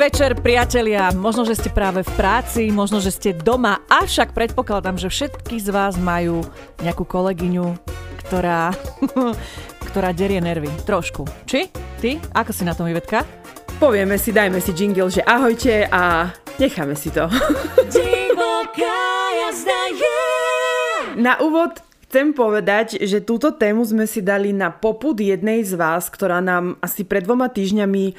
večer, 0.00 0.32
priatelia. 0.32 1.12
Možno, 1.12 1.44
že 1.44 1.60
ste 1.60 1.68
práve 1.68 2.00
v 2.00 2.12
práci, 2.16 2.72
možno, 2.72 3.04
že 3.04 3.12
ste 3.12 3.36
doma, 3.36 3.84
avšak 3.84 4.32
predpokladám, 4.32 4.96
že 4.96 5.12
všetky 5.12 5.60
z 5.60 5.68
vás 5.68 6.00
majú 6.00 6.40
nejakú 6.80 7.04
kolegyňu, 7.04 7.76
ktorá, 8.24 8.72
ktorá 9.92 10.16
derie 10.16 10.40
nervy. 10.40 10.72
Trošku. 10.88 11.28
Či? 11.44 11.68
Ty? 12.00 12.16
Ako 12.32 12.48
si 12.48 12.64
na 12.64 12.72
tom, 12.72 12.88
Ivetka? 12.88 13.28
Povieme 13.76 14.16
si, 14.16 14.32
dajme 14.32 14.56
si 14.64 14.72
jingle, 14.72 15.12
že 15.12 15.20
ahojte 15.20 15.84
a 15.92 16.32
necháme 16.56 16.96
si 16.96 17.12
to. 17.12 17.28
Na 21.20 21.36
úvod 21.44 21.76
chcem 22.08 22.32
povedať, 22.32 22.96
že 23.04 23.20
túto 23.20 23.52
tému 23.52 23.84
sme 23.84 24.08
si 24.08 24.24
dali 24.24 24.56
na 24.56 24.72
poput 24.72 25.12
jednej 25.20 25.60
z 25.60 25.76
vás, 25.76 26.08
ktorá 26.08 26.40
nám 26.40 26.80
asi 26.80 27.04
pred 27.04 27.28
dvoma 27.28 27.52
týždňami 27.52 28.16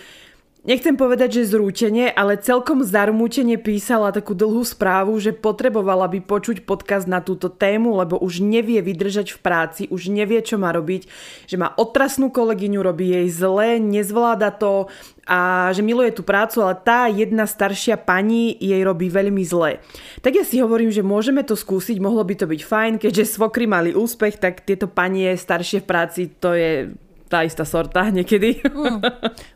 Nechcem 0.62 0.94
povedať, 0.94 1.42
že 1.42 1.58
zrútenie, 1.58 2.14
ale 2.14 2.38
celkom 2.38 2.86
zarmútene 2.86 3.58
písala 3.58 4.14
takú 4.14 4.38
dlhú 4.38 4.62
správu, 4.62 5.18
že 5.18 5.34
potrebovala 5.34 6.06
by 6.06 6.22
počuť 6.22 6.70
podcast 6.70 7.10
na 7.10 7.18
túto 7.18 7.50
tému, 7.50 7.98
lebo 7.98 8.22
už 8.22 8.46
nevie 8.46 8.78
vydržať 8.78 9.34
v 9.34 9.42
práci, 9.42 9.82
už 9.90 10.14
nevie, 10.14 10.38
čo 10.46 10.62
má 10.62 10.70
robiť, 10.70 11.10
že 11.50 11.58
má 11.58 11.74
otrasnú 11.74 12.30
kolegyňu, 12.30 12.78
robí 12.78 13.10
jej 13.10 13.34
zle, 13.34 13.82
nezvláda 13.82 14.54
to 14.54 14.86
a 15.26 15.74
že 15.74 15.82
miluje 15.82 16.14
tú 16.14 16.22
prácu, 16.22 16.62
ale 16.62 16.78
tá 16.78 17.10
jedna 17.10 17.50
staršia 17.50 17.98
pani 17.98 18.54
jej 18.62 18.86
robí 18.86 19.10
veľmi 19.10 19.42
zle. 19.42 19.82
Tak 20.22 20.32
ja 20.38 20.46
si 20.46 20.62
hovorím, 20.62 20.94
že 20.94 21.02
môžeme 21.02 21.42
to 21.42 21.58
skúsiť, 21.58 21.98
mohlo 21.98 22.22
by 22.22 22.38
to 22.38 22.46
byť 22.46 22.62
fajn, 22.62 22.94
keďže 23.02 23.34
svokry 23.34 23.66
mali 23.66 23.98
úspech, 23.98 24.38
tak 24.38 24.62
tieto 24.62 24.86
panie 24.86 25.34
staršie 25.34 25.82
v 25.82 25.90
práci, 25.90 26.22
to 26.38 26.54
je 26.54 26.94
tá 27.32 27.48
istá 27.48 27.64
sorta 27.64 28.12
niekedy. 28.12 28.60
Mm. 28.68 29.00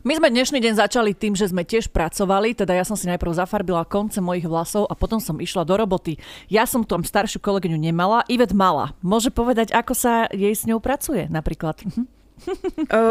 My 0.08 0.12
sme 0.16 0.32
dnešný 0.32 0.64
deň 0.64 0.80
začali 0.80 1.12
tým, 1.12 1.36
že 1.36 1.52
sme 1.52 1.60
tiež 1.60 1.92
pracovali, 1.92 2.56
teda 2.56 2.72
ja 2.72 2.88
som 2.88 2.96
si 2.96 3.04
najprv 3.04 3.36
zafarbila 3.36 3.84
konce 3.84 4.24
mojich 4.24 4.48
vlasov 4.48 4.88
a 4.88 4.96
potom 4.96 5.20
som 5.20 5.36
išla 5.36 5.68
do 5.68 5.76
roboty. 5.76 6.16
Ja 6.48 6.64
som 6.64 6.88
tam 6.88 7.04
staršiu 7.04 7.44
kolegyňu 7.44 7.76
nemala, 7.76 8.24
Ivet 8.32 8.56
mala. 8.56 8.96
Môže 9.04 9.28
povedať, 9.28 9.76
ako 9.76 9.92
sa 9.92 10.24
jej 10.32 10.56
s 10.56 10.64
ňou 10.64 10.80
pracuje 10.80 11.28
napríklad? 11.28 11.84
Mhm. 11.84 12.15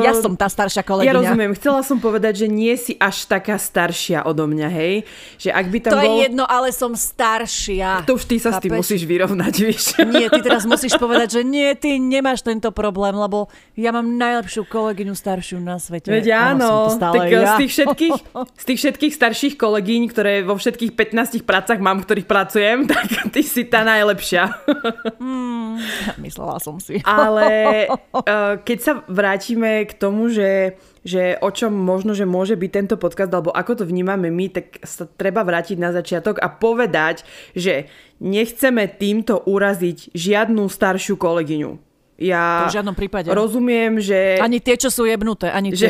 Ja 0.06 0.14
som 0.16 0.38
tá 0.38 0.48
staršia 0.48 0.86
kolegyňa. 0.86 1.12
Ja 1.12 1.18
rozumiem. 1.18 1.52
Chcela 1.58 1.82
som 1.82 1.98
povedať, 1.98 2.46
že 2.46 2.48
nie 2.48 2.72
si 2.78 2.94
až 3.02 3.26
taká 3.26 3.58
staršia 3.58 4.24
odo 4.24 4.46
mňa, 4.46 4.70
hej? 4.70 5.04
Že 5.42 5.50
ak 5.52 5.66
by 5.68 5.78
tam 5.82 5.92
to 5.92 5.98
bol... 5.98 6.06
je 6.06 6.12
jedno, 6.30 6.44
ale 6.46 6.70
som 6.72 6.94
staršia. 6.94 8.06
To 8.06 8.16
už 8.16 8.24
ty 8.30 8.38
sa 8.38 8.56
Chápeš? 8.56 8.60
s 8.60 8.64
tým 8.64 8.72
musíš 8.78 9.02
vyrovnať, 9.04 9.54
vieš? 9.60 9.84
Nie, 10.16 10.30
ty 10.30 10.40
teraz 10.46 10.64
musíš 10.64 10.96
povedať, 10.96 11.40
že 11.40 11.42
nie, 11.44 11.74
ty 11.76 11.98
nemáš 11.98 12.46
tento 12.46 12.70
problém, 12.70 13.18
lebo 13.18 13.50
ja 13.76 13.92
mám 13.92 14.06
najlepšiu 14.06 14.70
kolegyňu 14.70 15.18
staršiu 15.18 15.58
na 15.60 15.82
svete. 15.82 16.14
Veď 16.14 16.56
áno, 16.56 16.88
tak 16.96 17.28
ja. 17.28 17.58
z, 17.58 17.66
tých 17.66 17.72
všetkých, 17.76 18.16
z 18.62 18.64
tých 18.64 18.80
všetkých 18.80 19.14
starších 19.14 19.54
kolegyň, 19.58 20.02
ktoré 20.14 20.34
vo 20.46 20.56
všetkých 20.56 20.94
15 20.94 21.42
prácach 21.44 21.80
mám, 21.82 22.06
ktorých 22.06 22.28
pracujem, 22.30 22.86
tak 22.92 23.34
ty 23.34 23.42
si 23.42 23.66
tá 23.68 23.82
najlepšia. 23.82 24.54
Hmm, 25.18 25.82
myslela 26.22 26.62
som 26.62 26.78
si. 26.78 27.02
Ale 27.04 27.90
uh, 27.90 28.62
keď 28.62 28.78
sa 28.80 28.94
vrátime 29.16 29.88
k 29.88 29.96
tomu, 29.96 30.28
že, 30.28 30.76
že 31.08 31.40
o 31.40 31.48
čom 31.48 31.72
možno, 31.72 32.12
že 32.12 32.28
môže 32.28 32.60
byť 32.60 32.72
tento 32.72 32.96
podcast, 33.00 33.32
alebo 33.32 33.56
ako 33.56 33.82
to 33.82 33.84
vnímame 33.88 34.28
my, 34.28 34.52
tak 34.52 34.84
sa 34.84 35.08
treba 35.08 35.48
vrátiť 35.48 35.80
na 35.80 35.96
začiatok 35.96 36.44
a 36.44 36.52
povedať, 36.52 37.24
že 37.56 37.88
nechceme 38.20 38.92
týmto 38.92 39.40
uraziť 39.48 40.12
žiadnu 40.12 40.68
staršiu 40.68 41.16
kolegyňu. 41.16 41.80
Ja 42.16 42.72
v 42.72 42.80
žiadnom 42.80 42.96
prípade. 42.96 43.28
rozumiem, 43.28 44.00
že... 44.00 44.40
Ani 44.40 44.64
tie, 44.64 44.80
čo 44.80 44.88
sú 44.88 45.04
jebnuté, 45.04 45.52
ani 45.52 45.76
tie. 45.76 45.88
Že, 45.88 45.90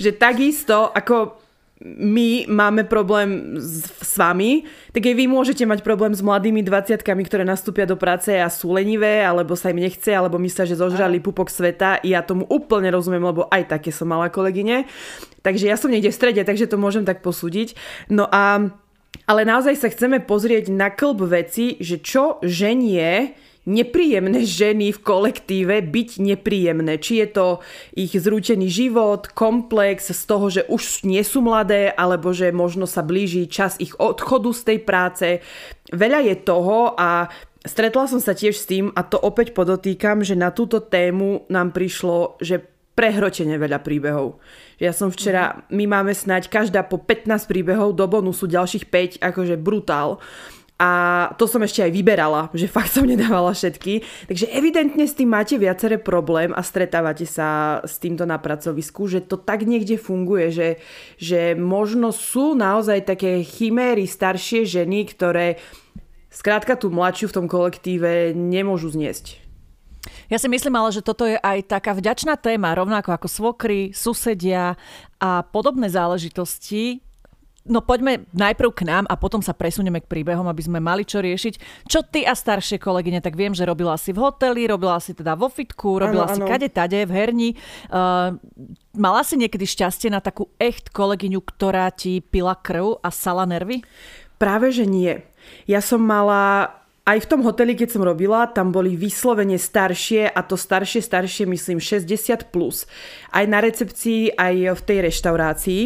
že 0.00 0.10
takisto, 0.16 0.88
ako 0.88 1.45
my 1.84 2.48
máme 2.48 2.88
problém 2.88 3.60
s, 3.60 3.84
s 4.00 4.16
vami, 4.16 4.64
tak 4.96 5.12
aj 5.12 5.14
vy 5.14 5.28
môžete 5.28 5.68
mať 5.68 5.84
problém 5.84 6.16
s 6.16 6.24
mladými 6.24 6.64
20 6.64 7.04
ktoré 7.04 7.44
nastúpia 7.44 7.84
do 7.84 8.00
práce 8.00 8.32
a 8.32 8.48
sú 8.48 8.72
lenivé, 8.72 9.20
alebo 9.20 9.52
sa 9.52 9.68
im 9.68 9.84
nechce, 9.84 10.08
alebo 10.08 10.40
myslia, 10.40 10.64
že 10.64 10.80
zožrali 10.80 11.20
pupok 11.20 11.52
sveta. 11.52 12.00
Ja 12.00 12.24
tomu 12.24 12.48
úplne 12.48 12.88
rozumiem, 12.88 13.28
lebo 13.28 13.44
aj 13.52 13.76
také 13.76 13.92
som 13.92 14.08
mala 14.08 14.32
kolegyne. 14.32 14.88
Takže 15.44 15.68
ja 15.68 15.76
som 15.76 15.92
niekde 15.92 16.08
v 16.08 16.16
strede, 16.16 16.42
takže 16.48 16.64
to 16.64 16.80
môžem 16.80 17.04
tak 17.04 17.20
posúdiť. 17.20 17.76
No 18.08 18.24
a 18.24 18.72
ale 19.24 19.48
naozaj 19.48 19.80
sa 19.80 19.88
chceme 19.88 20.20
pozrieť 20.20 20.68
na 20.68 20.92
klb 20.92 21.24
veci, 21.24 21.80
že 21.80 21.98
čo 22.04 22.36
ženie 22.44 23.32
nepríjemné 23.66 24.46
ženy 24.46 24.94
v 24.94 25.02
kolektíve 25.02 25.82
byť 25.82 26.10
nepríjemné. 26.22 27.02
Či 27.02 27.26
je 27.26 27.28
to 27.34 27.46
ich 27.98 28.14
zrútený 28.14 28.70
život, 28.70 29.26
komplex 29.34 30.14
z 30.14 30.22
toho, 30.24 30.46
že 30.48 30.62
už 30.70 31.02
nie 31.02 31.20
sú 31.26 31.42
mladé, 31.42 31.90
alebo 31.90 32.30
že 32.30 32.54
možno 32.54 32.86
sa 32.86 33.02
blíži 33.02 33.50
čas 33.50 33.74
ich 33.82 33.98
odchodu 33.98 34.50
z 34.54 34.62
tej 34.62 34.78
práce. 34.86 35.26
Veľa 35.90 36.22
je 36.30 36.34
toho 36.46 36.94
a 36.94 37.26
stretla 37.66 38.06
som 38.06 38.22
sa 38.22 38.32
tiež 38.32 38.54
s 38.54 38.70
tým, 38.70 38.94
a 38.94 39.02
to 39.02 39.18
opäť 39.18 39.50
podotýkam, 39.50 40.22
že 40.22 40.38
na 40.38 40.54
túto 40.54 40.78
tému 40.78 41.50
nám 41.50 41.74
prišlo, 41.74 42.38
že 42.38 42.62
prehrotene 42.96 43.60
veľa 43.60 43.84
príbehov. 43.84 44.40
Ja 44.80 44.96
som 44.96 45.12
včera, 45.12 45.68
my 45.68 45.84
máme 45.84 46.16
snať 46.16 46.48
každá 46.48 46.80
po 46.88 46.96
15 46.96 47.44
príbehov, 47.44 47.92
do 47.92 48.08
bonusu 48.08 48.48
ďalších 48.48 48.88
5, 48.88 49.20
akože 49.20 49.60
brutál. 49.60 50.16
A 50.76 50.90
to 51.40 51.48
som 51.48 51.64
ešte 51.64 51.80
aj 51.80 51.88
vyberala, 51.88 52.52
že 52.52 52.68
fakt 52.68 52.92
som 52.92 53.08
nedávala 53.08 53.56
všetky. 53.56 54.04
Takže 54.28 54.52
evidentne 54.52 55.08
s 55.08 55.16
tým 55.16 55.32
máte 55.32 55.56
viaceré 55.56 55.96
problém 55.96 56.52
a 56.52 56.60
stretávate 56.60 57.24
sa 57.24 57.80
s 57.80 57.96
týmto 57.96 58.28
na 58.28 58.36
pracovisku, 58.36 59.08
že 59.08 59.24
to 59.24 59.40
tak 59.40 59.64
niekde 59.64 59.96
funguje, 59.96 60.52
že, 60.52 60.68
že 61.16 61.56
možno 61.56 62.12
sú 62.12 62.52
naozaj 62.52 63.08
také 63.08 63.40
chiméry 63.40 64.04
staršie 64.04 64.68
ženy, 64.68 65.08
ktoré 65.16 65.56
skrátka 66.28 66.76
tú 66.76 66.92
mladšiu 66.92 67.32
v 67.32 67.36
tom 67.40 67.46
kolektíve 67.48 68.36
nemôžu 68.36 68.92
zniesť. 68.92 69.40
Ja 70.28 70.36
si 70.36 70.46
myslím 70.46 70.76
ale, 70.76 70.92
že 70.92 71.02
toto 71.02 71.26
je 71.26 71.40
aj 71.40 71.72
taká 71.72 71.96
vďačná 71.96 72.36
téma, 72.36 72.76
rovnako 72.76 73.16
ako 73.16 73.28
svokry, 73.32 73.96
susedia 73.96 74.76
a 75.18 75.42
podobné 75.42 75.88
záležitosti, 75.88 77.05
No 77.66 77.82
poďme 77.82 78.22
najprv 78.30 78.70
k 78.70 78.86
nám 78.86 79.04
a 79.10 79.18
potom 79.18 79.42
sa 79.42 79.50
presunieme 79.50 79.98
k 79.98 80.06
príbehom, 80.06 80.46
aby 80.46 80.62
sme 80.62 80.78
mali 80.78 81.02
čo 81.02 81.18
riešiť. 81.18 81.84
Čo 81.90 82.06
ty 82.06 82.22
a 82.22 82.38
staršie 82.38 82.78
kolegyne, 82.78 83.18
tak 83.18 83.34
viem, 83.34 83.50
že 83.50 83.66
robila 83.66 83.98
si 83.98 84.14
v 84.14 84.22
hoteli, 84.22 84.70
robila 84.70 85.02
si 85.02 85.18
teda 85.18 85.34
vo 85.34 85.50
fitku, 85.50 85.98
robila 85.98 86.30
ano, 86.30 86.34
si 86.34 86.40
ano. 86.42 86.48
kade 86.48 86.70
tade 86.70 87.02
v 87.02 87.10
herni. 87.10 87.50
Uh, 87.90 88.38
mala 88.94 89.26
si 89.26 89.34
niekedy 89.34 89.66
šťastie 89.66 90.14
na 90.14 90.22
takú 90.22 90.46
echt 90.62 90.94
kolegyňu, 90.94 91.42
ktorá 91.42 91.90
ti 91.90 92.22
pila 92.22 92.54
krv 92.54 93.02
a 93.02 93.10
sala 93.10 93.42
nervy? 93.42 93.82
Práve, 94.38 94.70
že 94.70 94.86
nie. 94.86 95.26
Ja 95.66 95.82
som 95.82 96.06
mala 96.06 96.70
aj 97.06 97.22
v 97.22 97.30
tom 97.30 97.40
hoteli, 97.46 97.78
keď 97.78 97.98
som 97.98 98.02
robila, 98.02 98.50
tam 98.50 98.74
boli 98.74 98.98
vyslovene 98.98 99.58
staršie 99.58 100.26
a 100.26 100.40
to 100.42 100.58
staršie, 100.58 101.02
staršie 101.02 101.46
myslím 101.46 101.78
60+. 101.78 102.50
Plus. 102.50 102.86
Aj 103.30 103.46
na 103.46 103.62
recepcii, 103.62 104.34
aj 104.34 104.74
v 104.74 104.82
tej 104.82 104.98
reštaurácii 105.06 105.82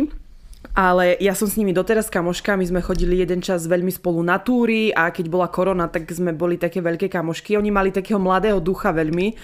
ale 0.75 1.19
ja 1.19 1.35
som 1.35 1.51
s 1.51 1.59
nimi 1.59 1.75
doteraz 1.75 2.07
kamoška, 2.09 2.55
my 2.55 2.67
sme 2.67 2.81
chodili 2.85 3.19
jeden 3.19 3.43
čas 3.43 3.67
veľmi 3.67 3.91
spolu 3.91 4.23
na 4.23 4.39
túry 4.39 4.95
a 4.95 5.11
keď 5.11 5.27
bola 5.27 5.51
korona, 5.51 5.91
tak 5.91 6.07
sme 6.11 6.31
boli 6.31 6.57
také 6.57 6.79
veľké 6.79 7.11
kamošky. 7.11 7.59
Oni 7.59 7.75
mali 7.75 7.91
takého 7.91 8.23
mladého 8.23 8.63
ducha 8.63 8.95
veľmi, 8.95 9.35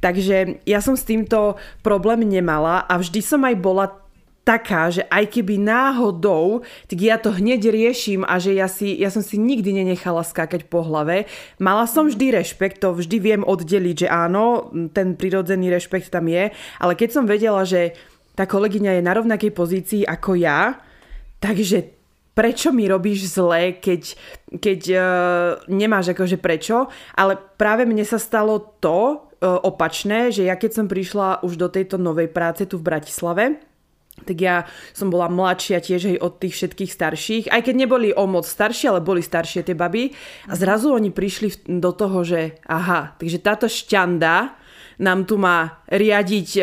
takže 0.00 0.64
ja 0.64 0.80
som 0.80 0.96
s 0.96 1.04
týmto 1.04 1.60
problém 1.84 2.24
nemala 2.24 2.84
a 2.88 2.96
vždy 2.96 3.20
som 3.20 3.44
aj 3.44 3.56
bola 3.60 3.86
taká, 4.50 4.90
že 4.90 5.04
aj 5.06 5.30
keby 5.36 5.60
náhodou, 5.60 6.64
tak 6.88 6.98
ja 6.98 7.20
to 7.20 7.30
hneď 7.30 7.70
riešim 7.70 8.24
a 8.24 8.40
že 8.40 8.56
ja, 8.56 8.66
si, 8.66 8.96
ja 8.96 9.12
som 9.12 9.20
si 9.20 9.36
nikdy 9.36 9.70
nenechala 9.70 10.24
skákať 10.24 10.66
po 10.66 10.80
hlave. 10.82 11.28
Mala 11.60 11.84
som 11.84 12.08
vždy 12.08 12.40
rešpekt, 12.40 12.80
to 12.80 12.96
vždy 12.96 13.20
viem 13.20 13.42
oddeliť, 13.44 14.06
že 14.06 14.08
áno, 14.08 14.72
ten 14.96 15.14
prirodzený 15.14 15.70
rešpekt 15.70 16.08
tam 16.10 16.26
je, 16.26 16.50
ale 16.80 16.92
keď 16.96 17.08
som 17.14 17.24
vedela, 17.28 17.62
že 17.68 17.94
tá 18.40 18.48
kolegyňa 18.48 18.96
je 18.96 19.02
na 19.04 19.12
rovnakej 19.12 19.52
pozícii 19.52 20.02
ako 20.08 20.40
ja, 20.40 20.80
takže 21.44 21.92
prečo 22.32 22.72
mi 22.72 22.88
robíš 22.88 23.36
zle, 23.36 23.76
keď, 23.76 24.16
keď 24.56 24.80
uh, 24.96 25.02
nemáš 25.68 26.16
akože 26.16 26.40
prečo, 26.40 26.88
ale 27.12 27.36
práve 27.36 27.84
mne 27.84 28.00
sa 28.08 28.16
stalo 28.16 28.80
to 28.80 29.28
uh, 29.44 29.60
opačné, 29.60 30.32
že 30.32 30.48
ja 30.48 30.56
keď 30.56 30.70
som 30.72 30.86
prišla 30.88 31.44
už 31.44 31.60
do 31.60 31.68
tejto 31.68 32.00
novej 32.00 32.32
práce 32.32 32.64
tu 32.64 32.80
v 32.80 32.88
Bratislave, 32.88 33.60
tak 34.24 34.36
ja 34.40 34.64
som 34.92 35.12
bola 35.12 35.28
mladšia 35.28 35.80
tiež 35.80 36.16
aj 36.16 36.18
od 36.24 36.32
tých 36.40 36.56
všetkých 36.56 36.90
starších, 36.92 37.44
aj 37.52 37.60
keď 37.60 37.74
neboli 37.76 38.08
o 38.12 38.24
moc 38.24 38.48
staršie, 38.48 38.88
ale 38.88 39.04
boli 39.04 39.20
staršie 39.20 39.64
tie 39.64 39.76
baby. 39.76 40.12
A 40.48 40.56
zrazu 40.56 40.92
oni 40.92 41.12
prišli 41.12 41.68
do 41.80 41.92
toho, 41.92 42.24
že 42.24 42.60
aha, 42.68 43.16
takže 43.16 43.40
táto 43.40 43.68
šťanda 43.68 44.59
nám 45.00 45.24
tu 45.24 45.40
má 45.40 45.80
riadiť 45.88 46.60
e, 46.60 46.62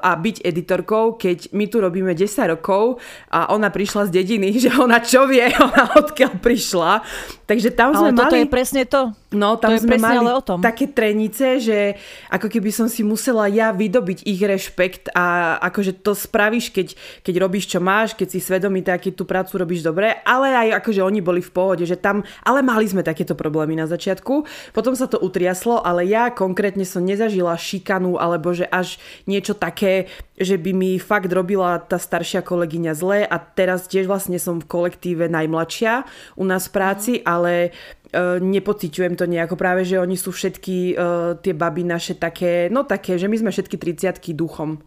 a 0.00 0.10
byť 0.16 0.40
editorkou, 0.40 1.20
keď 1.20 1.52
my 1.52 1.68
tu 1.68 1.84
robíme 1.84 2.16
10 2.16 2.56
rokov 2.56 2.98
a 3.28 3.52
ona 3.52 3.68
prišla 3.68 4.08
z 4.08 4.24
dediny, 4.24 4.56
že 4.64 4.72
ona 4.72 5.04
čo 5.04 5.28
vie, 5.28 5.44
ona 5.60 5.92
odkiaľ 6.00 6.40
prišla. 6.40 7.04
Takže 7.44 7.76
tam 7.76 7.92
sme 7.92 8.16
Ale 8.16 8.18
toto 8.18 8.34
mali... 8.34 8.42
je 8.42 8.48
presne 8.48 8.82
to. 8.88 9.12
No, 9.34 9.58
tam 9.58 9.74
to 9.74 9.82
sme 9.82 9.98
mali 9.98 10.22
ale 10.22 10.38
o 10.38 10.42
tom. 10.42 10.62
také 10.62 10.88
trenice, 10.88 11.58
že 11.60 11.98
ako 12.30 12.46
keby 12.46 12.70
som 12.70 12.86
si 12.86 13.02
musela 13.02 13.50
ja 13.50 13.74
vydobiť 13.74 14.24
ich 14.24 14.40
rešpekt 14.40 15.10
a 15.12 15.58
akože 15.58 16.00
to 16.00 16.14
spravíš, 16.14 16.70
keď, 16.70 16.88
keď 17.26 17.34
robíš, 17.42 17.68
čo 17.68 17.82
máš, 17.82 18.14
keď 18.14 18.28
si 18.30 18.38
svedomý, 18.38 18.86
aký 18.86 19.10
tú 19.10 19.26
prácu 19.26 19.58
robíš 19.58 19.82
dobre, 19.82 20.14
ale 20.22 20.54
aj 20.54 20.68
akože 20.80 21.02
oni 21.02 21.20
boli 21.20 21.42
v 21.42 21.50
pohode, 21.50 21.84
že 21.84 21.98
tam, 21.98 22.22
ale 22.46 22.62
mali 22.62 22.86
sme 22.86 23.02
takéto 23.02 23.34
problémy 23.34 23.74
na 23.74 23.90
začiatku, 23.90 24.46
potom 24.70 24.94
sa 24.94 25.10
to 25.10 25.18
utriaslo, 25.18 25.82
ale 25.82 26.06
ja 26.06 26.30
konkrétne 26.30 26.86
som 26.86 27.02
nezažila 27.02 27.58
šikanu, 27.58 28.16
alebo 28.16 28.54
že 28.54 28.70
až 28.70 28.96
niečo 29.26 29.58
také, 29.58 30.06
že 30.38 30.58
by 30.58 30.70
mi 30.70 30.90
fakt 31.02 31.30
robila 31.30 31.78
tá 31.82 31.98
staršia 31.98 32.42
kolegyňa 32.42 32.92
zle 32.94 33.26
a 33.26 33.36
teraz 33.38 33.90
tiež 33.90 34.06
vlastne 34.06 34.38
som 34.38 34.62
v 34.62 34.70
kolektíve 34.70 35.26
najmladšia 35.26 36.06
u 36.38 36.44
nás 36.46 36.70
v 36.70 36.74
práci, 36.74 37.12
ale 37.22 37.70
uh, 37.70 38.03
nepociťujem 38.40 39.14
to 39.18 39.26
nejako. 39.26 39.58
Práve, 39.58 39.82
že 39.82 39.98
oni 39.98 40.14
sú 40.14 40.30
všetky 40.30 40.94
uh, 40.94 41.36
tie 41.42 41.52
baby 41.52 41.82
naše 41.82 42.14
také, 42.14 42.70
no 42.70 42.86
také, 42.86 43.18
že 43.18 43.26
my 43.26 43.36
sme 43.36 43.50
všetky 43.50 43.76
30 43.76 44.22
duchom. 44.34 44.78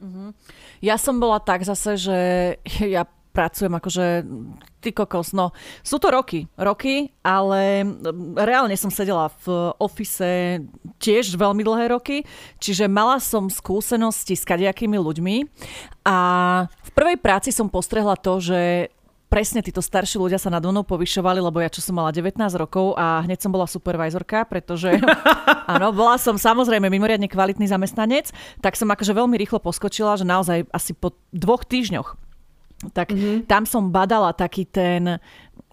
Uh-huh. 0.00 0.32
Ja 0.80 0.96
som 0.96 1.20
bola 1.20 1.40
tak 1.40 1.64
zase, 1.64 1.96
že 2.00 2.18
ja 2.94 3.04
pracujem 3.30 3.70
akože 3.70 4.26
ty 4.82 4.90
kokos, 4.90 5.30
no 5.30 5.54
sú 5.86 6.02
to 6.02 6.10
roky, 6.10 6.50
roky, 6.58 7.14
ale 7.22 7.86
reálne 8.34 8.74
som 8.74 8.90
sedela 8.90 9.30
v 9.46 9.70
ofise 9.78 10.64
tiež 10.98 11.38
veľmi 11.38 11.62
dlhé 11.62 11.94
roky, 11.94 12.26
čiže 12.58 12.90
mala 12.90 13.22
som 13.22 13.46
skúsenosti 13.46 14.34
s 14.34 14.42
kadejakými 14.42 14.98
ľuďmi 14.98 15.36
a 16.10 16.18
v 16.66 16.90
prvej 16.90 17.16
práci 17.22 17.54
som 17.54 17.70
postrehla 17.70 18.18
to, 18.18 18.42
že 18.42 18.90
presne 19.30 19.62
títo 19.62 19.78
starší 19.78 20.18
ľudia 20.18 20.42
sa 20.42 20.50
nad 20.50 20.60
mnou 20.60 20.82
povyšovali, 20.82 21.38
lebo 21.38 21.62
ja 21.62 21.70
čo 21.70 21.78
som 21.78 21.94
mala 21.94 22.10
19 22.10 22.34
rokov 22.58 22.98
a 22.98 23.22
hneď 23.22 23.46
som 23.46 23.54
bola 23.54 23.70
supervisorka, 23.70 24.42
pretože 24.44 24.98
áno, 25.72 25.94
bola 25.94 26.18
som 26.18 26.34
samozrejme 26.34 26.90
mimoriadne 26.90 27.30
kvalitný 27.30 27.70
zamestnanec, 27.70 28.34
tak 28.58 28.74
som 28.74 28.90
akože 28.90 29.14
veľmi 29.14 29.38
rýchlo 29.38 29.62
poskočila, 29.62 30.18
že 30.18 30.26
naozaj 30.26 30.66
asi 30.74 30.92
po 30.92 31.14
dvoch 31.30 31.62
týždňoch 31.62 32.18
tak 32.96 33.12
mm-hmm. 33.12 33.44
tam 33.44 33.68
som 33.68 33.92
badala 33.92 34.32
taký 34.32 34.64
ten 34.64 35.20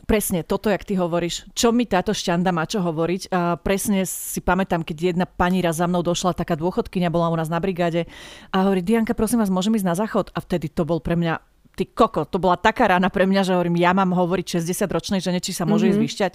presne 0.08 0.40
toto, 0.40 0.72
jak 0.72 0.88
ty 0.88 0.96
hovoríš, 0.96 1.52
čo 1.52 1.76
mi 1.76 1.84
táto 1.84 2.16
šťanda 2.16 2.56
má 2.56 2.64
čo 2.64 2.80
hovoriť. 2.80 3.28
A 3.36 3.60
presne 3.60 4.08
si 4.08 4.40
pamätám, 4.40 4.88
keď 4.88 4.98
jedna 5.12 5.26
pani 5.28 5.60
raz 5.60 5.84
za 5.84 5.86
mnou 5.86 6.00
došla, 6.00 6.32
taká 6.32 6.56
dôchodkynia 6.56 7.12
bola 7.12 7.28
u 7.28 7.36
nás 7.36 7.52
na 7.52 7.60
brigáde 7.60 8.08
a 8.56 8.64
hovorí, 8.64 8.80
Dianka, 8.80 9.12
prosím 9.12 9.44
vás, 9.44 9.52
môžem 9.52 9.76
ísť 9.76 9.88
na 9.88 10.00
záchod? 10.00 10.32
A 10.32 10.40
vtedy 10.40 10.72
to 10.72 10.88
bol 10.88 11.04
pre 11.04 11.20
mňa 11.20 11.44
ty 11.78 11.86
koko, 11.86 12.26
to 12.26 12.42
bola 12.42 12.58
taká 12.58 12.90
rána 12.90 13.14
pre 13.14 13.30
mňa, 13.30 13.46
že 13.46 13.54
hovorím, 13.54 13.78
ja 13.78 13.94
mám 13.94 14.10
hovoriť 14.10 14.58
60-ročnej 14.58 15.22
žene, 15.22 15.38
či 15.38 15.54
sa 15.54 15.70
môže 15.70 15.86
mm-hmm. 15.86 15.94
ísť 15.94 16.02
vyšťať. 16.02 16.34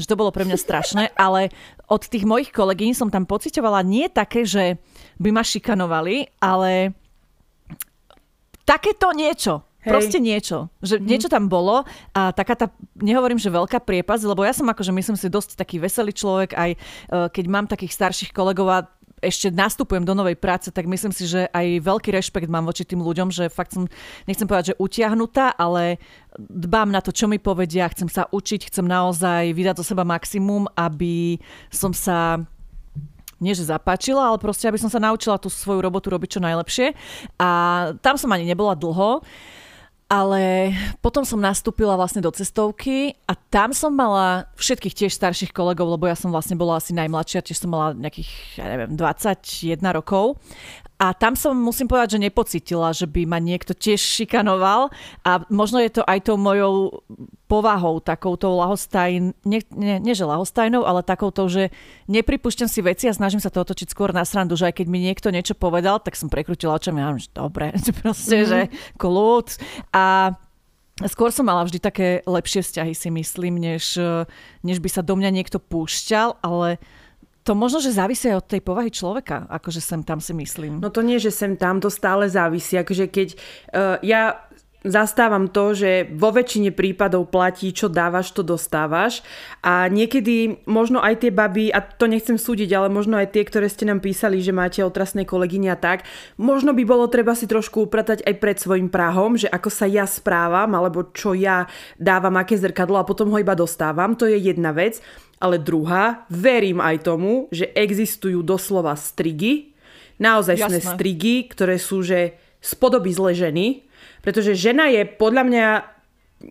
Že 0.00 0.08
to 0.08 0.14
bolo 0.16 0.32
pre 0.32 0.48
mňa 0.48 0.56
strašné, 0.56 1.12
ale 1.12 1.52
od 1.92 2.00
tých 2.08 2.24
mojich 2.24 2.48
kolegyň 2.48 2.96
som 2.96 3.12
tam 3.12 3.28
pocitovala 3.28 3.84
nie 3.84 4.08
také, 4.08 4.48
že 4.48 4.80
by 5.20 5.28
ma 5.28 5.44
šikanovali, 5.44 6.40
ale 6.40 6.96
takéto 8.64 9.12
niečo. 9.12 9.68
Hej. 9.84 9.92
Proste 9.94 10.18
niečo. 10.18 10.58
Že 10.82 10.98
mm. 10.98 11.04
niečo 11.06 11.28
tam 11.30 11.46
bolo 11.46 11.86
a 12.10 12.34
taká 12.34 12.58
tá, 12.58 12.66
nehovorím, 12.98 13.38
že 13.38 13.52
veľká 13.52 13.78
priepas, 13.84 14.20
lebo 14.26 14.42
ja 14.42 14.50
som 14.50 14.66
akože 14.66 14.90
myslím 14.90 15.14
si 15.14 15.30
dosť 15.30 15.54
taký 15.54 15.78
veselý 15.78 16.10
človek, 16.10 16.50
aj 16.56 16.70
uh, 16.74 17.30
keď 17.30 17.44
mám 17.46 17.70
takých 17.70 17.94
starších 17.94 18.34
kolegov 18.34 18.66
a 18.72 18.90
ešte 19.20 19.50
nastupujem 19.50 20.02
do 20.06 20.14
novej 20.14 20.38
práce, 20.38 20.70
tak 20.70 20.86
myslím 20.86 21.12
si, 21.12 21.26
že 21.26 21.50
aj 21.50 21.82
veľký 21.82 22.10
rešpekt 22.14 22.48
mám 22.50 22.66
voči 22.66 22.86
tým 22.86 23.02
ľuďom, 23.02 23.28
že 23.34 23.50
fakt 23.50 23.74
som, 23.74 23.90
nechcem 24.24 24.46
povedať, 24.46 24.74
že 24.74 24.80
utiahnutá, 24.80 25.54
ale 25.54 25.98
dbám 26.38 26.90
na 26.90 27.02
to, 27.02 27.10
čo 27.10 27.26
mi 27.26 27.42
povedia, 27.42 27.90
chcem 27.90 28.06
sa 28.06 28.30
učiť, 28.30 28.70
chcem 28.70 28.86
naozaj 28.86 29.52
vydať 29.54 29.82
zo 29.82 29.84
seba 29.84 30.06
maximum, 30.06 30.70
aby 30.78 31.38
som 31.70 31.90
sa 31.90 32.42
nie 33.38 33.54
že 33.54 33.70
zapáčila, 33.70 34.34
ale 34.34 34.42
proste, 34.42 34.66
aby 34.66 34.82
som 34.82 34.90
sa 34.90 34.98
naučila 34.98 35.38
tú 35.38 35.46
svoju 35.46 35.78
robotu 35.78 36.10
robiť 36.10 36.38
čo 36.38 36.40
najlepšie. 36.42 36.86
A 37.38 37.50
tam 38.02 38.18
som 38.18 38.34
ani 38.34 38.42
nebola 38.42 38.74
dlho. 38.74 39.22
Ale 40.08 40.72
potom 41.04 41.20
som 41.20 41.36
nastúpila 41.36 41.92
vlastne 41.92 42.24
do 42.24 42.32
cestovky 42.32 43.12
a 43.28 43.36
tam 43.36 43.76
som 43.76 43.92
mala 43.92 44.48
všetkých 44.56 44.96
tiež 45.04 45.12
starších 45.12 45.52
kolegov, 45.52 45.84
lebo 45.84 46.08
ja 46.08 46.16
som 46.16 46.32
vlastne 46.32 46.56
bola 46.56 46.80
asi 46.80 46.96
najmladšia, 46.96 47.44
tiež 47.44 47.60
som 47.60 47.76
mala 47.76 47.92
nejakých, 47.92 48.56
ja 48.56 48.72
neviem, 48.72 48.96
21 48.96 49.84
rokov. 49.92 50.40
A 50.98 51.14
tam 51.14 51.38
som, 51.38 51.54
musím 51.54 51.86
povedať, 51.86 52.18
že 52.18 52.24
nepocitila, 52.26 52.90
že 52.90 53.06
by 53.06 53.22
ma 53.22 53.38
niekto 53.38 53.70
tiež 53.70 54.02
šikanoval 54.02 54.90
a 55.22 55.30
možno 55.46 55.78
je 55.78 55.94
to 55.94 56.02
aj 56.02 56.26
tou 56.26 56.34
mojou 56.34 57.06
povahou, 57.46 58.02
takouto 58.02 58.50
lahostajn, 58.50 59.30
nie, 59.46 59.62
nie, 59.70 60.02
nie 60.02 60.14
že 60.18 60.26
lahostajnou, 60.26 60.82
ale 60.82 61.06
takouto, 61.06 61.46
že 61.46 61.70
nepripúšťam 62.10 62.66
si 62.66 62.82
veci 62.82 63.06
a 63.06 63.14
snažím 63.14 63.38
sa 63.38 63.46
to 63.46 63.62
otočiť 63.62 63.94
skôr 63.94 64.10
na 64.10 64.26
srandu, 64.26 64.58
že 64.58 64.74
aj 64.74 64.82
keď 64.82 64.86
mi 64.90 64.98
niekto 64.98 65.30
niečo 65.30 65.54
povedal, 65.54 66.02
tak 66.02 66.18
som 66.18 66.26
prekrutila 66.26 66.74
očami 66.74 66.98
a 66.98 67.14
že 67.14 67.30
dobre, 67.30 67.70
proste, 68.02 68.42
mm-hmm. 68.42 68.50
že 68.50 68.60
kľud. 68.98 69.46
A 69.94 70.34
Skôr 70.98 71.30
som 71.30 71.46
mala 71.46 71.62
vždy 71.62 71.78
také 71.78 72.26
lepšie 72.26 72.58
vzťahy, 72.58 72.90
si 72.90 73.06
myslím, 73.14 73.62
než, 73.62 73.94
než 74.66 74.82
by 74.82 74.90
sa 74.90 75.06
do 75.06 75.14
mňa 75.14 75.30
niekto 75.30 75.62
púšťal, 75.62 76.42
ale 76.42 76.82
to 77.48 77.56
možno, 77.56 77.80
že 77.80 77.96
závisí 77.96 78.28
od 78.28 78.44
tej 78.44 78.60
povahy 78.60 78.92
človeka, 78.92 79.48
akože 79.48 79.80
sem 79.80 80.04
tam 80.04 80.20
si 80.20 80.36
myslím. 80.36 80.84
No 80.84 80.92
to 80.92 81.00
nie, 81.00 81.16
že 81.16 81.32
sem 81.32 81.56
tam, 81.56 81.80
to 81.80 81.88
stále 81.88 82.28
závisí. 82.28 82.76
Akože 82.76 83.08
keď 83.08 83.28
uh, 83.72 83.96
ja 84.04 84.44
zastávam 84.86 85.50
to, 85.50 85.74
že 85.74 86.06
vo 86.14 86.30
väčšine 86.30 86.70
prípadov 86.70 87.34
platí, 87.34 87.74
čo 87.74 87.90
dávaš, 87.90 88.30
to 88.30 88.46
dostávaš. 88.46 89.26
A 89.58 89.90
niekedy 89.90 90.62
možno 90.70 91.02
aj 91.02 91.26
tie 91.26 91.32
baby, 91.34 91.74
a 91.74 91.82
to 91.82 92.06
nechcem 92.06 92.38
súdiť, 92.38 92.70
ale 92.78 92.86
možno 92.86 93.18
aj 93.18 93.34
tie, 93.34 93.42
ktoré 93.42 93.66
ste 93.66 93.90
nám 93.90 93.98
písali, 93.98 94.38
že 94.38 94.54
máte 94.54 94.84
otrasné 94.86 95.26
kolegyne 95.26 95.74
a 95.74 95.78
tak, 95.80 96.06
možno 96.38 96.70
by 96.76 96.84
bolo 96.86 97.10
treba 97.10 97.34
si 97.34 97.50
trošku 97.50 97.90
upratať 97.90 98.22
aj 98.22 98.34
pred 98.38 98.56
svojim 98.60 98.86
prahom, 98.86 99.34
že 99.34 99.50
ako 99.50 99.66
sa 99.72 99.90
ja 99.90 100.06
správam, 100.06 100.70
alebo 100.78 101.10
čo 101.10 101.34
ja 101.34 101.66
dávam, 101.98 102.38
aké 102.38 102.54
zrkadlo 102.54 103.02
a 103.02 103.08
potom 103.08 103.34
ho 103.34 103.38
iba 103.42 103.58
dostávam. 103.58 104.14
To 104.14 104.30
je 104.30 104.38
jedna 104.38 104.70
vec. 104.70 105.02
Ale 105.38 105.62
druhá, 105.62 106.26
verím 106.26 106.82
aj 106.82 107.06
tomu, 107.06 107.46
že 107.54 107.70
existujú 107.70 108.42
doslova 108.42 108.98
strigy, 108.98 109.70
naozaj 110.18 110.58
sme 110.58 110.78
strigy, 110.82 111.46
ktoré 111.46 111.78
sú 111.78 112.02
že 112.02 112.34
spodoby 112.58 113.14
zle 113.14 113.32
ženy, 113.38 113.86
pretože 114.18 114.58
žena 114.58 114.90
je 114.90 115.06
podľa 115.06 115.42
mňa 115.46 115.66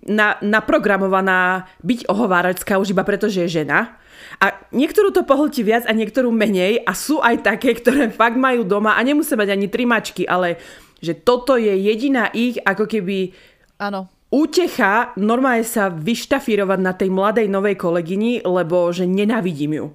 na, 0.07 0.39
naprogramovaná 0.39 1.67
byť 1.83 2.07
ohováracká 2.07 2.79
už 2.79 2.95
iba 2.95 3.03
preto, 3.03 3.27
že 3.27 3.47
je 3.47 3.63
žena. 3.63 3.99
A 4.39 4.55
niektorú 4.75 5.11
to 5.15 5.23
pohltí 5.23 5.63
viac 5.63 5.87
a 5.87 5.95
niektorú 5.95 6.31
menej 6.31 6.83
a 6.83 6.91
sú 6.95 7.23
aj 7.23 7.43
také, 7.43 7.75
ktoré 7.75 8.11
fakt 8.11 8.35
majú 8.35 8.67
doma 8.67 8.95
a 8.95 9.01
nemusia 9.03 9.39
mať 9.39 9.55
ani 9.55 9.67
trimačky, 9.71 10.27
ale 10.27 10.59
že 10.99 11.13
toto 11.15 11.55
je 11.55 11.71
jediná 11.71 12.31
ich 12.33 12.57
ako 12.63 12.89
keby 12.89 13.35
Áno 13.77 14.16
útecha 14.33 15.15
normálne 15.15 15.63
sa 15.63 15.87
vyštafírovať 15.87 16.79
na 16.79 16.93
tej 16.93 17.09
mladej 17.11 17.47
novej 17.47 17.79
kolegyni, 17.79 18.43
lebo 18.43 18.91
že 18.91 19.07
nenávidím 19.07 19.73
ju. 19.73 19.85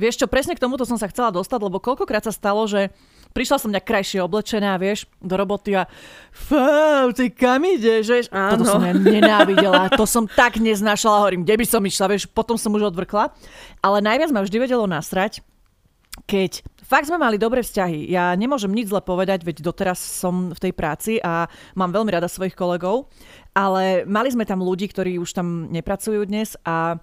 Vieš 0.00 0.24
čo, 0.24 0.26
presne 0.32 0.56
k 0.56 0.62
tomuto 0.64 0.88
som 0.88 0.96
sa 0.96 1.12
chcela 1.12 1.28
dostať, 1.28 1.60
lebo 1.60 1.76
koľkokrát 1.76 2.24
sa 2.24 2.32
stalo, 2.32 2.64
že 2.64 2.88
prišla 3.36 3.56
som 3.60 3.68
nejak 3.68 3.84
krajšie 3.84 4.24
oblečená, 4.24 4.80
vieš, 4.80 5.04
do 5.20 5.36
roboty 5.36 5.76
a 5.76 5.84
fú, 6.32 6.56
ty 7.12 7.28
kam 7.28 7.60
ideš, 7.68 8.04
vieš? 8.08 8.26
Áno. 8.32 8.64
Toto 8.64 8.80
som 8.80 8.82
ja 8.82 8.96
nenávidela, 8.96 9.92
to 9.92 10.08
som 10.08 10.24
tak 10.24 10.56
neznášala, 10.56 11.28
hovorím, 11.28 11.44
kde 11.44 11.60
by 11.60 11.66
som 11.68 11.82
išla, 11.84 12.16
vieš, 12.16 12.24
potom 12.32 12.56
som 12.56 12.72
už 12.72 12.88
odvrkla. 12.88 13.28
Ale 13.84 14.00
najviac 14.00 14.32
ma 14.32 14.40
vždy 14.40 14.56
vedelo 14.56 14.88
nasrať, 14.88 15.44
keď 16.24 16.64
fakt 16.82 17.06
sme 17.06 17.22
mali 17.22 17.38
dobré 17.38 17.62
vzťahy. 17.62 18.10
Ja 18.10 18.34
nemôžem 18.34 18.74
nič 18.74 18.90
zle 18.90 18.98
povedať, 18.98 19.46
veď 19.46 19.62
doteraz 19.62 20.02
som 20.02 20.50
v 20.50 20.58
tej 20.58 20.72
práci 20.74 21.22
a 21.22 21.46
mám 21.78 21.94
veľmi 21.94 22.10
rada 22.10 22.26
svojich 22.26 22.58
kolegov, 22.58 23.06
ale 23.54 24.06
mali 24.06 24.30
sme 24.30 24.46
tam 24.46 24.62
ľudí, 24.62 24.86
ktorí 24.90 25.18
už 25.18 25.30
tam 25.34 25.70
nepracujú 25.70 26.22
dnes 26.26 26.54
a 26.62 26.98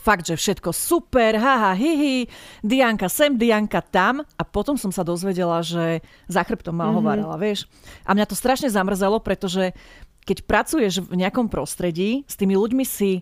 fakt, 0.00 0.24
že 0.24 0.36
všetko 0.36 0.72
super, 0.72 1.36
haha, 1.36 1.76
hihi, 1.76 2.24
Dianka 2.64 3.12
sem, 3.12 3.36
Dianka 3.36 3.84
tam 3.84 4.24
a 4.24 4.42
potom 4.42 4.80
som 4.80 4.88
sa 4.88 5.04
dozvedela, 5.04 5.60
že 5.60 6.00
za 6.24 6.40
chrbtom 6.40 6.72
ma 6.72 6.88
mm-hmm. 6.88 7.36
vieš. 7.36 7.68
A 8.08 8.16
mňa 8.16 8.24
to 8.24 8.36
strašne 8.36 8.72
zamrzelo, 8.72 9.20
pretože 9.20 9.76
keď 10.24 10.48
pracuješ 10.48 11.04
v 11.04 11.20
nejakom 11.20 11.52
prostredí, 11.52 12.24
s 12.24 12.34
tými 12.40 12.56
ľuďmi 12.56 12.84
si 12.84 13.20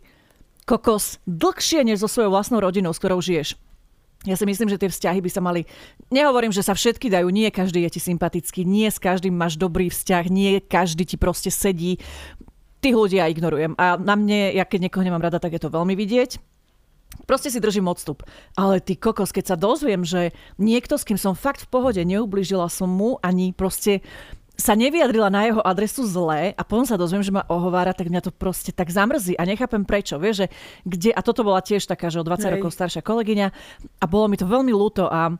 kokos 0.68 1.18
dlhšie 1.26 1.82
než 1.82 2.04
so 2.04 2.08
svojou 2.10 2.30
vlastnou 2.30 2.62
rodinou, 2.62 2.94
s 2.94 3.00
ktorou 3.02 3.18
žiješ. 3.18 3.56
Ja 4.26 4.34
si 4.34 4.42
myslím, 4.50 4.66
že 4.66 4.82
tie 4.82 4.90
vzťahy 4.90 5.22
by 5.22 5.30
sa 5.30 5.38
mali... 5.38 5.62
Nehovorím, 6.10 6.50
že 6.50 6.66
sa 6.66 6.74
všetky 6.74 7.06
dajú, 7.06 7.30
nie 7.30 7.46
každý 7.54 7.86
je 7.86 7.98
ti 7.98 8.00
sympatický, 8.02 8.66
nie 8.66 8.90
s 8.90 8.98
každým 8.98 9.30
máš 9.30 9.54
dobrý 9.54 9.94
vzťah, 9.94 10.24
nie 10.26 10.58
každý 10.58 11.06
ti 11.06 11.14
proste 11.14 11.54
sedí. 11.54 12.02
Tých 12.82 12.98
ľudí 12.98 13.22
ja 13.22 13.30
ignorujem. 13.30 13.78
A 13.78 13.94
na 13.94 14.18
mne, 14.18 14.58
ja 14.58 14.66
keď 14.66 14.90
niekoho 14.90 15.06
nemám 15.06 15.22
rada, 15.22 15.38
tak 15.38 15.54
je 15.54 15.62
to 15.62 15.70
veľmi 15.70 15.94
vidieť. 15.94 16.42
Proste 17.24 17.48
si 17.48 17.62
držím 17.62 17.86
odstup. 17.86 18.26
Ale 18.58 18.82
ty 18.82 18.98
kokos, 18.98 19.30
keď 19.30 19.54
sa 19.54 19.56
dozviem, 19.56 20.02
že 20.02 20.34
niekto, 20.58 20.98
s 20.98 21.06
kým 21.06 21.16
som 21.16 21.38
fakt 21.38 21.64
v 21.64 21.70
pohode, 21.70 22.02
neublížila 22.02 22.66
som 22.66 22.90
mu 22.90 23.22
ani 23.22 23.54
proste 23.54 24.02
sa 24.58 24.74
nevyjadrila 24.74 25.30
na 25.30 25.46
jeho 25.46 25.62
adresu 25.62 26.02
zle 26.02 26.50
a 26.50 26.62
potom 26.66 26.82
sa 26.82 26.98
dozviem, 26.98 27.22
že 27.22 27.30
ma 27.30 27.46
ohovára, 27.46 27.94
tak 27.94 28.10
mňa 28.10 28.26
to 28.26 28.34
proste 28.34 28.74
tak 28.74 28.90
zamrzí 28.90 29.38
a 29.38 29.46
nechápem 29.46 29.86
prečo. 29.86 30.18
Vieš, 30.18 30.44
že 30.44 30.46
kde, 30.82 31.10
a 31.14 31.22
toto 31.22 31.46
bola 31.46 31.62
tiež 31.62 31.86
taká, 31.86 32.10
že 32.10 32.18
o 32.18 32.26
20 32.26 32.42
Hej. 32.42 32.52
rokov 32.58 32.74
staršia 32.74 33.06
kolegyňa 33.06 33.46
a 34.02 34.04
bolo 34.10 34.26
mi 34.26 34.34
to 34.34 34.50
veľmi 34.50 34.74
ľúto 34.74 35.06
a 35.06 35.30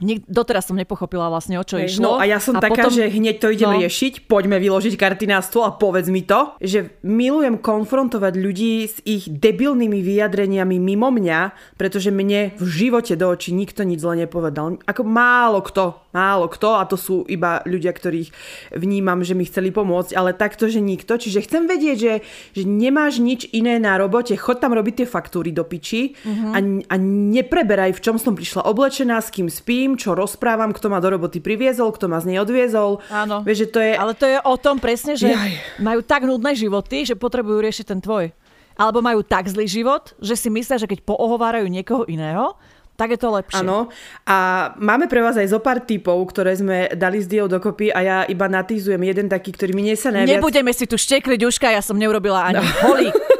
Nik, 0.00 0.24
doteraz 0.24 0.66
som 0.66 0.76
nepochopila 0.76 1.28
vlastne, 1.28 1.60
o 1.60 1.64
čo 1.64 1.76
Hej, 1.76 1.96
išlo. 1.96 2.02
No 2.02 2.12
a 2.16 2.24
ja 2.24 2.40
som 2.40 2.56
a 2.56 2.64
taká, 2.64 2.88
potom... 2.88 2.96
že 2.96 3.12
hneď 3.12 3.36
to 3.36 3.52
idem 3.52 3.70
no. 3.70 3.78
riešiť, 3.78 4.24
poďme 4.24 4.56
vyložiť 4.56 4.96
karty 4.96 5.28
na 5.28 5.44
stôl 5.44 5.68
a 5.68 5.76
povedz 5.76 6.08
mi 6.08 6.24
to, 6.24 6.56
že 6.60 6.96
milujem 7.04 7.60
konfrontovať 7.60 8.34
ľudí 8.36 8.88
s 8.88 8.96
ich 9.04 9.28
debilnými 9.28 10.00
vyjadreniami 10.00 10.80
mimo 10.80 11.12
mňa, 11.12 11.52
pretože 11.76 12.08
mne 12.08 12.56
v 12.56 12.64
živote 12.64 13.14
do 13.14 13.28
očí 13.28 13.52
nikto 13.52 13.84
nič 13.84 14.00
zle 14.00 14.24
nepovedal. 14.24 14.80
Ako 14.88 15.04
málo 15.04 15.60
kto, 15.60 16.10
málo 16.16 16.50
kto, 16.50 16.80
a 16.80 16.82
to 16.88 16.98
sú 16.98 17.22
iba 17.30 17.62
ľudia, 17.68 17.94
ktorých 17.94 18.32
vnímam, 18.74 19.22
že 19.22 19.36
mi 19.36 19.46
chceli 19.46 19.70
pomôcť, 19.70 20.16
ale 20.16 20.34
takto, 20.34 20.66
že 20.66 20.82
nikto. 20.82 21.20
Čiže 21.20 21.44
chcem 21.46 21.68
vedieť, 21.70 21.96
že, 21.98 22.14
že 22.56 22.62
nemáš 22.66 23.22
nič 23.22 23.46
iné 23.54 23.78
na 23.78 23.94
robote, 24.00 24.34
chod 24.34 24.58
tam 24.58 24.74
robiť 24.74 25.04
tie 25.04 25.06
faktúry 25.06 25.54
do 25.54 25.62
piči 25.62 26.16
uh-huh. 26.16 26.56
a, 26.56 26.58
a 26.90 26.94
nepreberaj, 27.00 27.94
v 27.94 28.02
čom 28.02 28.16
som 28.18 28.34
prišla 28.34 28.66
oblečená, 28.66 29.22
s 29.22 29.30
kým 29.30 29.46
spím, 29.46 29.89
tým, 29.90 29.98
čo 29.98 30.14
rozprávam, 30.14 30.70
kto 30.70 30.86
ma 30.86 31.02
do 31.02 31.10
roboty 31.10 31.42
priviezol, 31.42 31.90
kto 31.90 32.06
ma 32.06 32.22
z 32.22 32.30
nej 32.30 32.38
odviezol. 32.38 33.02
Áno. 33.10 33.42
Vieš, 33.42 33.66
že 33.66 33.68
to 33.74 33.80
je... 33.82 33.92
Ale 33.98 34.14
to 34.14 34.26
je 34.30 34.38
o 34.38 34.54
tom 34.54 34.78
presne, 34.78 35.18
že 35.18 35.34
Jaj. 35.34 35.82
majú 35.82 36.06
tak 36.06 36.22
nudné 36.22 36.54
životy, 36.54 37.02
že 37.02 37.18
potrebujú 37.18 37.58
riešiť 37.58 37.90
ten 37.90 37.98
tvoj. 37.98 38.30
Alebo 38.78 39.02
majú 39.02 39.26
tak 39.26 39.50
zlý 39.50 39.66
život, 39.66 40.14
že 40.22 40.38
si 40.38 40.46
myslia, 40.46 40.78
že 40.78 40.86
keď 40.86 41.02
poohovárajú 41.02 41.66
niekoho 41.66 42.06
iného, 42.06 42.54
tak 42.94 43.16
je 43.16 43.18
to 43.18 43.34
lepšie. 43.34 43.66
Áno. 43.66 43.90
A 44.28 44.70
máme 44.78 45.10
pre 45.10 45.24
vás 45.24 45.34
aj 45.34 45.50
zo 45.50 45.58
pár 45.58 45.82
typov, 45.82 46.20
ktoré 46.30 46.54
sme 46.54 46.92
dali 46.94 47.18
s 47.18 47.26
Diou 47.26 47.50
dokopy 47.50 47.90
a 47.90 47.98
ja 48.04 48.18
iba 48.30 48.46
natýzujem 48.46 49.00
jeden 49.02 49.26
taký, 49.26 49.56
ktorý 49.56 49.74
mi 49.74 49.90
sa 49.98 50.14
najviac... 50.14 50.38
Nebudeme 50.38 50.70
si 50.70 50.86
tu 50.86 50.94
štekliť 50.94 51.40
uška, 51.42 51.66
ja 51.72 51.82
som 51.82 51.98
neurobila 51.98 52.46
ani 52.46 52.62
no. 52.62 52.70
holí. 52.86 53.10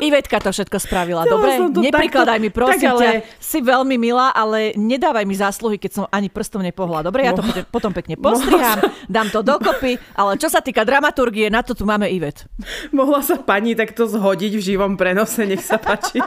Ivetka 0.00 0.40
to 0.40 0.50
všetko 0.50 0.76
spravila, 0.80 1.22
no, 1.28 1.38
dobre? 1.38 1.60
Neprikladaj 1.60 2.38
takto, 2.40 2.44
mi, 2.44 2.50
prosím 2.50 2.90
ťa. 2.96 3.10
Si 3.36 3.58
veľmi 3.60 3.96
milá, 4.00 4.32
ale 4.32 4.72
nedávaj 4.74 5.24
mi 5.28 5.36
zásluhy, 5.36 5.76
keď 5.76 5.90
som 5.92 6.04
ani 6.08 6.32
prstom 6.32 6.64
nepohla. 6.64 7.04
Dobre, 7.04 7.28
ja 7.28 7.36
to 7.36 7.44
no. 7.44 7.52
potom 7.68 7.92
pekne 7.92 8.16
postrihám, 8.16 8.80
dám 9.06 9.28
to 9.28 9.44
dokopy, 9.44 10.00
ale 10.16 10.40
čo 10.40 10.48
sa 10.48 10.64
týka 10.64 10.82
dramaturgie, 10.82 11.52
na 11.52 11.60
to 11.60 11.76
tu 11.76 11.84
máme 11.84 12.08
Ivet. 12.08 12.48
Mohla 12.96 13.20
sa 13.20 13.36
pani 13.38 13.76
takto 13.76 14.08
zhodiť 14.08 14.52
v 14.56 14.62
živom 14.62 14.96
prenose, 14.96 15.44
nech 15.44 15.62
sa 15.62 15.76
páči. 15.76 16.18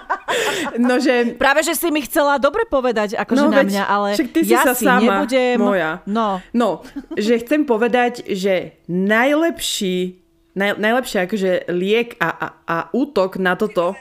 No, 0.79 0.97
že... 0.97 1.37
Práve, 1.37 1.61
že 1.61 1.77
si 1.77 1.93
mi 1.93 2.01
chcela 2.01 2.41
dobre 2.41 2.65
povedať, 2.65 3.13
akože 3.17 3.45
no, 3.45 3.53
na 3.53 3.61
mňa, 3.61 3.83
ale 3.85 4.09
ty 4.17 4.41
si 4.41 4.53
ja 4.53 4.65
sa 4.65 4.73
si 4.73 4.85
sama, 4.85 5.01
nebudem... 5.01 5.57
Moja. 5.59 6.01
No. 6.09 6.41
no, 6.55 6.81
že 7.13 7.41
chcem 7.41 7.65
povedať, 7.67 8.25
že 8.25 8.79
najlepší 8.89 10.22
naj, 10.57 10.77
najlepšie 10.77 11.19
akože 11.25 11.51
liek 11.73 12.17
a, 12.17 12.29
a, 12.29 12.47
a 12.65 12.77
útok 12.93 13.37
na 13.41 13.57
toto 13.57 13.97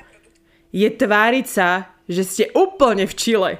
je 0.72 0.88
tváriť 0.88 1.46
sa, 1.48 1.92
že 2.08 2.22
ste 2.24 2.44
úplne 2.56 3.04
v 3.04 3.14
Čile 3.16 3.52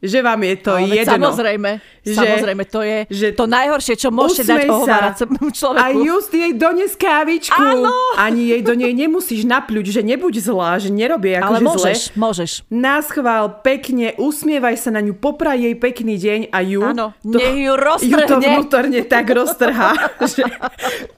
že 0.00 0.18
vám 0.24 0.40
je 0.40 0.56
to 0.64 0.72
Ale 0.80 0.96
jedno. 0.96 1.28
Samozrejme, 1.28 1.70
že, 2.00 2.16
samozrejme, 2.16 2.62
to 2.64 2.80
je 2.80 2.98
že 3.12 3.28
to 3.36 3.44
najhoršie, 3.44 3.94
čo 4.00 4.08
môžete 4.08 4.48
dať 4.48 4.60
ohováracemu 4.72 5.44
človeku. 5.52 5.84
A 5.84 5.86
just 5.92 6.32
jej 6.32 6.52
dones 6.56 6.96
kávičku. 6.96 7.52
Áno. 7.52 7.92
Ani 8.16 8.48
jej 8.56 8.64
do 8.64 8.72
nej 8.72 8.96
nemusíš 8.96 9.44
napľuť, 9.44 9.92
že 9.92 10.00
nebuď 10.00 10.34
zlá, 10.40 10.80
že 10.80 10.88
nerobie 10.88 11.36
akože 11.36 11.44
Ale 11.44 11.58
môžeš, 11.60 11.98
zle. 12.00 12.16
môžeš. 12.16 12.50
Náschvál, 12.72 13.60
pekne, 13.60 14.16
usmievaj 14.16 14.80
sa 14.80 14.88
na 14.88 15.04
ňu, 15.04 15.12
popraj 15.20 15.60
jej 15.60 15.76
pekný 15.76 16.16
deň 16.16 16.40
a 16.48 16.58
ju... 16.64 16.80
Áno, 16.80 17.12
to, 17.20 17.36
nech 17.36 17.60
ju 17.60 17.72
roztrhne. 17.76 18.24
Ju 18.24 18.30
to 18.32 18.36
vnútorne 18.40 19.00
tak 19.04 19.28
roztrhá, 19.28 19.92
že 20.32 20.48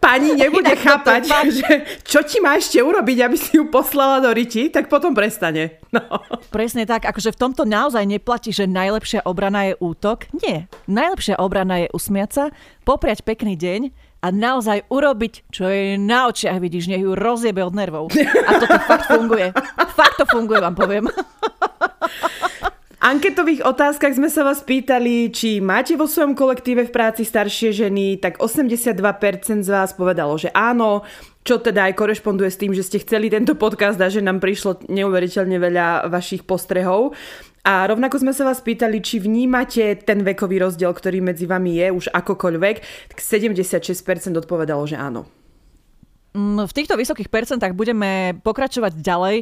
pani 0.02 0.34
nebude 0.34 0.74
Inak 0.74 0.82
chápať, 0.82 1.22
že 1.54 1.70
čo 2.02 2.26
ti 2.26 2.42
má 2.42 2.58
ešte 2.58 2.82
urobiť, 2.82 3.18
aby 3.30 3.36
si 3.38 3.62
ju 3.62 3.70
poslala 3.70 4.18
do 4.18 4.34
riti, 4.34 4.66
tak 4.74 4.90
potom 4.90 5.14
prestane. 5.14 5.78
No. 5.92 6.00
Presne 6.48 6.88
tak, 6.88 7.04
akože 7.04 7.36
v 7.36 7.38
tomto 7.38 7.62
naozaj 7.68 8.08
neplatí, 8.08 8.48
že 8.48 8.64
najlepšia 8.72 9.28
obrana 9.28 9.68
je 9.68 9.74
útok. 9.76 10.32
Nie. 10.40 10.72
Najlepšia 10.88 11.36
obrana 11.36 11.84
je 11.84 11.92
usmiať 11.92 12.30
sa, 12.32 12.44
popriať 12.88 13.20
pekný 13.22 13.60
deň 13.60 13.92
a 14.24 14.32
naozaj 14.32 14.88
urobiť, 14.88 15.52
čo 15.52 15.68
je 15.68 16.00
na 16.00 16.32
očiach 16.32 16.56
vidíš, 16.56 16.88
nech 16.88 17.04
ju 17.04 17.12
rozjebe 17.12 17.60
od 17.60 17.76
nervov. 17.76 18.08
A 18.48 18.50
toto 18.56 18.78
fakt 18.88 19.06
funguje. 19.12 19.52
Fakt 19.92 20.16
to 20.16 20.24
funguje, 20.32 20.58
vám 20.62 20.74
poviem. 20.78 21.04
anketových 23.02 23.66
otázkach 23.66 24.14
sme 24.14 24.30
sa 24.30 24.46
vás 24.46 24.62
pýtali, 24.62 25.34
či 25.34 25.58
máte 25.58 25.98
vo 25.98 26.06
svojom 26.06 26.38
kolektíve 26.38 26.86
v 26.86 26.94
práci 26.94 27.26
staršie 27.26 27.74
ženy, 27.74 28.22
tak 28.22 28.38
82% 28.38 29.66
z 29.66 29.68
vás 29.68 29.90
povedalo, 29.98 30.38
že 30.38 30.54
áno, 30.54 31.02
čo 31.42 31.58
teda 31.58 31.90
aj 31.90 31.98
korešponduje 31.98 32.46
s 32.46 32.60
tým, 32.62 32.70
že 32.70 32.86
ste 32.86 33.02
chceli 33.02 33.26
tento 33.26 33.58
podcast 33.58 33.98
a 33.98 34.06
že 34.06 34.22
nám 34.22 34.38
prišlo 34.38 34.86
neuveriteľne 34.86 35.58
veľa 35.58 35.86
vašich 36.06 36.46
postrehov. 36.46 37.18
A 37.62 37.87
rovnako 37.87 38.19
sme 38.19 38.35
sa 38.35 38.42
vás 38.42 38.59
pýtali, 38.59 38.99
či 38.99 39.23
vnímate 39.23 39.95
ten 40.02 40.26
vekový 40.26 40.66
rozdiel, 40.66 40.90
ktorý 40.90 41.23
medzi 41.23 41.47
vami 41.47 41.78
je 41.78 41.95
už 41.95 42.04
akokoľvek, 42.11 42.76
tak 43.14 43.19
76% 43.23 44.35
odpovedalo, 44.35 44.83
že 44.83 44.99
áno. 44.99 45.31
Mm, 46.35 46.66
v 46.66 46.73
týchto 46.75 46.99
vysokých 46.99 47.31
percentách 47.31 47.78
budeme 47.78 48.35
pokračovať 48.42 48.99
ďalej. 48.99 49.37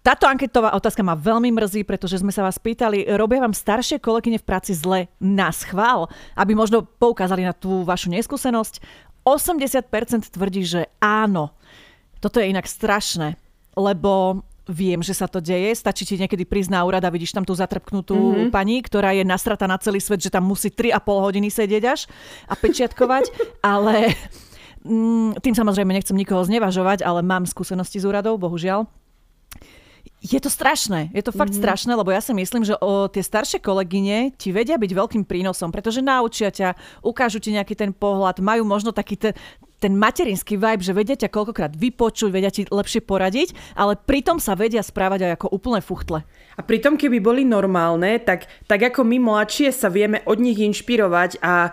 Táto 0.00 0.30
anketová 0.30 0.72
otázka 0.78 1.02
ma 1.02 1.18
veľmi 1.18 1.50
mrzí, 1.52 1.84
pretože 1.84 2.22
sme 2.22 2.32
sa 2.32 2.46
vás 2.46 2.56
pýtali, 2.56 3.04
robia 3.18 3.42
vám 3.42 3.52
staršie 3.52 4.00
kolegyne 4.00 4.40
v 4.40 4.46
práci 4.46 4.72
zle 4.72 5.12
na 5.20 5.52
schvál, 5.52 6.08
aby 6.38 6.56
možno 6.56 6.86
poukázali 6.86 7.44
na 7.44 7.52
tú 7.52 7.82
vašu 7.84 8.14
neskúsenosť. 8.14 8.80
80% 9.26 10.32
tvrdí, 10.32 10.64
že 10.64 10.88
áno. 11.02 11.52
Toto 12.22 12.40
je 12.40 12.48
inak 12.48 12.64
strašné, 12.64 13.36
lebo 13.76 14.40
Viem, 14.70 15.02
že 15.02 15.18
sa 15.18 15.26
to 15.26 15.42
deje. 15.42 15.74
Stačí 15.74 16.06
ti 16.06 16.14
niekedy 16.14 16.46
prísť 16.46 16.70
na 16.70 16.86
úrad 16.86 17.02
a 17.02 17.10
vidíš 17.10 17.34
tam 17.34 17.42
tú 17.42 17.50
zatrpknutú 17.58 18.14
mm-hmm. 18.14 18.50
pani, 18.54 18.78
ktorá 18.86 19.10
je 19.10 19.26
nasrata 19.26 19.66
na 19.66 19.74
celý 19.82 19.98
svet, 19.98 20.22
že 20.22 20.30
tam 20.30 20.46
musí 20.46 20.70
3,5 20.70 21.02
hodiny 21.02 21.50
sedieť 21.50 21.82
až 21.90 22.06
a 22.46 22.54
pečiatkovať. 22.54 23.34
ale 23.74 24.14
mm, 24.86 25.42
tým 25.42 25.54
samozrejme 25.58 25.90
nechcem 25.90 26.14
nikoho 26.14 26.46
znevažovať, 26.46 27.02
ale 27.02 27.26
mám 27.26 27.50
skúsenosti 27.50 27.98
z 27.98 28.06
úradov, 28.06 28.38
bohužiaľ. 28.38 28.86
Je 30.20 30.36
to 30.36 30.52
strašné, 30.52 31.08
je 31.16 31.24
to 31.24 31.32
fakt 31.32 31.56
mm-hmm. 31.56 31.64
strašné, 31.64 31.92
lebo 31.96 32.12
ja 32.12 32.20
si 32.20 32.36
myslím, 32.36 32.60
že 32.60 32.76
o 32.76 33.08
tie 33.08 33.24
staršie 33.24 33.56
kolegyne 33.56 34.36
ti 34.36 34.52
vedia 34.52 34.76
byť 34.76 34.92
veľkým 34.92 35.24
prínosom, 35.24 35.72
pretože 35.72 36.04
naučia 36.04 36.52
ťa, 36.52 36.76
ukážu 37.00 37.40
ti 37.40 37.56
nejaký 37.56 37.72
ten 37.72 37.88
pohľad, 37.96 38.44
majú 38.44 38.68
možno 38.68 38.92
taký 38.92 39.16
ten, 39.16 39.32
ten 39.80 39.96
materinský 39.96 40.60
vibe, 40.60 40.84
že 40.84 40.92
vedia 40.92 41.16
ťa 41.16 41.32
koľkokrát 41.32 41.72
vypočuť, 41.72 42.28
vedia 42.28 42.52
ti 42.52 42.68
lepšie 42.68 43.00
poradiť, 43.00 43.56
ale 43.72 43.96
pritom 43.96 44.36
sa 44.36 44.52
vedia 44.52 44.84
správať 44.84 45.24
aj 45.24 45.32
ako 45.40 45.56
úplne 45.56 45.80
fuchtle. 45.80 46.20
A 46.20 46.60
pritom, 46.60 47.00
keby 47.00 47.16
boli 47.24 47.48
normálne, 47.48 48.20
tak, 48.20 48.44
tak 48.68 48.92
ako 48.92 49.08
my 49.08 49.16
mladšie 49.16 49.72
sa 49.72 49.88
vieme 49.88 50.20
od 50.28 50.36
nich 50.36 50.60
inšpirovať 50.60 51.40
a 51.40 51.72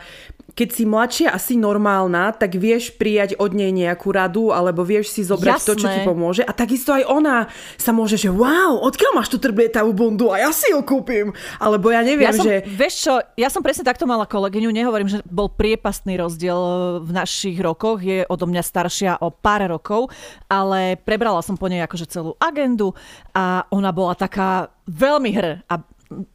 keď 0.58 0.70
si 0.74 0.84
mladšia 0.90 1.30
asi 1.30 1.54
normálna, 1.54 2.34
tak 2.34 2.58
vieš 2.58 2.98
prijať 2.98 3.38
od 3.38 3.54
nej 3.54 3.70
nejakú 3.70 4.10
radu 4.10 4.50
alebo 4.50 4.82
vieš 4.82 5.14
si 5.14 5.22
zobrať 5.22 5.62
Jasné. 5.62 5.70
to, 5.70 5.74
čo 5.78 5.88
ti 5.88 6.00
pomôže. 6.02 6.42
A 6.42 6.50
takisto 6.50 6.98
aj 6.98 7.06
ona 7.06 7.46
sa 7.78 7.94
môže, 7.94 8.18
že 8.18 8.34
wow, 8.34 8.82
odkiaľ 8.82 9.22
máš 9.22 9.30
tú 9.30 9.38
trblietavú 9.38 9.94
bundu 9.94 10.34
a 10.34 10.42
ja 10.42 10.50
si 10.50 10.74
ju 10.74 10.82
kúpim. 10.82 11.30
Alebo 11.62 11.94
ja 11.94 12.02
neviem, 12.02 12.26
ja 12.26 12.34
som, 12.34 12.50
že... 12.50 12.66
Vieš 12.66 12.94
čo, 13.06 13.14
ja 13.38 13.54
som 13.54 13.62
presne 13.62 13.86
takto 13.86 14.10
mala 14.10 14.26
kolegyňu, 14.26 14.74
nehovorím, 14.74 15.14
že 15.14 15.22
bol 15.30 15.46
priepastný 15.46 16.18
rozdiel 16.18 16.58
v 17.06 17.12
našich 17.14 17.62
rokoch, 17.62 18.02
je 18.02 18.26
odo 18.26 18.50
mňa 18.50 18.64
staršia 18.66 19.12
o 19.22 19.30
pár 19.30 19.70
rokov, 19.70 20.10
ale 20.50 20.98
prebrala 20.98 21.46
som 21.46 21.54
po 21.54 21.70
nej 21.70 21.86
akože 21.86 22.10
celú 22.10 22.34
agendu 22.42 22.98
a 23.38 23.70
ona 23.70 23.94
bola 23.94 24.18
taká 24.18 24.74
veľmi 24.90 25.30
hr 25.38 25.62
a 25.70 25.86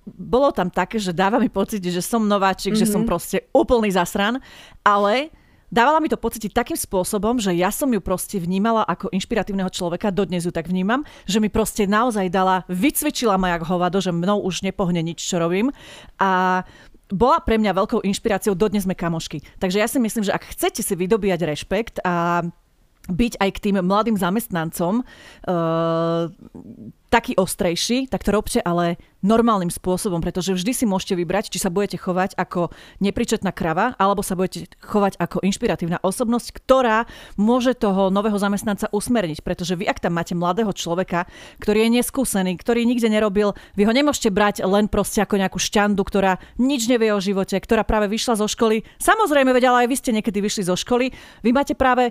bolo 0.06 0.52
tam 0.52 0.68
také, 0.68 1.00
že 1.00 1.16
dáva 1.16 1.40
mi 1.40 1.48
pocit, 1.48 1.82
že 1.82 2.04
som 2.04 2.24
nováčik, 2.24 2.76
mm-hmm. 2.76 2.86
že 2.86 2.92
som 2.92 3.02
mhm. 3.04 3.08
proste 3.08 3.38
úplný 3.52 3.90
zasran, 3.92 4.38
ale 4.84 5.32
dávala 5.72 6.04
mi 6.04 6.12
to 6.12 6.20
pocítiť 6.20 6.52
takým 6.52 6.76
spôsobom, 6.76 7.40
že 7.40 7.56
ja 7.56 7.72
som 7.72 7.88
ju 7.88 7.98
proste 8.04 8.36
vnímala 8.36 8.84
ako 8.84 9.08
inšpiratívneho 9.08 9.72
človeka, 9.72 10.12
dodnes 10.12 10.44
ju 10.44 10.52
tak 10.52 10.68
vnímam, 10.68 11.00
že 11.24 11.40
mi 11.40 11.48
proste 11.48 11.88
naozaj 11.88 12.28
dala, 12.28 12.68
vycvičila 12.68 13.40
ma 13.40 13.56
jak 13.56 13.64
hovado, 13.64 13.96
že 13.98 14.12
mnou 14.12 14.44
už 14.44 14.60
nepohne 14.60 15.00
nič, 15.00 15.24
čo 15.24 15.40
robím. 15.40 15.72
A 16.20 16.62
bola 17.12 17.44
pre 17.44 17.60
mňa 17.60 17.76
veľkou 17.76 18.00
inšpiráciou, 18.04 18.56
dodnes 18.56 18.88
sme 18.88 18.96
kamošky. 18.96 19.44
Takže 19.60 19.80
ja 19.80 19.88
si 19.88 20.00
myslím, 20.00 20.24
že 20.24 20.32
ak 20.32 20.48
chcete 20.56 20.80
si 20.80 20.94
vydobíjať 20.96 21.40
rešpekt 21.44 21.96
a 22.04 22.44
byť 23.10 23.32
aj 23.42 23.50
k 23.50 23.62
tým 23.68 23.76
mladým 23.82 24.14
zamestnancom 24.14 25.02
uh, 25.02 26.30
taký 27.12 27.36
ostrejší, 27.36 28.08
tak 28.08 28.24
to 28.24 28.32
robte 28.32 28.56
ale 28.64 28.96
normálnym 29.20 29.68
spôsobom, 29.70 30.24
pretože 30.24 30.56
vždy 30.56 30.72
si 30.72 30.84
môžete 30.88 31.14
vybrať, 31.14 31.52
či 31.52 31.60
sa 31.60 31.68
budete 31.68 32.00
chovať 32.00 32.34
ako 32.40 32.72
nepričetná 33.04 33.52
krava, 33.52 33.92
alebo 34.00 34.24
sa 34.24 34.32
budete 34.34 34.66
chovať 34.80 35.20
ako 35.20 35.44
inšpiratívna 35.44 36.00
osobnosť, 36.00 36.56
ktorá 36.56 37.04
môže 37.36 37.76
toho 37.76 38.08
nového 38.08 38.34
zamestnanca 38.34 38.90
usmerniť. 38.90 39.44
Pretože 39.44 39.76
vy, 39.78 39.86
ak 39.86 40.02
tam 40.02 40.16
máte 40.16 40.32
mladého 40.32 40.72
človeka, 40.72 41.28
ktorý 41.60 41.86
je 41.86 42.02
neskúsený, 42.02 42.56
ktorý 42.58 42.82
nikde 42.88 43.12
nerobil, 43.12 43.54
vy 43.78 43.86
ho 43.86 43.92
nemôžete 43.94 44.32
brať 44.32 44.64
len 44.64 44.88
proste 44.90 45.22
ako 45.22 45.38
nejakú 45.38 45.60
šťandu, 45.60 46.02
ktorá 46.02 46.42
nič 46.58 46.90
nevie 46.90 47.14
o 47.14 47.22
živote, 47.22 47.54
ktorá 47.60 47.84
práve 47.86 48.10
vyšla 48.10 48.40
zo 48.40 48.48
školy. 48.48 48.82
Samozrejme, 48.98 49.52
veď 49.54 49.70
ale 49.70 49.86
aj 49.86 49.88
vy 49.92 49.96
ste 50.00 50.10
niekedy 50.16 50.40
vyšli 50.42 50.66
zo 50.66 50.74
školy. 50.74 51.14
Vy 51.44 51.50
máte 51.54 51.78
práve 51.78 52.10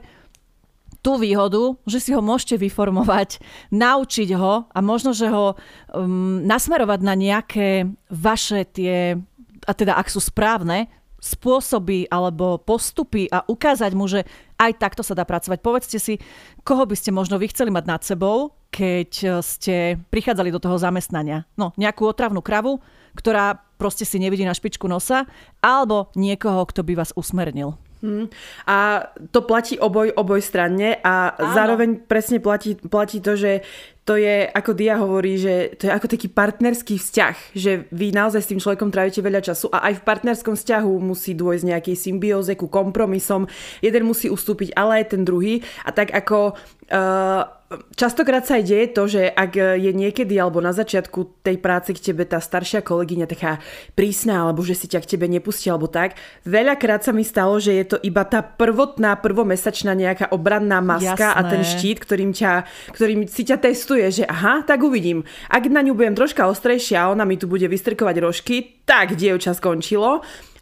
tú 1.01 1.17
výhodu, 1.17 1.75
že 1.89 1.97
si 1.97 2.09
ho 2.13 2.21
môžete 2.21 2.61
vyformovať, 2.61 3.41
naučiť 3.73 4.29
ho 4.37 4.69
a 4.69 4.79
možno, 4.79 5.11
že 5.17 5.27
ho 5.27 5.57
um, 5.57 6.45
nasmerovať 6.45 6.99
na 7.01 7.13
nejaké 7.17 7.89
vaše 8.07 8.69
tie, 8.69 9.17
a 9.65 9.71
teda 9.73 9.97
ak 9.97 10.07
sú 10.13 10.21
správne, 10.21 10.87
spôsoby 11.21 12.09
alebo 12.09 12.57
postupy 12.57 13.29
a 13.29 13.45
ukázať 13.45 13.91
mu, 13.93 14.09
že 14.09 14.25
aj 14.57 14.81
takto 14.81 15.05
sa 15.05 15.13
dá 15.13 15.21
pracovať. 15.21 15.61
Povedzte 15.61 16.01
si, 16.01 16.17
koho 16.65 16.89
by 16.89 16.97
ste 16.97 17.13
možno 17.13 17.37
vy 17.37 17.53
chceli 17.53 17.69
mať 17.69 17.85
nad 17.85 18.01
sebou, 18.01 18.57
keď 18.73 19.41
ste 19.45 20.01
prichádzali 20.09 20.49
do 20.49 20.57
toho 20.57 20.81
zamestnania. 20.81 21.45
No, 21.53 21.77
nejakú 21.77 22.09
otravnú 22.09 22.41
kravu, 22.41 22.81
ktorá 23.13 23.61
proste 23.77 24.01
si 24.01 24.17
nevidí 24.17 24.41
na 24.41 24.57
špičku 24.57 24.89
nosa, 24.89 25.29
alebo 25.61 26.09
niekoho, 26.17 26.65
kto 26.65 26.81
by 26.81 27.05
vás 27.05 27.13
usmernil. 27.13 27.77
Hmm. 28.01 28.25
A 28.65 29.05
to 29.29 29.45
platí 29.45 29.77
oboj, 29.77 30.09
oboj 30.17 30.41
stranne 30.41 30.97
a 31.05 31.37
Áno. 31.37 31.53
zároveň 31.53 32.01
presne 32.01 32.41
platí, 32.41 32.73
platí 32.73 33.21
to, 33.21 33.37
že 33.37 33.61
to 34.01 34.17
je, 34.17 34.49
ako 34.49 34.73
Dia 34.73 34.97
hovorí, 34.97 35.37
že 35.37 35.77
to 35.77 35.85
je 35.85 35.93
ako 35.93 36.09
taký 36.09 36.25
partnerský 36.33 36.97
vzťah, 36.97 37.35
že 37.53 37.85
vy 37.93 38.09
naozaj 38.09 38.41
s 38.41 38.49
tým 38.49 38.57
človekom 38.57 38.89
trávite 38.89 39.21
veľa 39.21 39.45
času 39.45 39.69
a 39.69 39.85
aj 39.93 40.01
v 40.01 40.05
partnerskom 40.05 40.57
vzťahu 40.57 40.93
musí 40.97 41.37
dôjsť 41.37 41.69
nejakej 41.69 41.95
symbióze 41.95 42.57
ku 42.57 42.65
kompromisom. 42.65 43.45
Jeden 43.85 44.09
musí 44.09 44.25
ustúpiť, 44.33 44.73
ale 44.73 45.05
aj 45.05 45.13
ten 45.13 45.21
druhý. 45.21 45.61
A 45.85 45.93
tak 45.93 46.09
ako 46.09 46.57
uh, 46.57 47.60
Častokrát 47.95 48.43
sa 48.43 48.59
aj 48.59 48.67
deje 48.67 48.87
to, 48.91 49.03
že 49.07 49.31
ak 49.31 49.55
je 49.55 49.91
niekedy 49.95 50.35
alebo 50.35 50.59
na 50.59 50.75
začiatku 50.75 51.39
tej 51.39 51.55
práce 51.55 51.95
k 51.95 52.11
tebe 52.11 52.27
tá 52.27 52.43
staršia 52.43 52.83
kolegyňa 52.83 53.31
taká 53.31 53.63
prísna 53.95 54.43
alebo 54.43 54.59
že 54.59 54.75
si 54.75 54.91
ťa 54.91 54.99
k 54.99 55.15
tebe 55.15 55.31
nepustí 55.31 55.71
alebo 55.71 55.87
tak, 55.87 56.19
veľakrát 56.43 56.99
sa 56.99 57.15
mi 57.15 57.23
stalo, 57.23 57.63
že 57.63 57.71
je 57.71 57.95
to 57.95 57.97
iba 58.03 58.27
tá 58.27 58.43
prvotná, 58.43 59.15
prvomesačná 59.15 59.95
nejaká 59.95 60.35
obranná 60.35 60.83
maska 60.83 61.31
Jasné. 61.31 61.39
a 61.39 61.41
ten 61.47 61.63
štít, 61.63 61.97
ktorým, 62.03 62.35
ťa, 62.35 62.51
ktorým 62.91 63.31
si 63.31 63.47
ťa 63.47 63.57
testuje, 63.63 64.03
že 64.11 64.23
aha, 64.27 64.67
tak 64.67 64.83
uvidím. 64.83 65.23
Ak 65.47 65.63
na 65.71 65.79
ňu 65.79 65.95
budem 65.95 66.19
troška 66.19 66.51
ostrejšia 66.51 67.07
a 67.07 67.11
ona 67.15 67.23
mi 67.23 67.39
tu 67.39 67.47
bude 67.47 67.71
vystrkovať 67.71 68.15
rožky, 68.19 68.83
tak 68.83 69.15
dievča 69.15 69.55
skončilo 69.55 70.19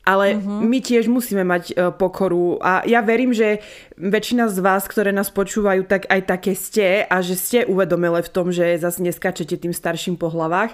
ale 0.10 0.42
uh-huh. 0.42 0.66
my 0.66 0.82
tiež 0.82 1.06
musíme 1.06 1.46
mať 1.46 1.64
uh, 1.78 1.94
pokoru 1.94 2.58
a 2.58 2.82
ja 2.90 3.06
verím, 3.06 3.30
že 3.30 3.62
väčšina 3.94 4.50
z 4.50 4.58
vás, 4.58 4.90
ktoré 4.90 5.14
nás 5.14 5.30
počúvajú, 5.30 5.86
tak 5.86 6.10
aj 6.10 6.22
také 6.26 6.58
ste 6.58 7.06
a 7.06 7.22
že 7.22 7.38
ste 7.38 7.60
uvedomile 7.70 8.26
v 8.26 8.34
tom, 8.34 8.50
že 8.50 8.82
zase 8.82 9.06
neskačete 9.06 9.62
tým 9.62 9.70
starším 9.70 10.18
po 10.18 10.34
hlavách. 10.34 10.74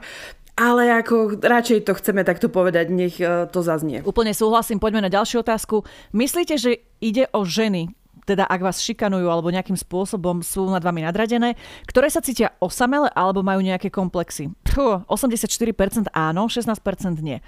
Ale 0.55 0.87
ako 0.87 1.43
radšej 1.43 1.83
to 1.83 1.99
chceme 1.99 2.23
takto 2.23 2.47
povedať, 2.47 2.87
nech 2.87 3.19
uh, 3.19 3.43
to 3.51 3.59
zaznie. 3.59 3.99
Úplne 4.07 4.31
súhlasím, 4.31 4.79
poďme 4.79 5.03
na 5.03 5.11
ďalšiu 5.11 5.43
otázku. 5.43 5.83
Myslíte, 6.15 6.55
že 6.55 6.79
ide 7.03 7.27
o 7.35 7.43
ženy, 7.43 7.91
teda 8.25 8.49
ak 8.49 8.61
vás 8.65 8.81
šikanujú 8.81 9.29
alebo 9.29 9.53
nejakým 9.53 9.77
spôsobom 9.77 10.41
sú 10.41 10.65
nad 10.73 10.81
vami 10.81 11.05
nadradené, 11.05 11.53
ktoré 11.85 12.09
sa 12.09 12.25
cítia 12.25 12.57
osamele 12.57 13.07
alebo 13.13 13.45
majú 13.45 13.61
nejaké 13.61 13.93
komplexy? 13.93 14.49
Puh, 14.65 15.05
84% 15.07 16.11
áno, 16.11 16.49
16% 16.49 17.21
nie. 17.21 17.39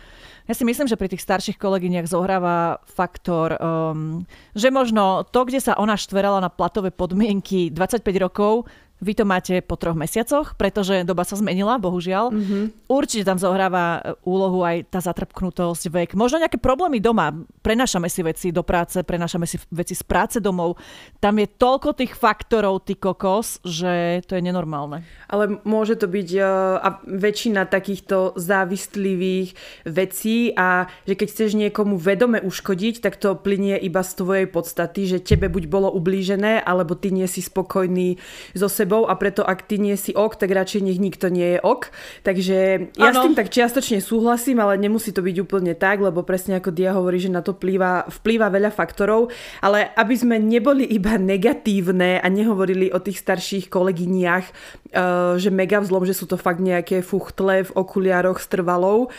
Ja 0.47 0.53
si 0.55 0.63
myslím, 0.63 0.87
že 0.87 0.95
pri 0.95 1.11
tých 1.11 1.25
starších 1.25 1.59
kolegyniach 1.59 2.07
zohráva 2.07 2.79
faktor, 2.87 3.59
um, 3.59 4.23
že 4.55 4.71
možno 4.71 5.27
to, 5.27 5.43
kde 5.43 5.59
sa 5.59 5.75
ona 5.75 5.99
štverala 5.99 6.39
na 6.39 6.47
platové 6.47 6.93
podmienky 6.93 7.67
25 7.73 8.05
rokov, 8.23 8.69
vy 8.97 9.13
to 9.13 9.23
máte 9.29 9.61
po 9.61 9.77
troch 9.77 9.93
mesiacoch, 9.93 10.57
pretože 10.57 11.05
doba 11.05 11.21
sa 11.21 11.37
zmenila, 11.37 11.77
bohužiaľ. 11.77 12.33
Mm-hmm. 12.33 12.63
Určite 12.89 13.23
tam 13.29 13.37
zohráva 13.37 14.01
e, 14.01 14.17
úlohu 14.25 14.65
aj 14.65 14.89
tá 14.89 14.99
zatrpknutosť, 15.01 15.83
vek. 15.93 16.09
Možno 16.17 16.41
nejaké 16.41 16.57
problémy 16.57 16.97
doma. 16.97 17.29
Prenášame 17.61 18.09
si 18.09 18.25
veci 18.25 18.49
do 18.49 18.65
práce, 18.65 18.97
prenášame 19.05 19.45
si 19.45 19.61
veci 19.69 19.93
z 19.93 20.01
práce 20.01 20.37
domov. 20.41 20.81
Tam 21.21 21.37
je 21.37 21.45
toľko 21.45 21.93
tých 21.93 22.17
faktorov, 22.17 22.89
ty 22.89 22.97
kokos, 22.97 23.61
že 23.61 24.25
to 24.25 24.33
je 24.33 24.41
nenormálne. 24.41 25.05
Ale 25.29 25.61
môže 25.61 25.99
to 25.99 26.09
byť 26.09 26.29
uh, 26.41 26.45
a 26.81 26.89
väčšina 27.05 27.69
takýchto 27.69 28.33
závistlivých 28.39 29.53
vecí 29.85 30.55
a 30.55 30.89
že 31.05 31.13
keď 31.13 31.27
chceš 31.29 31.51
niekomu 31.53 31.99
vedome 31.99 32.41
uškodiť, 32.41 33.03
tak 33.03 33.19
to 33.21 33.37
plinie 33.37 33.77
iba 33.77 34.01
z 34.01 34.11
tvojej 34.17 34.47
podstaty, 34.49 35.05
že 35.05 35.23
tebe 35.23 35.51
buď 35.51 35.69
bolo 35.69 35.91
ublížené, 35.91 36.63
alebo 36.63 36.95
ty 36.95 37.11
nie 37.11 37.27
si 37.27 37.43
spokojný 37.43 38.17
so 38.55 38.71
sebou 38.71 38.86
sebou 38.87 39.03
a 39.03 39.19
preto 39.19 39.43
ak 39.43 39.67
ty 39.67 39.75
nie 39.75 39.99
si 39.99 40.15
ok, 40.15 40.39
tak 40.39 40.55
radšej 40.55 40.79
nech 40.79 40.95
nikto 40.95 41.27
nie 41.27 41.57
je 41.57 41.59
ok. 41.59 41.91
Takže 42.23 42.57
ja 42.95 43.11
ano. 43.11 43.19
s 43.19 43.23
tým 43.27 43.35
tak 43.35 43.51
čiastočne 43.51 43.99
súhlasím, 43.99 44.63
ale 44.63 44.79
nemusí 44.79 45.11
to 45.11 45.19
byť 45.19 45.35
úplne 45.43 45.75
tak, 45.75 45.99
lebo 45.99 46.23
presne 46.23 46.63
ako 46.63 46.71
Dia 46.71 46.95
hovorí, 46.95 47.19
že 47.19 47.27
na 47.27 47.43
to 47.43 47.51
vplýva, 47.51 48.07
vplýva 48.07 48.47
veľa 48.47 48.71
faktorov, 48.71 49.27
ale 49.59 49.91
aby 49.99 50.15
sme 50.15 50.39
neboli 50.39 50.87
iba 50.87 51.19
negatívne 51.19 52.23
a 52.23 52.27
nehovorili 52.31 52.87
o 52.95 53.03
tých 53.03 53.19
starších 53.19 53.67
kolegyniach, 53.67 54.45
uh, 54.47 55.35
že 55.35 55.51
mega 55.51 55.83
vzlom, 55.83 56.07
že 56.07 56.15
sú 56.15 56.23
to 56.23 56.39
fakt 56.39 56.63
nejaké 56.63 57.03
fuchtle 57.03 57.67
v 57.67 57.75
okuliároch 57.75 58.39
s 58.39 58.47
trvalou, 58.47 59.11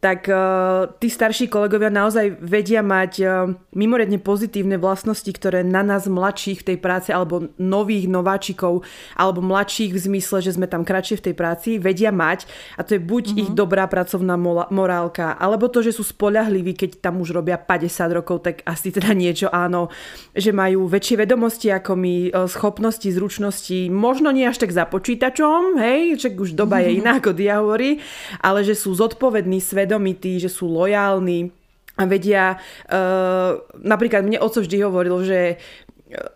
tak 0.00 0.28
uh, 0.28 0.92
tí 1.00 1.08
starší 1.08 1.48
kolegovia 1.48 1.88
naozaj 1.88 2.38
vedia 2.38 2.84
mať 2.84 3.12
uh, 3.24 3.50
mimoriadne 3.72 4.20
pozitívne 4.20 4.76
vlastnosti, 4.76 5.28
ktoré 5.28 5.64
na 5.64 5.80
nás 5.80 6.04
mladších 6.04 6.62
v 6.62 6.66
tej 6.72 6.78
práci 6.78 7.10
alebo 7.16 7.48
nových 7.56 8.06
nováčikov 8.06 8.84
alebo 9.16 9.40
mladších 9.40 9.96
v 9.96 9.98
zmysle, 9.98 10.44
že 10.44 10.54
sme 10.54 10.68
tam 10.68 10.84
kratšie 10.84 11.18
v 11.18 11.24
tej 11.32 11.34
práci, 11.34 11.68
vedia 11.80 12.12
mať 12.12 12.44
a 12.76 12.84
to 12.84 12.96
je 12.96 13.00
buď 13.00 13.24
mm-hmm. 13.32 13.42
ich 13.42 13.50
dobrá 13.56 13.88
pracovná 13.88 14.38
morálka, 14.70 15.34
alebo 15.34 15.72
to, 15.72 15.80
že 15.80 15.96
sú 15.96 16.04
spoľahliví, 16.04 16.76
keď 16.76 17.00
tam 17.00 17.24
už 17.24 17.32
robia 17.32 17.56
50 17.56 17.90
rokov, 18.12 18.44
tak 18.44 18.62
asi 18.68 18.92
teda 18.92 19.16
niečo 19.16 19.48
áno, 19.48 19.88
že 20.36 20.52
majú 20.52 20.86
väčšie 20.86 21.24
vedomosti 21.24 21.72
ako 21.72 21.92
my, 21.96 22.14
uh, 22.30 22.44
schopnosti, 22.46 23.08
zručnosti, 23.08 23.88
možno 23.88 24.28
nie 24.30 24.44
až 24.44 24.60
tak 24.60 24.70
za 24.76 24.84
počítačom, 24.84 25.80
hej, 25.80 26.20
čak 26.20 26.36
už 26.36 26.52
doba 26.52 26.84
je 26.84 26.94
iná, 27.00 27.18
ako 27.18 27.32
dia 27.32 27.58
hovorí, 27.58 27.98
ale 28.44 28.60
že 28.60 28.76
sú 28.76 28.92
zodpovední, 28.92 29.58
svedom 29.58 29.85
svedomití, 29.86 30.42
že 30.42 30.50
sú 30.50 30.66
lojálni 30.66 31.54
a 31.94 32.04
vedia, 32.10 32.58
uh, 32.58 33.62
napríklad 33.78 34.26
mne 34.26 34.42
oco 34.42 34.58
vždy 34.58 34.82
hovoril, 34.82 35.22
že 35.22 35.40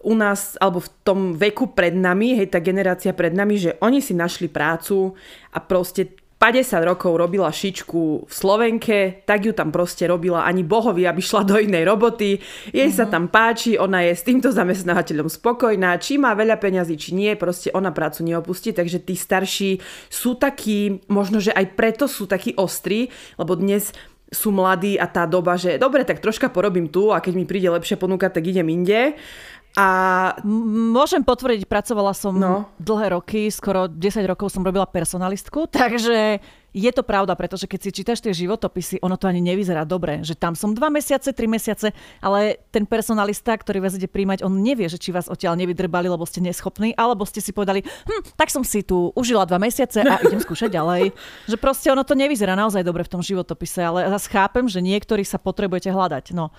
u 0.03 0.15
nás, 0.19 0.59
alebo 0.59 0.83
v 0.83 0.91
tom 1.03 1.21
veku 1.35 1.75
pred 1.75 1.95
nami, 1.95 2.39
hej, 2.39 2.51
tá 2.51 2.63
generácia 2.63 3.15
pred 3.15 3.35
nami, 3.35 3.59
že 3.59 3.75
oni 3.83 3.99
si 3.99 4.15
našli 4.15 4.51
prácu 4.51 5.15
a 5.55 5.59
proste 5.63 6.20
50 6.41 6.89
rokov 6.89 7.21
robila 7.21 7.53
šičku 7.53 8.25
v 8.25 8.33
Slovenke, 8.33 9.21
tak 9.29 9.45
ju 9.45 9.53
tam 9.53 9.69
proste 9.69 10.09
robila 10.09 10.49
ani 10.49 10.65
bohovi, 10.65 11.05
aby 11.05 11.21
šla 11.21 11.45
do 11.45 11.61
inej 11.61 11.85
roboty. 11.85 12.41
Jej 12.73 12.89
uh-huh. 12.89 12.97
sa 12.97 13.05
mhm. 13.05 13.13
tam 13.13 13.25
páči, 13.29 13.77
ona 13.77 14.09
je 14.09 14.17
s 14.17 14.25
týmto 14.25 14.49
zamestnávateľom 14.49 15.29
spokojná, 15.29 16.01
či 16.01 16.17
má 16.17 16.33
veľa 16.33 16.57
peňazí, 16.57 16.97
či 16.97 17.13
nie, 17.13 17.37
proste 17.37 17.69
ona 17.77 17.93
prácu 17.93 18.25
neopustí, 18.25 18.73
takže 18.73 19.05
tí 19.05 19.13
starší 19.13 19.85
sú 20.09 20.41
takí, 20.41 21.05
možno, 21.13 21.45
že 21.45 21.53
aj 21.53 21.77
preto 21.77 22.09
sú 22.09 22.25
takí 22.25 22.57
ostrí, 22.57 23.13
lebo 23.37 23.53
dnes 23.53 23.93
sú 24.31 24.55
mladí 24.55 24.95
a 24.97 25.11
tá 25.11 25.27
doba, 25.27 25.59
že 25.59 25.77
dobre, 25.77 26.07
tak 26.07 26.23
troška 26.23 26.49
porobím 26.49 26.87
tu 26.87 27.11
a 27.11 27.19
keď 27.19 27.35
mi 27.35 27.45
príde 27.45 27.67
lepšia 27.67 27.99
ponuka, 27.99 28.31
tak 28.31 28.47
idem 28.47 28.71
inde. 28.71 29.19
A 29.79 29.87
môžem 30.91 31.23
potvrdiť, 31.23 31.71
pracovala 31.71 32.11
som 32.11 32.35
no. 32.35 32.67
dlhé 32.83 33.15
roky, 33.15 33.47
skoro 33.55 33.87
10 33.87 34.27
rokov 34.27 34.51
som 34.51 34.67
robila 34.67 34.83
personalistku, 34.83 35.71
takže 35.71 36.43
je 36.71 36.91
to 36.95 37.03
pravda, 37.03 37.35
pretože 37.35 37.67
keď 37.67 37.79
si 37.83 37.91
čítaš 37.91 38.19
tie 38.23 38.35
životopisy, 38.35 39.03
ono 39.03 39.15
to 39.15 39.27
ani 39.31 39.43
nevyzerá 39.43 39.83
dobre, 39.87 40.23
že 40.27 40.39
tam 40.39 40.55
som 40.59 40.75
2 40.75 40.79
mesiace, 40.91 41.31
3 41.31 41.47
mesiace, 41.47 41.95
ale 42.23 42.63
ten 42.75 42.83
personalista, 42.83 43.55
ktorý 43.55 43.83
vás 43.83 43.95
ide 43.95 44.11
príjmať, 44.11 44.43
on 44.43 44.59
nevie, 44.59 44.91
že 44.91 44.99
či 44.99 45.15
vás 45.15 45.31
odtiaľ 45.31 45.59
nevydrbali, 45.59 46.07
lebo 46.11 46.23
ste 46.27 46.43
neschopní, 46.43 46.95
alebo 46.99 47.23
ste 47.27 47.39
si 47.39 47.55
povedali, 47.55 47.87
hm, 47.87 48.35
tak 48.39 48.51
som 48.51 48.67
si 48.67 48.83
tu 48.83 49.15
užila 49.15 49.47
2 49.47 49.55
mesiace 49.59 50.03
a 50.03 50.19
idem 50.27 50.43
skúšať 50.43 50.71
ďalej. 50.75 51.15
Že 51.47 51.57
proste 51.59 51.91
ono 51.95 52.03
to 52.03 52.19
nevyzerá 52.19 52.59
naozaj 52.59 52.83
dobre 52.83 53.07
v 53.07 53.13
tom 53.19 53.23
životopise, 53.23 53.83
ale 53.87 54.07
zase 54.19 54.31
chápem, 54.31 54.67
že 54.67 54.83
niektorí 54.83 55.23
sa 55.23 55.39
potrebujete 55.39 55.91
hľadať. 55.95 56.35
No. 56.35 56.55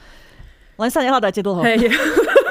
Len 0.80 0.92
sa 0.92 1.04
nehľadáte 1.04 1.44
dlho. 1.44 1.64
Hey 1.64 1.88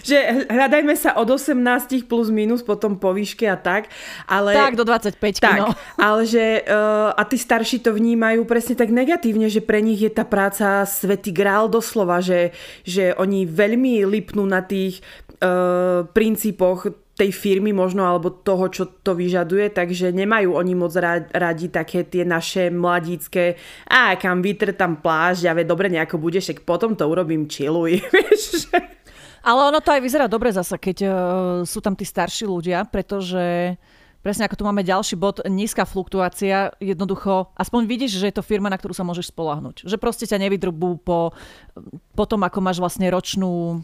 že 0.00 0.48
hľadajme 0.48 0.96
sa 0.96 1.20
od 1.20 1.28
18 1.28 2.08
plus 2.08 2.32
minus 2.32 2.64
potom 2.64 2.96
po 2.96 3.12
výške 3.12 3.44
a 3.44 3.60
tak. 3.60 3.92
Ale, 4.24 4.56
tak, 4.56 4.80
do 4.80 4.88
25 4.88 5.20
tak, 5.36 5.60
no. 5.60 5.76
Ale 6.00 6.24
že 6.24 6.64
uh, 6.64 7.12
a 7.12 7.22
tí 7.28 7.36
starší 7.36 7.84
to 7.84 7.92
vnímajú 7.92 8.48
presne 8.48 8.72
tak 8.72 8.88
negatívne, 8.88 9.52
že 9.52 9.60
pre 9.60 9.84
nich 9.84 10.00
je 10.00 10.08
tá 10.08 10.24
práca 10.24 10.88
svetý 10.88 11.30
grál 11.30 11.68
doslova, 11.68 12.24
že, 12.24 12.56
že 12.82 13.12
oni 13.18 13.44
veľmi 13.44 14.02
lipnú 14.08 14.48
na 14.48 14.64
tých 14.64 15.04
princípoch 16.14 16.86
tej 17.12 17.30
firmy 17.34 17.76
možno, 17.76 18.08
alebo 18.08 18.32
toho, 18.32 18.72
čo 18.72 18.88
to 19.04 19.12
vyžaduje, 19.12 19.68
takže 19.68 20.16
nemajú 20.16 20.56
oni 20.56 20.72
moc 20.72 20.96
radi 21.28 21.68
také 21.68 22.08
tie 22.08 22.24
naše 22.24 22.72
mladícké 22.72 23.60
a 23.84 24.16
kam 24.16 24.40
vytr 24.40 24.72
tam 24.72 24.96
plášť 24.96 25.42
a 25.44 25.52
ve, 25.52 25.62
dobre 25.68 25.92
nejako 25.92 26.16
bude, 26.16 26.40
však 26.40 26.64
potom 26.64 26.96
to 26.96 27.04
urobím 27.04 27.44
chilluj, 27.50 28.00
vieš. 28.14 28.72
Ale 29.42 29.60
ono 29.74 29.82
to 29.82 29.90
aj 29.90 30.00
vyzerá 30.02 30.26
dobre 30.30 30.54
zasa, 30.54 30.78
keď 30.78 30.96
uh, 31.02 31.12
sú 31.66 31.82
tam 31.82 31.98
tí 31.98 32.06
starší 32.06 32.46
ľudia, 32.46 32.86
pretože 32.86 33.74
presne 34.22 34.46
ako 34.46 34.54
tu 34.54 34.64
máme 34.64 34.86
ďalší 34.86 35.18
bod, 35.18 35.42
nízka 35.50 35.82
fluktuácia, 35.82 36.70
jednoducho, 36.78 37.50
aspoň 37.58 37.90
vidíš, 37.90 38.22
že 38.22 38.30
je 38.30 38.36
to 38.38 38.46
firma, 38.46 38.70
na 38.70 38.78
ktorú 38.78 38.94
sa 38.94 39.02
môžeš 39.02 39.34
spolahnuť. 39.34 39.82
Že 39.82 39.96
proste 39.98 40.30
ťa 40.30 40.38
nevydrubú 40.46 41.02
po, 41.02 41.34
po 42.14 42.24
tom, 42.24 42.46
ako 42.46 42.58
máš 42.62 42.78
vlastne 42.78 43.10
ročnú 43.10 43.82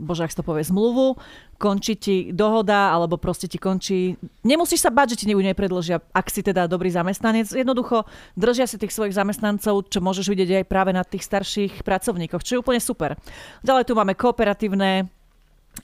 bože, 0.00 0.24
ak 0.24 0.32
to 0.32 0.40
povie, 0.40 0.64
zmluvu, 0.64 1.20
končí 1.60 1.94
ti 2.00 2.16
dohoda, 2.32 2.96
alebo 2.96 3.20
proste 3.20 3.46
ti 3.46 3.60
končí... 3.60 4.16
Nemusíš 4.42 4.88
sa 4.88 4.90
báť, 4.90 5.14
že 5.14 5.18
ti 5.22 5.24
ju 5.28 5.44
nepredložia, 5.44 6.00
ak 6.16 6.32
si 6.32 6.40
teda 6.40 6.64
dobrý 6.64 6.88
zamestnanec. 6.88 7.52
Jednoducho 7.52 8.08
držia 8.34 8.64
si 8.64 8.80
tých 8.80 8.96
svojich 8.96 9.12
zamestnancov, 9.12 9.92
čo 9.92 10.00
môžeš 10.00 10.32
vidieť 10.32 10.64
aj 10.64 10.70
práve 10.72 10.96
na 10.96 11.04
tých 11.04 11.28
starších 11.28 11.84
pracovníkoch, 11.84 12.40
čo 12.40 12.58
je 12.58 12.62
úplne 12.64 12.80
super. 12.80 13.20
Ďalej 13.60 13.84
tu 13.84 13.92
máme 13.92 14.16
kooperatívne 14.16 15.12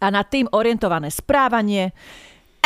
a 0.01 0.07
na 0.09 0.23
tým 0.25 0.49
orientované 0.51 1.13
správanie. 1.13 1.93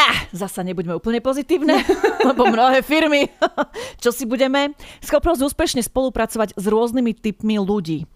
Ah, 0.00 0.24
zasa 0.32 0.64
nebuďme 0.64 0.96
úplne 0.96 1.20
pozitívne, 1.20 1.84
lebo 2.28 2.48
mnohé 2.48 2.80
firmy, 2.80 3.28
čo 4.02 4.14
si 4.14 4.24
budeme, 4.24 4.72
schopnosť 5.04 5.44
úspešne 5.44 5.82
spolupracovať 5.84 6.56
s 6.56 6.64
rôznymi 6.64 7.12
typmi 7.20 7.60
ľudí. 7.60 8.08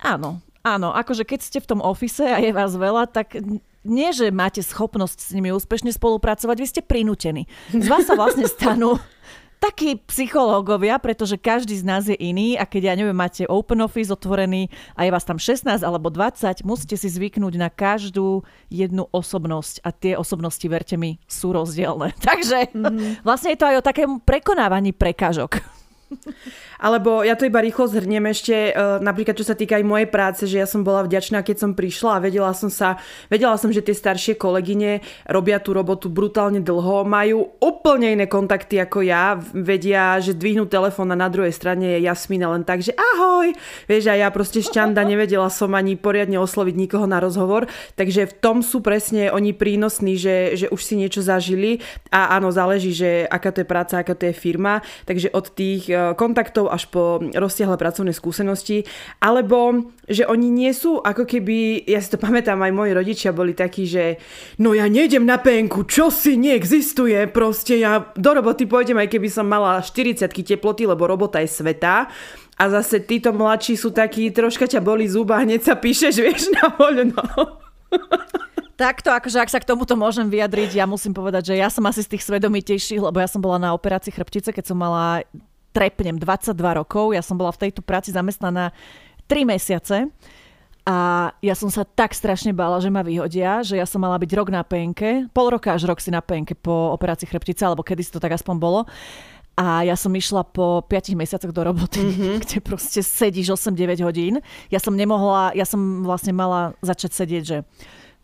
Áno, 0.00 0.40
Áno, 0.60 0.92
akože 0.92 1.24
keď 1.24 1.40
ste 1.40 1.58
v 1.64 1.68
tom 1.72 1.80
ofise 1.80 2.28
a 2.28 2.36
je 2.36 2.52
vás 2.52 2.76
veľa, 2.76 3.08
tak 3.08 3.40
nie, 3.80 4.12
že 4.12 4.28
máte 4.28 4.60
schopnosť 4.60 5.18
s 5.18 5.30
nimi 5.32 5.48
úspešne 5.56 5.88
spolupracovať, 5.88 6.56
vy 6.60 6.68
ste 6.68 6.82
prinútení. 6.84 7.48
Z 7.72 7.88
vás 7.88 8.04
sa 8.04 8.12
vlastne 8.12 8.44
stanú 8.52 9.00
takí 9.60 10.00
psychológovia, 10.08 10.96
pretože 10.96 11.36
každý 11.36 11.76
z 11.76 11.84
nás 11.84 12.08
je 12.08 12.16
iný 12.16 12.56
a 12.56 12.64
keď, 12.64 12.92
ja 12.92 12.94
neviem, 12.96 13.16
máte 13.16 13.44
open 13.44 13.84
office 13.84 14.08
otvorený 14.08 14.72
a 14.96 15.04
je 15.04 15.12
vás 15.12 15.24
tam 15.28 15.36
16 15.36 15.84
alebo 15.84 16.08
20, 16.08 16.64
musíte 16.64 16.96
si 16.96 17.08
zvyknúť 17.12 17.60
na 17.60 17.68
každú 17.68 18.40
jednu 18.72 19.04
osobnosť 19.12 19.84
a 19.84 19.92
tie 19.92 20.16
osobnosti, 20.16 20.64
verte 20.64 20.96
mi, 20.96 21.20
sú 21.28 21.52
rozdielne. 21.52 22.16
Takže 22.28 22.72
mm-hmm. 22.72 23.20
vlastne 23.20 23.52
je 23.52 23.60
to 23.60 23.68
aj 23.68 23.76
o 23.80 23.86
takému 23.86 24.14
prekonávaní 24.24 24.96
prekážok. 24.96 25.79
Alebo 26.84 27.22
ja 27.22 27.36
to 27.38 27.46
iba 27.46 27.62
rýchlo 27.62 27.86
zhrniem 27.86 28.26
ešte, 28.30 28.72
uh, 28.72 28.98
napríklad 28.98 29.36
čo 29.36 29.46
sa 29.46 29.54
týka 29.54 29.78
aj 29.78 29.84
mojej 29.86 30.08
práce, 30.10 30.42
že 30.48 30.58
ja 30.58 30.66
som 30.66 30.82
bola 30.82 31.06
vďačná, 31.06 31.44
keď 31.46 31.56
som 31.62 31.70
prišla 31.76 32.18
a 32.18 32.22
vedela 32.24 32.50
som 32.56 32.72
sa, 32.72 32.98
vedela 33.30 33.54
som, 33.60 33.70
že 33.70 33.84
tie 33.84 33.94
staršie 33.94 34.34
kolegyne 34.34 35.04
robia 35.28 35.62
tú 35.62 35.76
robotu 35.76 36.10
brutálne 36.10 36.58
dlho, 36.58 37.06
majú 37.06 37.54
úplne 37.62 38.16
iné 38.16 38.26
kontakty 38.26 38.80
ako 38.82 39.06
ja, 39.06 39.38
vedia, 39.54 40.18
že 40.18 40.34
dvihnú 40.34 40.66
telefón 40.66 41.12
a 41.14 41.16
na 41.18 41.30
druhej 41.30 41.52
strane 41.54 41.98
je 41.98 42.06
Jasmina 42.06 42.50
len 42.50 42.66
tak, 42.66 42.82
že 42.82 42.96
ahoj, 42.96 43.52
vieš, 43.86 44.10
a 44.10 44.18
ja 44.18 44.28
proste 44.32 44.64
šťanda 44.64 45.04
nevedela 45.04 45.46
som 45.52 45.72
ani 45.76 45.94
poriadne 45.94 46.40
osloviť 46.40 46.74
nikoho 46.74 47.06
na 47.06 47.20
rozhovor, 47.22 47.68
takže 47.94 48.26
v 48.26 48.34
tom 48.40 48.64
sú 48.64 48.80
presne 48.80 49.30
oni 49.30 49.52
prínosní, 49.52 50.16
že, 50.16 50.56
že 50.56 50.66
už 50.72 50.80
si 50.80 50.94
niečo 50.96 51.20
zažili. 51.20 51.84
A 52.10 52.34
áno, 52.34 52.50
záleží, 52.50 52.90
že 52.96 53.28
aká 53.28 53.52
to 53.52 53.62
je 53.62 53.68
práca, 53.68 53.94
aká 54.00 54.16
to 54.16 54.28
je 54.30 54.34
firma, 54.34 54.82
takže 55.04 55.30
od 55.30 55.46
tých 55.52 55.92
e, 55.92 55.99
kontaktov 56.16 56.68
až 56.70 56.86
po 56.90 57.18
rozsiahle 57.20 57.76
pracovné 57.76 58.12
skúsenosti, 58.14 58.84
alebo 59.22 59.90
že 60.10 60.26
oni 60.26 60.48
nie 60.50 60.72
sú 60.74 60.98
ako 60.98 61.24
keby, 61.26 61.86
ja 61.86 62.02
si 62.02 62.10
to 62.10 62.18
pamätám, 62.26 62.60
aj 62.60 62.72
moji 62.74 62.92
rodičia 62.92 63.30
boli 63.30 63.56
takí, 63.56 63.86
že 63.86 64.18
no 64.60 64.74
ja 64.76 64.90
nejdem 64.90 65.24
na 65.24 65.38
penku, 65.38 65.86
čo 65.86 66.12
si 66.12 66.36
neexistuje, 66.36 67.30
proste 67.30 67.78
ja 67.78 68.12
do 68.16 68.30
roboty 68.34 68.66
pôjdem, 68.66 68.98
aj 68.98 69.08
keby 69.10 69.28
som 69.30 69.46
mala 69.46 69.80
40 69.82 70.26
teploty, 70.30 70.86
lebo 70.86 71.06
robota 71.06 71.40
je 71.40 71.48
sveta. 71.50 72.10
A 72.60 72.68
zase 72.68 73.00
títo 73.00 73.32
mladší 73.32 73.72
sú 73.72 73.88
takí, 73.88 74.28
troška 74.28 74.68
ťa 74.68 74.84
boli 74.84 75.08
zuba, 75.08 75.40
hneď 75.40 75.64
sa 75.64 75.74
píšeš, 75.80 76.14
vieš, 76.24 76.52
na 76.52 76.68
voľno. 76.76 77.24
Takto, 78.80 79.12
akože 79.12 79.44
ak 79.44 79.52
sa 79.52 79.60
k 79.60 79.68
tomuto 79.68 79.92
môžem 79.92 80.24
vyjadriť, 80.32 80.80
ja 80.80 80.88
musím 80.88 81.12
povedať, 81.12 81.52
že 81.52 81.60
ja 81.60 81.68
som 81.68 81.84
asi 81.84 82.00
z 82.00 82.16
tých 82.16 82.24
svedomitejších, 82.24 83.04
lebo 83.04 83.20
ja 83.20 83.28
som 83.28 83.44
bola 83.44 83.60
na 83.60 83.76
operácii 83.76 84.08
chrbtice, 84.08 84.56
keď 84.56 84.72
som 84.72 84.80
mala 84.80 85.20
trepnem 85.70 86.18
22 86.18 86.54
rokov. 86.54 87.14
Ja 87.14 87.22
som 87.22 87.38
bola 87.38 87.54
v 87.54 87.68
tejto 87.68 87.80
práci 87.82 88.10
zamestnaná 88.10 88.74
3 89.30 89.46
mesiace. 89.46 90.10
A 90.88 91.30
ja 91.44 91.54
som 91.54 91.68
sa 91.68 91.84
tak 91.84 92.16
strašne 92.16 92.56
bála, 92.56 92.80
že 92.80 92.90
ma 92.90 93.04
vyhodia, 93.04 93.60
že 93.60 93.76
ja 93.76 93.86
som 93.86 94.00
mala 94.00 94.16
byť 94.16 94.30
rok 94.32 94.48
na 94.48 94.64
penke, 94.64 95.28
pol 95.30 95.52
roka 95.52 95.76
až 95.76 95.84
rok 95.86 96.00
si 96.00 96.08
na 96.08 96.24
penke 96.24 96.56
po 96.56 96.90
operácii 96.96 97.28
chrbtice, 97.28 97.62
alebo 97.62 97.84
kedy 97.84 98.02
si 98.02 98.10
to 98.10 98.18
tak 98.18 98.32
aspoň 98.32 98.56
bolo. 98.56 98.80
A 99.60 99.84
ja 99.84 99.92
som 99.92 100.08
išla 100.08 100.40
po 100.40 100.80
5 100.88 101.12
mesiacoch 101.20 101.52
do 101.52 101.62
roboty, 101.62 102.00
mm-hmm. 102.00 102.34
kde 102.42 102.58
proste 102.64 103.04
sedíš 103.04 103.60
8-9 103.60 104.00
hodín. 104.00 104.34
Ja 104.72 104.80
som 104.80 104.96
nemohla, 104.96 105.52
ja 105.52 105.68
som 105.68 106.00
vlastne 106.00 106.32
mala 106.32 106.72
začať 106.80 107.12
sedieť, 107.12 107.42
že 107.44 107.56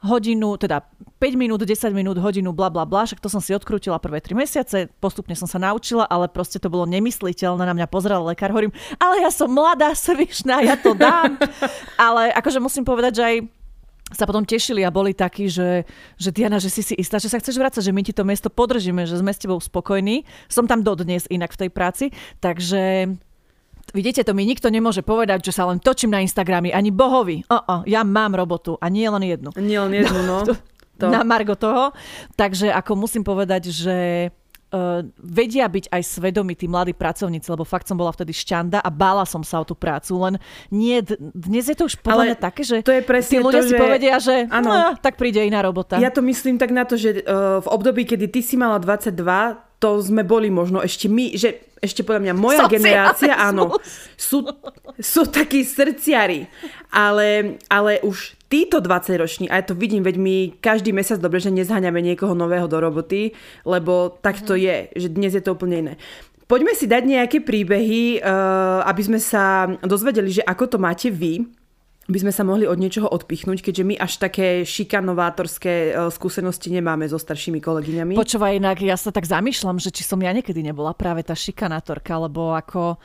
hodinu, 0.04 0.60
teda 0.60 0.84
5 1.18 1.40
minút, 1.40 1.64
10 1.64 1.96
minút, 1.96 2.20
hodinu, 2.20 2.52
bla 2.52 2.68
bla 2.68 2.84
bla, 2.84 3.08
však 3.08 3.20
to 3.20 3.32
som 3.32 3.40
si 3.40 3.56
odkrútila 3.56 3.96
prvé 3.96 4.20
3 4.20 4.36
mesiace, 4.36 4.78
postupne 5.00 5.32
som 5.32 5.48
sa 5.48 5.56
naučila, 5.56 6.04
ale 6.04 6.28
proste 6.28 6.60
to 6.60 6.68
bolo 6.68 6.84
nemysliteľné, 6.84 7.64
na 7.64 7.74
mňa 7.74 7.88
pozrel 7.88 8.20
lekár, 8.20 8.52
hovorím, 8.52 8.76
ale 9.00 9.24
ja 9.24 9.30
som 9.32 9.48
mladá, 9.48 9.96
svišná, 9.98 10.60
ja 10.60 10.76
to 10.76 10.92
dám. 10.92 11.40
ale 11.96 12.32
akože 12.36 12.60
musím 12.60 12.84
povedať, 12.84 13.12
že 13.16 13.24
aj 13.24 13.36
sa 14.14 14.22
potom 14.22 14.46
tešili 14.46 14.86
a 14.86 14.94
boli 14.94 15.10
takí, 15.10 15.50
že, 15.50 15.82
že 16.14 16.30
Diana, 16.30 16.62
že 16.62 16.70
si 16.70 16.78
si 16.78 16.94
istá, 16.94 17.18
že 17.18 17.26
sa 17.26 17.42
chceš 17.42 17.58
vrácať, 17.58 17.90
že 17.90 17.90
my 17.90 18.06
ti 18.06 18.14
to 18.14 18.22
miesto 18.22 18.46
podržíme, 18.46 19.02
že 19.02 19.18
sme 19.18 19.34
s 19.34 19.42
tebou 19.42 19.58
spokojní. 19.58 20.22
Som 20.46 20.70
tam 20.70 20.86
dodnes 20.86 21.26
inak 21.26 21.50
v 21.50 21.66
tej 21.66 21.70
práci, 21.74 22.04
takže 22.38 23.10
Vidíte, 23.94 24.26
to 24.26 24.34
mi 24.34 24.42
nikto 24.42 24.66
nemôže 24.66 25.06
povedať, 25.06 25.46
že 25.46 25.54
sa 25.54 25.68
len 25.70 25.78
točím 25.78 26.10
na 26.10 26.22
Instagramy, 26.24 26.74
ani 26.74 26.90
bohovi. 26.90 27.46
O, 27.46 27.58
ja 27.86 28.02
mám 28.02 28.34
robotu 28.34 28.74
a 28.82 28.90
nie 28.90 29.06
len 29.06 29.22
jednu. 29.22 29.50
Nie 29.58 29.84
len 29.86 30.02
jednu, 30.02 30.20
no. 30.26 30.38
To. 30.96 31.12
Na 31.12 31.20
margo 31.28 31.52
toho. 31.52 31.92
Takže 32.40 32.72
ako 32.72 32.96
musím 32.96 33.20
povedať, 33.20 33.68
že 33.68 34.32
uh, 34.72 35.04
vedia 35.20 35.68
byť 35.68 35.92
aj 35.92 36.02
svedomí 36.02 36.56
tí 36.56 36.66
mladí 36.66 36.96
pracovníci, 36.96 37.52
lebo 37.52 37.68
fakt 37.68 37.84
som 37.84 38.00
bola 38.00 38.10
vtedy 38.16 38.32
šťanda 38.32 38.80
a 38.80 38.90
bála 38.90 39.28
som 39.28 39.44
sa 39.44 39.60
o 39.62 39.64
tú 39.68 39.76
prácu, 39.76 40.16
len 40.16 40.34
nie, 40.72 41.04
dnes 41.36 41.68
je 41.68 41.76
to 41.76 41.86
už 41.86 42.00
podľa 42.00 42.32
mňa 42.32 42.38
také, 42.40 42.62
že 42.64 42.76
to 42.80 42.96
je 42.96 43.02
tí 43.04 43.38
ľudia 43.38 43.62
to, 43.62 43.68
si 43.68 43.74
že... 43.76 43.80
povedia, 43.80 44.14
že 44.16 44.34
ano, 44.48 44.70
no, 44.72 44.88
tak 44.98 45.20
príde 45.20 45.44
iná 45.44 45.60
robota. 45.60 46.00
Ja 46.00 46.08
to 46.08 46.24
myslím 46.24 46.56
tak 46.56 46.72
na 46.72 46.88
to, 46.88 46.96
že 46.96 47.22
uh, 47.22 47.60
v 47.60 47.68
období, 47.68 48.08
kedy 48.08 48.26
ty 48.32 48.40
si 48.40 48.56
mala 48.56 48.80
22, 48.80 49.12
to 49.76 50.00
sme 50.00 50.24
boli 50.24 50.48
možno 50.48 50.80
ešte 50.80 51.06
my, 51.06 51.36
že 51.36 51.60
ešte 51.84 52.00
podľa 52.00 52.22
mňa 52.24 52.34
moja 52.34 52.64
Socializmus. 52.64 52.76
generácia, 52.80 53.34
áno, 53.36 53.76
sú, 54.16 54.48
sú 54.96 55.28
takí 55.28 55.60
srdciari, 55.62 56.48
ale, 56.88 57.60
ale 57.68 58.00
už 58.00 58.32
títo 58.48 58.80
20 58.80 59.22
roční, 59.22 59.46
a 59.52 59.60
ja 59.60 59.64
to 59.68 59.76
vidím, 59.76 60.00
veď 60.00 60.16
my 60.16 60.36
každý 60.58 60.96
mesiac 60.96 61.20
dobre, 61.20 61.42
že 61.44 61.52
nezháňame 61.52 62.00
niekoho 62.00 62.32
nového 62.32 62.64
do 62.64 62.80
roboty, 62.80 63.36
lebo 63.68 64.16
tak 64.24 64.40
to 64.40 64.56
mhm. 64.56 64.60
je, 64.62 64.76
že 65.06 65.08
dnes 65.12 65.32
je 65.36 65.42
to 65.44 65.52
úplne 65.52 65.76
iné. 65.84 65.94
Poďme 66.46 66.78
si 66.78 66.86
dať 66.86 67.02
nejaké 67.02 67.42
príbehy, 67.42 68.22
uh, 68.22 68.86
aby 68.86 69.02
sme 69.02 69.18
sa 69.18 69.66
dozvedeli, 69.82 70.30
že 70.30 70.46
ako 70.46 70.64
to 70.70 70.78
máte 70.78 71.10
vy 71.10 71.42
by 72.06 72.18
sme 72.22 72.32
sa 72.32 72.46
mohli 72.46 72.70
od 72.70 72.78
niečoho 72.78 73.10
odpichnúť, 73.10 73.66
keďže 73.66 73.82
my 73.82 73.94
až 73.98 74.22
také 74.22 74.62
šikanovátorské 74.62 75.74
e, 75.90 75.90
skúsenosti 76.14 76.70
nemáme 76.70 77.10
so 77.10 77.18
staršími 77.18 77.58
kolegyňami. 77.58 78.14
Počúvaj, 78.14 78.62
inak 78.62 78.78
ja 78.78 78.94
sa 78.94 79.10
tak 79.10 79.26
zamýšľam, 79.26 79.82
že 79.82 79.90
či 79.90 80.06
som 80.06 80.22
ja 80.22 80.30
niekedy 80.30 80.62
nebola 80.62 80.94
práve 80.94 81.26
tá 81.26 81.34
šikanátorka, 81.34 82.14
lebo 82.22 82.54
ako 82.54 83.02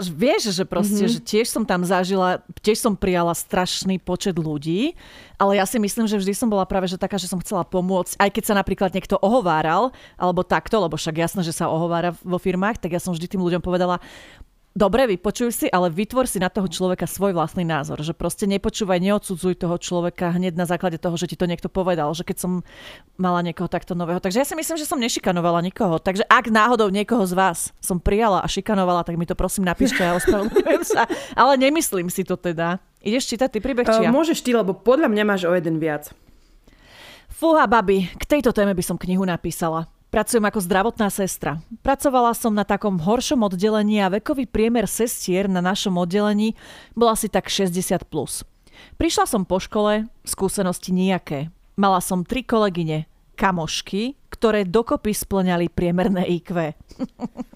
vieš, 0.00 0.56
že 0.56 0.64
proste, 0.64 1.04
mm-hmm. 1.04 1.20
že 1.20 1.20
tiež 1.20 1.46
som 1.52 1.68
tam 1.68 1.84
zažila, 1.84 2.40
tiež 2.64 2.80
som 2.80 2.96
prijala 2.96 3.36
strašný 3.36 4.00
počet 4.00 4.40
ľudí, 4.40 4.96
ale 5.36 5.60
ja 5.60 5.68
si 5.68 5.76
myslím, 5.76 6.08
že 6.08 6.16
vždy 6.16 6.32
som 6.32 6.48
bola 6.48 6.64
práve 6.64 6.88
že 6.88 6.96
taká, 6.96 7.20
že 7.20 7.28
som 7.28 7.36
chcela 7.44 7.60
pomôcť, 7.60 8.16
aj 8.16 8.30
keď 8.32 8.44
sa 8.48 8.54
napríklad 8.56 8.88
niekto 8.96 9.20
ohováral, 9.20 9.92
alebo 10.16 10.40
takto, 10.40 10.80
lebo 10.80 10.96
však 10.96 11.20
jasné, 11.20 11.44
že 11.44 11.52
sa 11.52 11.68
ohovára 11.68 12.16
vo 12.24 12.40
firmách, 12.40 12.80
tak 12.80 12.96
ja 12.96 13.00
som 13.04 13.12
vždy 13.12 13.36
tým 13.36 13.44
ľuďom 13.44 13.60
povedala, 13.60 14.00
dobre, 14.72 15.08
vypočuj 15.08 15.50
si, 15.52 15.66
ale 15.68 15.92
vytvor 15.92 16.24
si 16.28 16.40
na 16.40 16.48
toho 16.48 16.68
človeka 16.68 17.04
svoj 17.04 17.36
vlastný 17.36 17.64
názor. 17.64 18.00
Že 18.00 18.16
proste 18.16 18.44
nepočúvaj, 18.48 18.98
neodsudzuj 19.00 19.60
toho 19.60 19.76
človeka 19.76 20.32
hneď 20.32 20.56
na 20.56 20.64
základe 20.64 20.96
toho, 20.96 21.14
že 21.16 21.28
ti 21.28 21.36
to 21.36 21.48
niekto 21.48 21.68
povedal. 21.68 22.12
Že 22.16 22.32
keď 22.32 22.36
som 22.40 22.52
mala 23.20 23.44
niekoho 23.44 23.68
takto 23.68 23.92
nového. 23.92 24.18
Takže 24.18 24.40
ja 24.42 24.46
si 24.48 24.56
myslím, 24.56 24.76
že 24.80 24.88
som 24.88 24.98
nešikanovala 24.98 25.60
nikoho. 25.62 26.00
Takže 26.00 26.24
ak 26.26 26.48
náhodou 26.48 26.88
niekoho 26.88 27.22
z 27.28 27.36
vás 27.36 27.58
som 27.78 28.00
prijala 28.00 28.40
a 28.40 28.48
šikanovala, 28.48 29.04
tak 29.04 29.20
mi 29.20 29.28
to 29.28 29.36
prosím 29.36 29.68
napíšte 29.68 30.00
a 30.00 30.16
ospravedlňujem 30.18 30.82
sa. 30.88 31.04
Ale 31.36 31.60
nemyslím 31.60 32.08
si 32.08 32.24
to 32.24 32.40
teda. 32.40 32.80
Ideš 33.02 33.34
čítať 33.34 33.48
ty 33.52 33.58
príbeh, 33.58 33.84
či 33.84 34.08
ja? 34.08 34.14
Môžeš 34.14 34.40
ty, 34.40 34.54
lebo 34.54 34.72
podľa 34.72 35.10
mňa 35.10 35.24
máš 35.26 35.42
o 35.44 35.52
jeden 35.52 35.82
viac. 35.82 36.14
Fúha, 37.28 37.66
babi, 37.66 38.06
k 38.06 38.24
tejto 38.24 38.54
téme 38.54 38.70
by 38.70 38.84
som 38.86 38.94
knihu 38.94 39.26
napísala. 39.26 39.90
Pracujem 40.12 40.44
ako 40.44 40.60
zdravotná 40.60 41.08
sestra. 41.08 41.64
Pracovala 41.80 42.36
som 42.36 42.52
na 42.52 42.68
takom 42.68 43.00
horšom 43.00 43.48
oddelení 43.48 43.96
a 44.04 44.12
vekový 44.12 44.44
priemer 44.44 44.84
sestier 44.84 45.48
na 45.48 45.64
našom 45.64 45.96
oddelení 45.96 46.52
bol 46.92 47.08
asi 47.08 47.32
tak 47.32 47.48
60+. 47.48 48.04
Plus. 48.12 48.44
Prišla 49.00 49.24
som 49.24 49.48
po 49.48 49.56
škole, 49.56 50.04
skúsenosti 50.28 50.92
nejaké. 50.92 51.48
Mala 51.80 52.04
som 52.04 52.28
tri 52.28 52.44
kolegyne, 52.44 53.08
kamošky, 53.40 54.20
ktoré 54.28 54.68
dokopy 54.68 55.16
splňali 55.16 55.72
priemerné 55.72 56.28
IQ. 56.28 56.76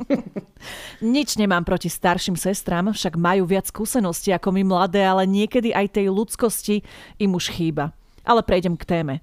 Nič 1.05 1.37
nemám 1.37 1.61
proti 1.61 1.93
starším 1.93 2.41
sestram, 2.41 2.89
však 2.89 3.21
majú 3.21 3.45
viac 3.45 3.69
skúseností 3.69 4.33
ako 4.33 4.57
my 4.57 4.65
mladé, 4.65 5.05
ale 5.05 5.29
niekedy 5.29 5.77
aj 5.77 6.01
tej 6.01 6.09
ľudskosti 6.09 6.81
im 7.21 7.37
už 7.37 7.53
chýba. 7.53 7.93
Ale 8.25 8.41
prejdem 8.41 8.81
k 8.81 8.89
téme. 8.89 9.15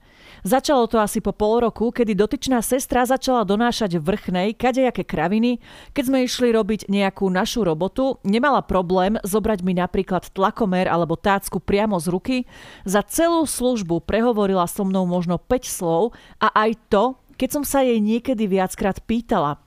Začalo 0.43 0.91
to 0.91 0.99
asi 0.99 1.23
po 1.23 1.31
pol 1.31 1.63
roku, 1.63 1.87
kedy 1.87 2.19
dotyčná 2.19 2.59
sestra 2.59 3.07
začala 3.07 3.47
donášať 3.47 3.95
vrchnej 3.95 4.51
kadejaké 4.51 5.07
kraviny. 5.07 5.63
Keď 5.95 6.03
sme 6.03 6.27
išli 6.27 6.51
robiť 6.51 6.91
nejakú 6.91 7.31
našu 7.31 7.63
robotu, 7.63 8.19
nemala 8.27 8.59
problém 8.59 9.15
zobrať 9.23 9.63
mi 9.63 9.71
napríklad 9.71 10.27
tlakomer 10.35 10.91
alebo 10.91 11.15
tácku 11.15 11.63
priamo 11.63 11.95
z 11.95 12.07
ruky. 12.11 12.37
Za 12.83 13.07
celú 13.07 13.47
službu 13.47 14.03
prehovorila 14.03 14.67
so 14.67 14.83
mnou 14.83 15.07
možno 15.07 15.39
5 15.39 15.63
slov 15.63 16.11
a 16.43 16.51
aj 16.51 16.75
to, 16.91 17.15
keď 17.39 17.49
som 17.49 17.63
sa 17.63 17.79
jej 17.79 18.03
niekedy 18.03 18.43
viackrát 18.43 18.99
pýtala, 18.99 19.63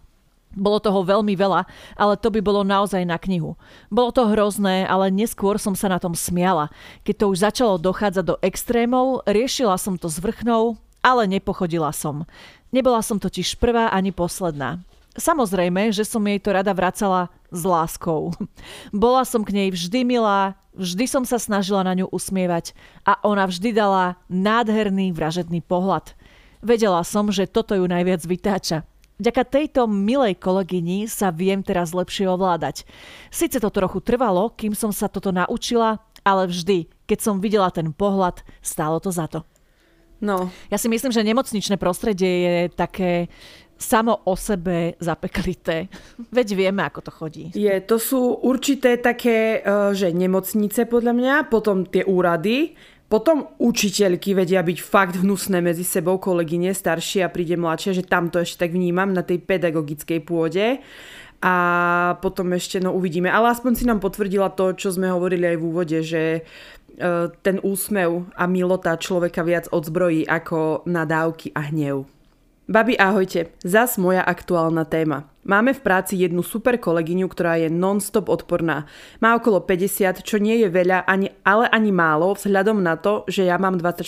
bolo 0.57 0.81
toho 0.81 1.05
veľmi 1.05 1.37
veľa, 1.37 1.69
ale 1.95 2.17
to 2.17 2.33
by 2.33 2.41
bolo 2.41 2.65
naozaj 2.65 3.05
na 3.05 3.21
knihu. 3.21 3.55
Bolo 3.93 4.11
to 4.11 4.25
hrozné, 4.25 4.89
ale 4.89 5.13
neskôr 5.13 5.61
som 5.61 5.77
sa 5.77 5.93
na 5.93 6.01
tom 6.01 6.17
smiala. 6.17 6.73
Keď 7.05 7.15
to 7.21 7.27
už 7.31 7.45
začalo 7.45 7.77
dochádzať 7.77 8.25
do 8.25 8.37
extrémov, 8.41 9.23
riešila 9.29 9.77
som 9.77 10.01
to 10.01 10.09
s 10.09 10.17
vrchnou, 10.17 10.81
ale 11.05 11.29
nepochodila 11.29 11.93
som. 11.93 12.25
Nebola 12.73 13.05
som 13.05 13.21
totiž 13.21 13.61
prvá 13.61 13.93
ani 13.93 14.11
posledná. 14.11 14.83
Samozrejme, 15.17 15.95
že 15.97 16.05
som 16.05 16.21
jej 16.25 16.37
to 16.37 16.53
rada 16.53 16.73
vracala 16.77 17.33
s 17.49 17.65
láskou. 17.65 18.37
Bola 18.93 19.25
som 19.25 19.41
k 19.47 19.55
nej 19.55 19.69
vždy 19.73 20.05
milá, 20.05 20.59
vždy 20.77 21.09
som 21.09 21.25
sa 21.25 21.41
snažila 21.41 21.81
na 21.81 21.97
ňu 21.97 22.13
usmievať 22.13 22.77
a 23.05 23.17
ona 23.25 23.49
vždy 23.49 23.73
dala 23.73 24.21
nádherný 24.29 25.17
vražedný 25.17 25.65
pohľad. 25.65 26.13
Vedela 26.61 27.01
som, 27.07 27.33
že 27.33 27.49
toto 27.49 27.73
ju 27.73 27.85
najviac 27.89 28.21
vytáča. 28.25 28.85
Vďaka 29.17 29.43
tejto 29.49 29.89
milej 29.89 30.37
kolegyni 30.37 31.09
sa 31.09 31.33
viem 31.33 31.65
teraz 31.65 31.97
lepšie 31.97 32.29
ovládať. 32.29 32.85
Sice 33.33 33.57
to 33.57 33.73
trochu 33.73 34.05
trvalo, 34.05 34.53
kým 34.53 34.77
som 34.77 34.93
sa 34.93 35.09
toto 35.09 35.33
naučila, 35.33 36.05
ale 36.21 36.53
vždy, 36.53 36.85
keď 37.09 37.19
som 37.25 37.41
videla 37.41 37.73
ten 37.73 37.97
pohľad, 37.97 38.45
stálo 38.61 39.01
to 39.01 39.09
za 39.09 39.25
to. 39.25 39.41
No. 40.21 40.49
Ja 40.73 40.77
si 40.81 40.89
myslím, 40.89 41.13
že 41.13 41.25
nemocničné 41.25 41.77
prostredie 41.77 42.33
je 42.45 42.57
také 42.73 43.29
samo 43.77 44.25
o 44.25 44.37
sebe 44.37 44.97
zapeklité. 44.97 45.93
Veď 46.33 46.57
vieme, 46.57 46.81
ako 46.85 47.01
to 47.05 47.13
chodí. 47.13 47.45
Je, 47.53 47.73
to 47.85 48.01
sú 48.01 48.41
určité 48.41 48.97
také, 48.97 49.61
eh, 49.61 49.93
že 49.93 50.17
nemocnice 50.17 50.89
podľa 50.89 51.13
mňa, 51.13 51.35
potom 51.53 51.85
tie 51.85 52.05
úrady, 52.05 52.73
potom 53.07 53.55
učiteľky 53.63 54.35
vedia 54.35 54.67
byť 54.67 54.79
fakt 54.83 55.15
hnusné 55.23 55.63
medzi 55.63 55.87
sebou, 55.87 56.19
kolegyne 56.19 56.75
staršie 56.75 57.23
a 57.23 57.31
príde 57.31 57.55
mladšia, 57.55 58.03
že 58.03 58.03
tam 58.03 58.35
to 58.35 58.43
ešte 58.43 58.67
tak 58.67 58.75
vnímam 58.75 59.15
na 59.15 59.23
tej 59.23 59.47
pedagogickej 59.47 60.21
pôde. 60.27 60.83
A 61.39 61.55
potom 62.19 62.51
ešte, 62.57 62.83
no 62.83 62.91
uvidíme. 62.97 63.31
Ale 63.31 63.55
aspoň 63.55 63.73
si 63.79 63.85
nám 63.87 64.03
potvrdila 64.03 64.51
to, 64.51 64.75
čo 64.75 64.91
sme 64.91 65.13
hovorili 65.13 65.55
aj 65.55 65.57
v 65.61 65.67
úvode, 65.69 65.99
že 66.03 66.23
e, 66.35 66.41
ten 67.31 67.63
úsmev 67.63 68.27
a 68.35 68.51
milota 68.51 68.99
človeka 68.99 69.47
viac 69.47 69.71
odzbrojí 69.71 70.27
ako 70.27 70.83
nadávky 70.91 71.55
a 71.55 71.71
hnev. 71.71 72.16
Babi, 72.67 72.99
ahojte. 72.99 73.55
Zas 73.63 73.95
moja 73.95 74.27
aktuálna 74.27 74.83
téma. 74.91 75.31
Máme 75.47 75.71
v 75.71 75.87
práci 75.87 76.19
jednu 76.19 76.43
super 76.43 76.75
kolegyňu, 76.83 77.31
ktorá 77.31 77.63
je 77.63 77.71
non-stop 77.71 78.27
odporná. 78.27 78.91
Má 79.23 79.39
okolo 79.39 79.63
50, 79.63 80.27
čo 80.27 80.43
nie 80.43 80.59
je 80.59 80.67
veľa, 80.67 81.07
ani, 81.07 81.31
ale 81.47 81.71
ani 81.71 81.95
málo, 81.95 82.35
vzhľadom 82.35 82.83
na 82.83 82.99
to, 82.99 83.23
že 83.31 83.47
ja 83.47 83.55
mám 83.55 83.79
24. 83.79 84.03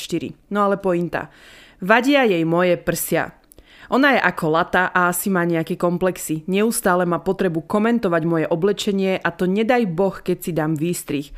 No 0.51 0.67
ale 0.67 0.75
pointa. 0.75 1.31
Vadia 1.79 2.27
jej 2.27 2.43
moje 2.43 2.75
prsia. 2.83 3.31
Ona 3.95 4.19
je 4.19 4.27
ako 4.27 4.47
lata 4.51 4.91
a 4.91 5.07
asi 5.07 5.31
má 5.31 5.47
nejaké 5.47 5.79
komplexy. 5.79 6.43
Neustále 6.51 7.07
má 7.07 7.23
potrebu 7.23 7.63
komentovať 7.63 8.23
moje 8.27 8.47
oblečenie 8.51 9.23
a 9.23 9.31
to 9.31 9.47
nedaj 9.47 9.87
boh, 9.87 10.19
keď 10.19 10.39
si 10.43 10.51
dám 10.51 10.75
výstrih 10.75 11.31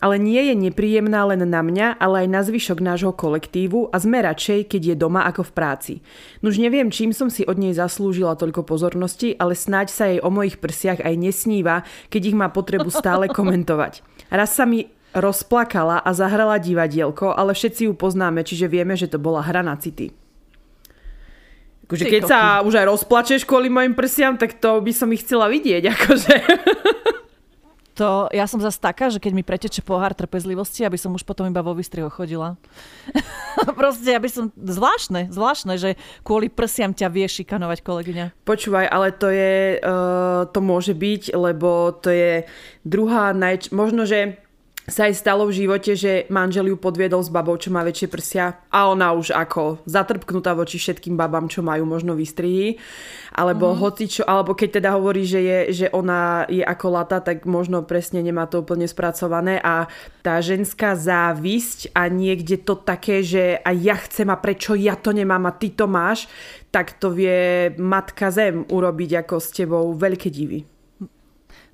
ale 0.00 0.16
nie 0.16 0.40
je 0.50 0.54
nepríjemná 0.56 1.28
len 1.28 1.44
na 1.44 1.60
mňa, 1.60 2.00
ale 2.00 2.24
aj 2.24 2.28
na 2.32 2.40
zvyšok 2.40 2.80
nášho 2.80 3.12
kolektívu 3.12 3.92
a 3.92 3.96
sme 4.00 4.24
radšej, 4.24 4.72
keď 4.72 4.82
je 4.92 4.96
doma 4.96 5.28
ako 5.28 5.44
v 5.46 5.52
práci. 5.52 5.94
Nuž 6.40 6.56
neviem, 6.56 6.88
čím 6.88 7.12
som 7.12 7.28
si 7.28 7.44
od 7.44 7.60
nej 7.60 7.76
zaslúžila 7.76 8.34
toľko 8.34 8.64
pozornosti, 8.64 9.36
ale 9.36 9.52
snáď 9.52 9.86
sa 9.92 10.08
jej 10.08 10.18
o 10.24 10.32
mojich 10.32 10.56
prsiach 10.56 11.04
aj 11.04 11.14
nesníva, 11.20 11.84
keď 12.08 12.32
ich 12.32 12.36
má 12.36 12.48
potrebu 12.48 12.88
stále 12.88 13.28
komentovať. 13.36 14.00
Raz 14.32 14.56
sa 14.56 14.64
mi 14.64 14.88
rozplakala 15.12 16.00
a 16.00 16.10
zahrala 16.16 16.56
divadielko, 16.56 17.36
ale 17.36 17.52
všetci 17.52 17.90
ju 17.90 17.92
poznáme, 17.92 18.40
čiže 18.40 18.70
vieme, 18.70 18.96
že 18.96 19.10
to 19.10 19.20
bola 19.20 19.44
hra 19.44 19.60
na 19.60 19.76
city. 19.76 20.14
Akože 21.90 22.06
keď 22.06 22.22
sa 22.22 22.40
už 22.62 22.78
aj 22.78 22.86
rozplačeš 22.86 23.42
kvôli 23.42 23.66
mojim 23.66 23.98
prsiam, 23.98 24.38
tak 24.38 24.62
to 24.62 24.78
by 24.78 24.94
som 24.94 25.10
ich 25.10 25.26
chcela 25.26 25.50
vidieť. 25.50 25.90
Akože. 25.90 26.34
To, 28.00 28.32
ja 28.32 28.48
som 28.48 28.64
zase 28.64 28.80
taká, 28.80 29.12
že 29.12 29.20
keď 29.20 29.32
mi 29.36 29.44
preteče 29.44 29.84
pohár 29.84 30.16
trpezlivosti, 30.16 30.88
aby 30.88 30.96
som 30.96 31.12
už 31.12 31.20
potom 31.20 31.44
iba 31.44 31.60
vo 31.60 31.76
výstrihu 31.76 32.08
chodila. 32.08 32.56
Proste, 33.76 34.16
aby 34.16 34.24
som... 34.24 34.48
Zvláštne, 34.56 35.28
zvláštne, 35.28 35.76
že 35.76 36.00
kvôli 36.24 36.48
prsiam 36.48 36.96
ťa 36.96 37.12
vie 37.12 37.28
šikanovať 37.28 37.84
kolegyňa. 37.84 38.24
Počúvaj, 38.48 38.88
ale 38.88 39.12
to 39.12 39.28
je... 39.28 39.76
Uh, 39.84 40.48
to 40.48 40.64
môže 40.64 40.96
byť, 40.96 41.36
lebo 41.36 41.92
to 41.92 42.08
je 42.08 42.48
druhá 42.88 43.36
najč... 43.36 43.68
Možno, 43.68 44.08
že 44.08 44.40
sa 44.90 45.06
aj 45.06 45.14
stalo 45.16 45.46
v 45.46 45.64
živote, 45.64 45.94
že 45.94 46.26
manžel 46.28 46.68
ju 46.68 46.76
podviedol 46.76 47.22
s 47.22 47.30
babou, 47.30 47.54
čo 47.54 47.70
má 47.70 47.86
väčšie 47.86 48.10
prsia 48.10 48.58
a 48.68 48.90
ona 48.90 49.14
už 49.14 49.30
ako 49.30 49.86
zatrpknutá 49.86 50.52
voči 50.52 50.76
všetkým 50.76 51.14
babám, 51.14 51.46
čo 51.46 51.62
majú 51.62 51.86
možno 51.86 52.18
výstrihy. 52.18 52.76
Alebo 53.30 53.70
mm-hmm. 53.70 53.80
hoci 53.80 54.04
čo, 54.10 54.22
alebo 54.26 54.58
keď 54.58 54.82
teda 54.82 54.90
hovorí, 54.98 55.22
že, 55.22 55.40
je, 55.40 55.58
že 55.70 55.86
ona 55.94 56.44
je 56.50 56.66
ako 56.66 56.86
lata, 56.90 57.22
tak 57.22 57.46
možno 57.46 57.86
presne 57.86 58.20
nemá 58.20 58.50
to 58.50 58.66
úplne 58.66 58.90
spracované 58.90 59.62
a 59.62 59.86
tá 60.20 60.42
ženská 60.42 60.98
závisť 60.98 61.94
a 61.94 62.10
niekde 62.10 62.58
to 62.58 62.74
také, 62.74 63.22
že 63.22 63.62
a 63.62 63.70
ja 63.70 63.94
chcem 63.94 64.26
a 64.26 64.36
prečo 64.36 64.74
ja 64.74 64.98
to 64.98 65.14
nemám 65.14 65.46
a 65.46 65.54
ty 65.54 65.70
to 65.70 65.86
máš, 65.86 66.26
tak 66.74 66.98
to 66.98 67.14
vie 67.14 67.70
matka 67.78 68.34
zem 68.34 68.66
urobiť 68.66 69.22
ako 69.22 69.34
s 69.38 69.48
tebou 69.54 69.94
veľké 69.94 70.26
divy. 70.26 70.66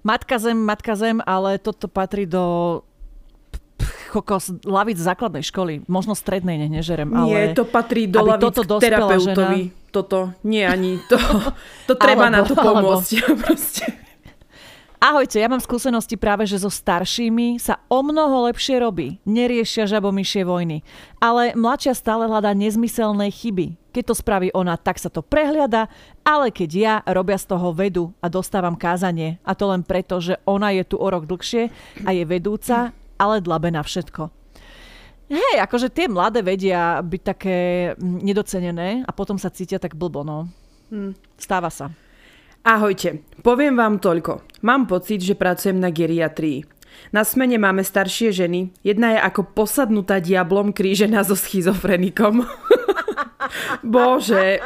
Matka 0.07 0.39
zem, 0.39 0.55
matka 0.55 0.95
zem, 0.95 1.19
ale 1.27 1.59
toto 1.59 1.91
patrí 1.91 2.31
do 2.31 2.79
kokos 4.11 4.55
lavic 4.63 4.99
základnej 4.99 5.43
školy, 5.45 5.83
možno 5.91 6.15
strednej 6.15 6.57
ne, 6.57 6.69
nežerem, 6.71 7.11
ale... 7.13 7.29
Nie, 7.29 7.43
to 7.53 7.67
patrí 7.67 8.07
do 8.07 8.23
lavic 8.23 8.55
toto 8.55 8.79
k 8.79 8.89
terapeutovi. 8.89 9.61
Žena... 9.71 9.85
Toto, 9.95 10.19
nie 10.45 10.61
ani 10.61 11.01
to. 11.09 11.17
To 11.89 11.97
treba 11.97 12.29
alebo, 12.29 12.37
na 12.37 12.41
to 12.45 12.55
pomôcť. 12.55 13.11
Alebo... 13.25 13.53
Ahojte, 14.97 15.37
ja 15.37 15.47
mám 15.47 15.61
skúsenosti 15.61 16.17
práve, 16.17 16.49
že 16.49 16.57
so 16.57 16.73
staršími 16.73 17.61
sa 17.61 17.79
o 17.93 18.01
mnoho 18.01 18.49
lepšie 18.49 18.81
robí. 18.81 19.21
Neriešia 19.29 19.85
žabomyšie 19.85 20.43
vojny. 20.49 20.81
Ale 21.21 21.53
mladšia 21.53 21.93
stále 21.93 22.25
hľadá 22.25 22.57
nezmyselné 22.57 23.29
chyby. 23.29 23.77
Keď 23.93 24.03
to 24.09 24.15
spraví 24.17 24.49
ona, 24.57 24.81
tak 24.81 24.97
sa 24.97 25.13
to 25.13 25.21
prehliada, 25.21 25.93
ale 26.25 26.49
keď 26.49 26.71
ja 26.73 26.95
robia 27.13 27.37
z 27.37 27.45
toho 27.45 27.77
vedu 27.77 28.11
a 28.25 28.33
dostávam 28.33 28.73
kázanie, 28.73 29.37
a 29.45 29.53
to 29.53 29.69
len 29.69 29.85
preto, 29.85 30.17
že 30.17 30.41
ona 30.49 30.73
je 30.73 30.85
tu 30.89 30.97
o 30.97 31.09
rok 31.13 31.29
dlhšie 31.29 31.69
a 32.03 32.11
je 32.17 32.25
vedúca, 32.25 32.97
ale 33.17 33.45
dlabe 33.45 33.73
na 33.73 33.83
všetko. 33.83 34.33
Hej, 35.27 35.59
akože 35.59 35.91
tie 35.91 36.07
mladé 36.07 36.39
vedia 36.39 37.03
byť 37.03 37.23
také 37.27 37.59
mm, 37.99 38.23
nedocenené 38.23 39.03
a 39.03 39.11
potom 39.11 39.35
sa 39.43 39.51
cítia 39.51 39.83
tak 39.83 39.99
blbo, 39.99 40.23
no. 40.23 40.47
Hm. 40.95 41.19
Stáva 41.35 41.67
sa. 41.67 41.91
Ahojte, 42.63 43.27
poviem 43.43 43.75
vám 43.75 43.99
toľko. 43.99 44.63
Mám 44.63 44.87
pocit, 44.87 45.23
že 45.23 45.39
pracujem 45.39 45.79
na 45.79 45.91
geriatrii. 45.91 46.67
Na 47.11 47.23
smene 47.23 47.59
máme 47.59 47.83
staršie 47.83 48.35
ženy. 48.35 48.71
Jedna 48.83 49.15
je 49.15 49.21
ako 49.23 49.55
posadnutá 49.55 50.19
diablom 50.19 50.75
krížená 50.75 51.23
so 51.23 51.39
schizofrenikom. 51.39 52.43
Bože. 53.83 54.59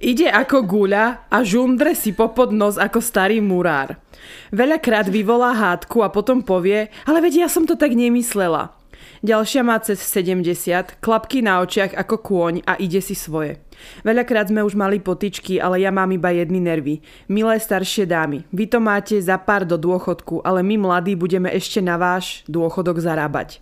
Ide 0.00 0.32
ako 0.32 0.64
guľa 0.64 1.28
a 1.28 1.44
žundre 1.44 1.92
si 1.92 2.16
popod 2.16 2.56
nos 2.56 2.80
ako 2.80 3.04
starý 3.04 3.44
murár. 3.44 4.00
Veľakrát 4.48 5.04
vyvolá 5.12 5.52
hádku 5.52 6.00
a 6.00 6.08
potom 6.08 6.40
povie, 6.40 6.88
ale 7.04 7.20
veď 7.20 7.44
ja 7.44 7.48
som 7.52 7.68
to 7.68 7.76
tak 7.76 7.92
nemyslela. 7.92 8.72
Ďalšia 9.20 9.60
má 9.60 9.76
cez 9.84 10.00
70, 10.00 11.04
klapky 11.04 11.44
na 11.44 11.60
očiach 11.60 11.92
ako 11.92 12.16
kôň 12.16 12.64
a 12.64 12.80
ide 12.80 13.04
si 13.04 13.12
svoje. 13.12 13.60
Veľakrát 14.00 14.48
sme 14.48 14.64
už 14.64 14.72
mali 14.72 15.04
potičky, 15.04 15.60
ale 15.60 15.84
ja 15.84 15.92
mám 15.92 16.08
iba 16.08 16.32
jedny 16.32 16.64
nervy. 16.64 17.04
Milé 17.28 17.60
staršie 17.60 18.08
dámy, 18.08 18.48
vy 18.56 18.72
to 18.72 18.80
máte 18.80 19.20
za 19.20 19.36
pár 19.36 19.68
do 19.68 19.76
dôchodku, 19.76 20.40
ale 20.40 20.64
my 20.64 20.80
mladí 20.80 21.12
budeme 21.12 21.52
ešte 21.52 21.84
na 21.84 22.00
váš 22.00 22.40
dôchodok 22.48 23.04
zarábať. 23.04 23.60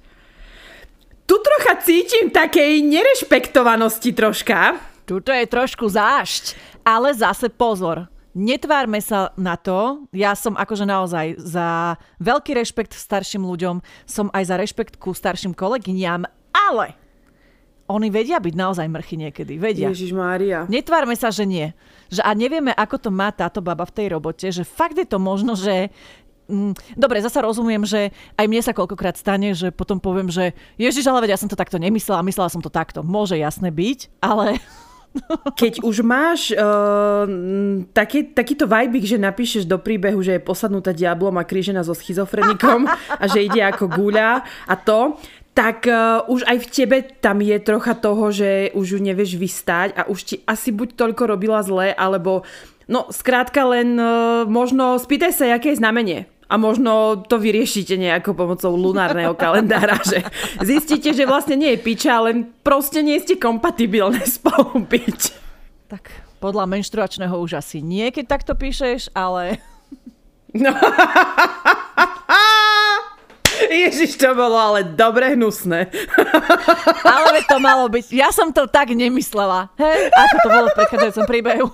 Tu 1.26 1.34
trocha 1.34 1.74
cítim 1.82 2.30
takej 2.30 2.78
nerešpektovanosti 2.86 4.14
troška. 4.14 4.87
Tuto 5.08 5.32
je 5.32 5.48
trošku 5.48 5.88
zášť, 5.88 6.52
ale 6.84 7.16
zase 7.16 7.48
pozor 7.48 8.12
Netvárme 8.38 9.02
sa 9.02 9.34
na 9.34 9.58
to, 9.58 10.06
ja 10.14 10.30
som 10.38 10.54
akože 10.54 10.86
naozaj 10.86 11.42
za 11.42 11.98
veľký 12.22 12.54
rešpekt 12.54 12.94
starším 12.94 13.42
ľuďom, 13.42 13.82
som 14.06 14.30
aj 14.30 14.44
za 14.46 14.54
rešpekt 14.54 14.94
ku 15.00 15.10
starším 15.10 15.58
kolegyňam, 15.58 16.22
ale 16.54 16.94
oni 17.90 18.12
vedia 18.14 18.38
byť 18.38 18.54
naozaj 18.54 18.86
mrchy 18.86 19.16
niekedy, 19.18 19.58
vedia. 19.58 19.90
Ježiš 19.90 20.14
Mária. 20.14 20.70
Netvárme 20.70 21.18
sa, 21.18 21.32
že 21.34 21.48
nie. 21.48 21.72
Že 22.14 22.20
a 22.22 22.30
nevieme, 22.36 22.70
ako 22.76 23.08
to 23.08 23.10
má 23.10 23.34
táto 23.34 23.58
baba 23.58 23.88
v 23.88 23.96
tej 23.96 24.06
robote, 24.14 24.46
že 24.52 24.62
fakt 24.62 24.94
je 25.00 25.08
to 25.08 25.18
možno, 25.18 25.58
že 25.58 25.90
mm, 26.46 26.78
Dobre, 26.94 27.18
zasa 27.24 27.42
rozumiem, 27.42 27.82
že 27.82 28.14
aj 28.38 28.46
mne 28.46 28.62
sa 28.62 28.76
koľkokrát 28.76 29.16
stane, 29.18 29.50
že 29.50 29.74
potom 29.74 29.98
poviem, 29.98 30.30
že 30.30 30.54
Ježiš, 30.78 31.10
ale 31.10 31.26
veď 31.26 31.34
ja 31.34 31.40
som 31.40 31.50
to 31.50 31.58
takto 31.58 31.80
nemyslela, 31.80 32.22
myslela 32.22 32.52
som 32.52 32.62
to 32.62 32.70
takto. 32.70 33.00
Môže 33.02 33.34
jasné 33.34 33.72
byť, 33.72 34.20
ale 34.22 34.60
keď 35.58 35.82
už 35.82 36.04
máš 36.04 36.52
uh, 36.54 37.26
taký, 37.90 38.30
takýto 38.32 38.68
vajbik, 38.68 39.04
že 39.04 39.18
napíšeš 39.18 39.64
do 39.66 39.80
príbehu, 39.80 40.20
že 40.22 40.38
je 40.38 40.46
posadnutá 40.46 40.94
diablom 40.94 41.34
a 41.36 41.44
krížená 41.44 41.82
so 41.82 41.96
schizofrenikom 41.96 42.86
a 43.22 43.24
že 43.26 43.44
ide 43.44 43.62
ako 43.64 43.90
guľa 43.90 44.44
a 44.44 44.74
to, 44.78 45.18
tak 45.56 45.90
uh, 45.90 46.22
už 46.30 46.46
aj 46.46 46.56
v 46.62 46.66
tebe 46.70 46.96
tam 47.18 47.42
je 47.42 47.56
trocha 47.58 47.98
toho, 47.98 48.30
že 48.30 48.70
už 48.78 48.86
ju 48.94 48.98
nevieš 49.02 49.34
vystať 49.34 49.90
a 49.98 50.06
už 50.06 50.18
ti 50.22 50.36
asi 50.46 50.70
buď 50.70 50.94
toľko 50.94 51.22
robila 51.26 51.58
zle, 51.66 51.90
alebo 51.90 52.46
no 52.86 53.10
skrátka 53.10 53.66
len 53.66 53.98
uh, 53.98 54.46
možno 54.46 54.96
spýtaj 55.02 55.34
sa, 55.34 55.50
aké 55.50 55.74
je 55.74 55.82
znamenie 55.82 56.30
a 56.48 56.54
možno 56.56 57.20
to 57.28 57.36
vyriešite 57.36 58.00
nejako 58.00 58.32
pomocou 58.32 58.72
lunárneho 58.72 59.36
kalendára, 59.36 60.00
že 60.10 60.24
zistíte, 60.64 61.12
že 61.12 61.28
vlastne 61.28 61.60
nie 61.60 61.76
je 61.76 61.84
piča, 61.84 62.24
len 62.24 62.48
proste 62.64 63.04
nie 63.04 63.20
ste 63.20 63.36
kompatibilné 63.36 64.24
spolu 64.24 64.80
byť. 64.88 65.20
Tak 65.92 66.08
podľa 66.40 66.64
menštruačného 66.64 67.36
už 67.36 67.60
asi 67.60 67.84
nie, 67.84 68.08
keď 68.08 68.24
takto 68.40 68.56
píšeš, 68.56 69.12
ale... 69.12 69.60
No. 70.56 70.72
Ježiš, 73.68 74.16
to 74.16 74.32
bolo 74.32 74.56
ale 74.56 74.86
dobre 74.96 75.36
hnusné. 75.36 75.92
ale 77.18 77.44
to 77.44 77.58
malo 77.60 77.90
byť. 77.90 78.06
Ja 78.14 78.32
som 78.32 78.54
to 78.54 78.64
tak 78.64 78.94
nemyslela. 78.94 79.68
Hej, 79.76 80.08
ako 80.14 80.36
to 80.40 80.48
bolo 80.48 80.66
v 80.72 80.76
predchádzajúcom 80.78 81.26
príbehu. 81.28 81.66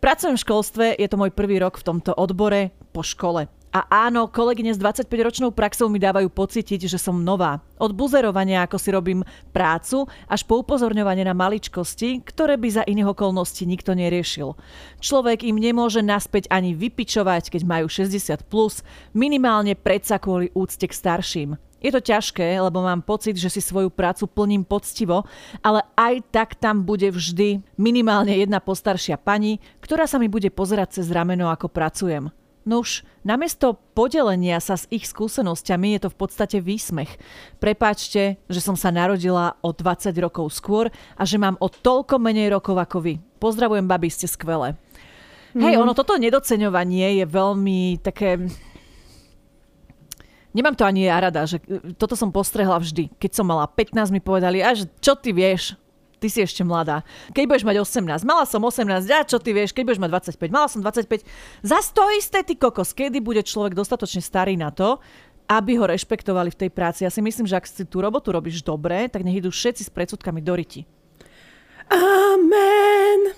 Pracujem 0.00 0.36
v 0.36 0.44
školstve, 0.44 0.84
je 0.96 1.08
to 1.08 1.16
môj 1.18 1.32
prvý 1.34 1.58
rok 1.58 1.80
v 1.80 1.86
tomto 1.88 2.14
odbore 2.14 2.72
po 2.92 3.00
škole. 3.04 3.48
A 3.70 4.10
áno, 4.10 4.26
kolegyne 4.26 4.74
s 4.74 4.82
25-ročnou 4.82 5.54
praxou 5.54 5.86
mi 5.86 6.02
dávajú 6.02 6.26
pocítiť, 6.26 6.90
že 6.90 6.98
som 6.98 7.22
nová. 7.22 7.62
Od 7.78 7.94
buzerovania, 7.94 8.66
ako 8.66 8.76
si 8.82 8.90
robím 8.90 9.22
prácu, 9.54 10.10
až 10.26 10.42
po 10.42 10.58
upozorňovanie 10.58 11.22
na 11.22 11.38
maličkosti, 11.38 12.26
ktoré 12.26 12.58
by 12.58 12.66
za 12.66 12.82
iných 12.82 13.14
okolností 13.14 13.70
nikto 13.70 13.94
neriešil. 13.94 14.58
Človek 14.98 15.46
im 15.46 15.54
nemôže 15.54 16.02
naspäť 16.02 16.50
ani 16.50 16.74
vypičovať, 16.74 17.54
keď 17.54 17.62
majú 17.62 17.86
60+, 17.86 18.42
plus, 18.50 18.82
minimálne 19.14 19.78
predsa 19.78 20.18
kvôli 20.18 20.50
úcte 20.50 20.90
k 20.90 20.90
starším. 20.90 21.54
Je 21.78 21.94
to 21.94 22.02
ťažké, 22.02 22.58
lebo 22.58 22.82
mám 22.82 23.06
pocit, 23.06 23.38
že 23.38 23.48
si 23.54 23.62
svoju 23.62 23.88
prácu 23.88 24.26
plním 24.26 24.66
poctivo, 24.66 25.24
ale 25.62 25.86
aj 25.94 26.26
tak 26.34 26.58
tam 26.58 26.82
bude 26.82 27.06
vždy 27.08 27.62
minimálne 27.78 28.34
jedna 28.34 28.58
postaršia 28.58 29.14
pani, 29.14 29.62
ktorá 29.78 30.10
sa 30.10 30.18
mi 30.18 30.26
bude 30.26 30.50
pozerať 30.50 31.00
cez 31.00 31.06
rameno, 31.08 31.48
ako 31.48 31.70
pracujem. 31.72 32.34
Nuž, 32.70 33.02
namiesto 33.26 33.82
podelenia 33.98 34.62
sa 34.62 34.78
s 34.78 34.86
ich 34.94 35.02
skúsenosťami 35.02 35.98
je 35.98 36.06
to 36.06 36.08
v 36.14 36.18
podstate 36.22 36.62
výsmech. 36.62 37.18
Prepáčte, 37.58 38.38
že 38.46 38.60
som 38.62 38.78
sa 38.78 38.94
narodila 38.94 39.58
o 39.58 39.74
20 39.74 40.14
rokov 40.22 40.54
skôr 40.54 40.86
a 41.18 41.22
že 41.26 41.34
mám 41.34 41.58
o 41.58 41.66
toľko 41.66 42.22
menej 42.22 42.54
rokov 42.54 42.78
ako 42.78 43.02
vy. 43.02 43.14
Pozdravujem, 43.42 43.90
babi, 43.90 44.06
ste 44.06 44.30
skvelé. 44.30 44.78
Mm. 45.50 45.66
Hej, 45.66 45.74
ono 45.82 45.98
toto 45.98 46.14
nedoceňovanie 46.14 47.18
je 47.18 47.26
veľmi 47.26 47.98
také... 48.06 48.38
Nemám 50.54 50.78
to 50.78 50.86
ani 50.86 51.10
ja 51.10 51.18
rada, 51.18 51.50
že 51.50 51.58
toto 51.98 52.14
som 52.14 52.30
postrehla 52.30 52.78
vždy. 52.78 53.10
Keď 53.18 53.34
som 53.34 53.50
mala 53.50 53.66
15, 53.66 54.14
mi 54.14 54.22
povedali, 54.22 54.62
až 54.62 54.86
čo 55.02 55.18
ty 55.18 55.34
vieš, 55.34 55.74
ty 56.20 56.28
si 56.28 56.44
ešte 56.44 56.60
mladá. 56.60 57.00
Keď 57.32 57.44
budeš 57.48 57.64
mať 57.64 57.76
18, 57.80 58.28
mala 58.28 58.44
som 58.44 58.60
18, 58.60 59.08
a 59.08 59.24
čo 59.24 59.40
ty 59.40 59.56
vieš, 59.56 59.72
keď 59.72 59.82
budeš 59.88 60.00
mať 60.04 60.36
25, 60.36 60.52
mala 60.52 60.68
som 60.68 60.84
25. 60.84 61.24
Zas 61.64 61.88
to 61.96 62.04
isté, 62.12 62.44
ty 62.44 62.60
kokos, 62.60 62.92
kedy 62.92 63.24
bude 63.24 63.40
človek 63.40 63.72
dostatočne 63.72 64.20
starý 64.20 64.60
na 64.60 64.68
to, 64.68 65.00
aby 65.50 65.80
ho 65.80 65.88
rešpektovali 65.88 66.54
v 66.54 66.60
tej 66.66 66.70
práci. 66.70 67.02
Ja 67.02 67.10
si 67.10 67.18
myslím, 67.18 67.48
že 67.48 67.58
ak 67.58 67.66
si 67.66 67.82
tú 67.82 67.98
robotu 67.98 68.30
robíš 68.30 68.62
dobre, 68.62 69.10
tak 69.10 69.26
nech 69.26 69.42
idú 69.42 69.50
všetci 69.50 69.82
s 69.82 69.90
predsudkami 69.90 70.38
do 70.38 70.54
riti. 70.54 70.86
Amen. 71.90 73.34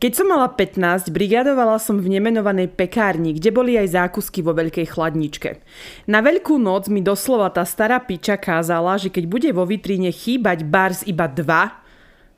Keď 0.00 0.16
som 0.16 0.32
mala 0.32 0.48
15, 0.48 1.12
brigadovala 1.12 1.76
som 1.76 2.00
v 2.00 2.08
nemenovanej 2.08 2.72
pekárni, 2.72 3.36
kde 3.36 3.52
boli 3.52 3.76
aj 3.76 4.00
zákusky 4.00 4.40
vo 4.40 4.56
veľkej 4.56 4.96
chladničke. 4.96 5.60
Na 6.08 6.24
veľkú 6.24 6.56
noc 6.56 6.88
mi 6.88 7.04
doslova 7.04 7.52
tá 7.52 7.68
stará 7.68 8.00
piča 8.00 8.40
kázala, 8.40 8.96
že 8.96 9.12
keď 9.12 9.24
bude 9.28 9.50
vo 9.52 9.68
vitríne 9.68 10.08
chýbať 10.08 10.64
bars 10.64 11.04
iba 11.04 11.28
dva, 11.28 11.84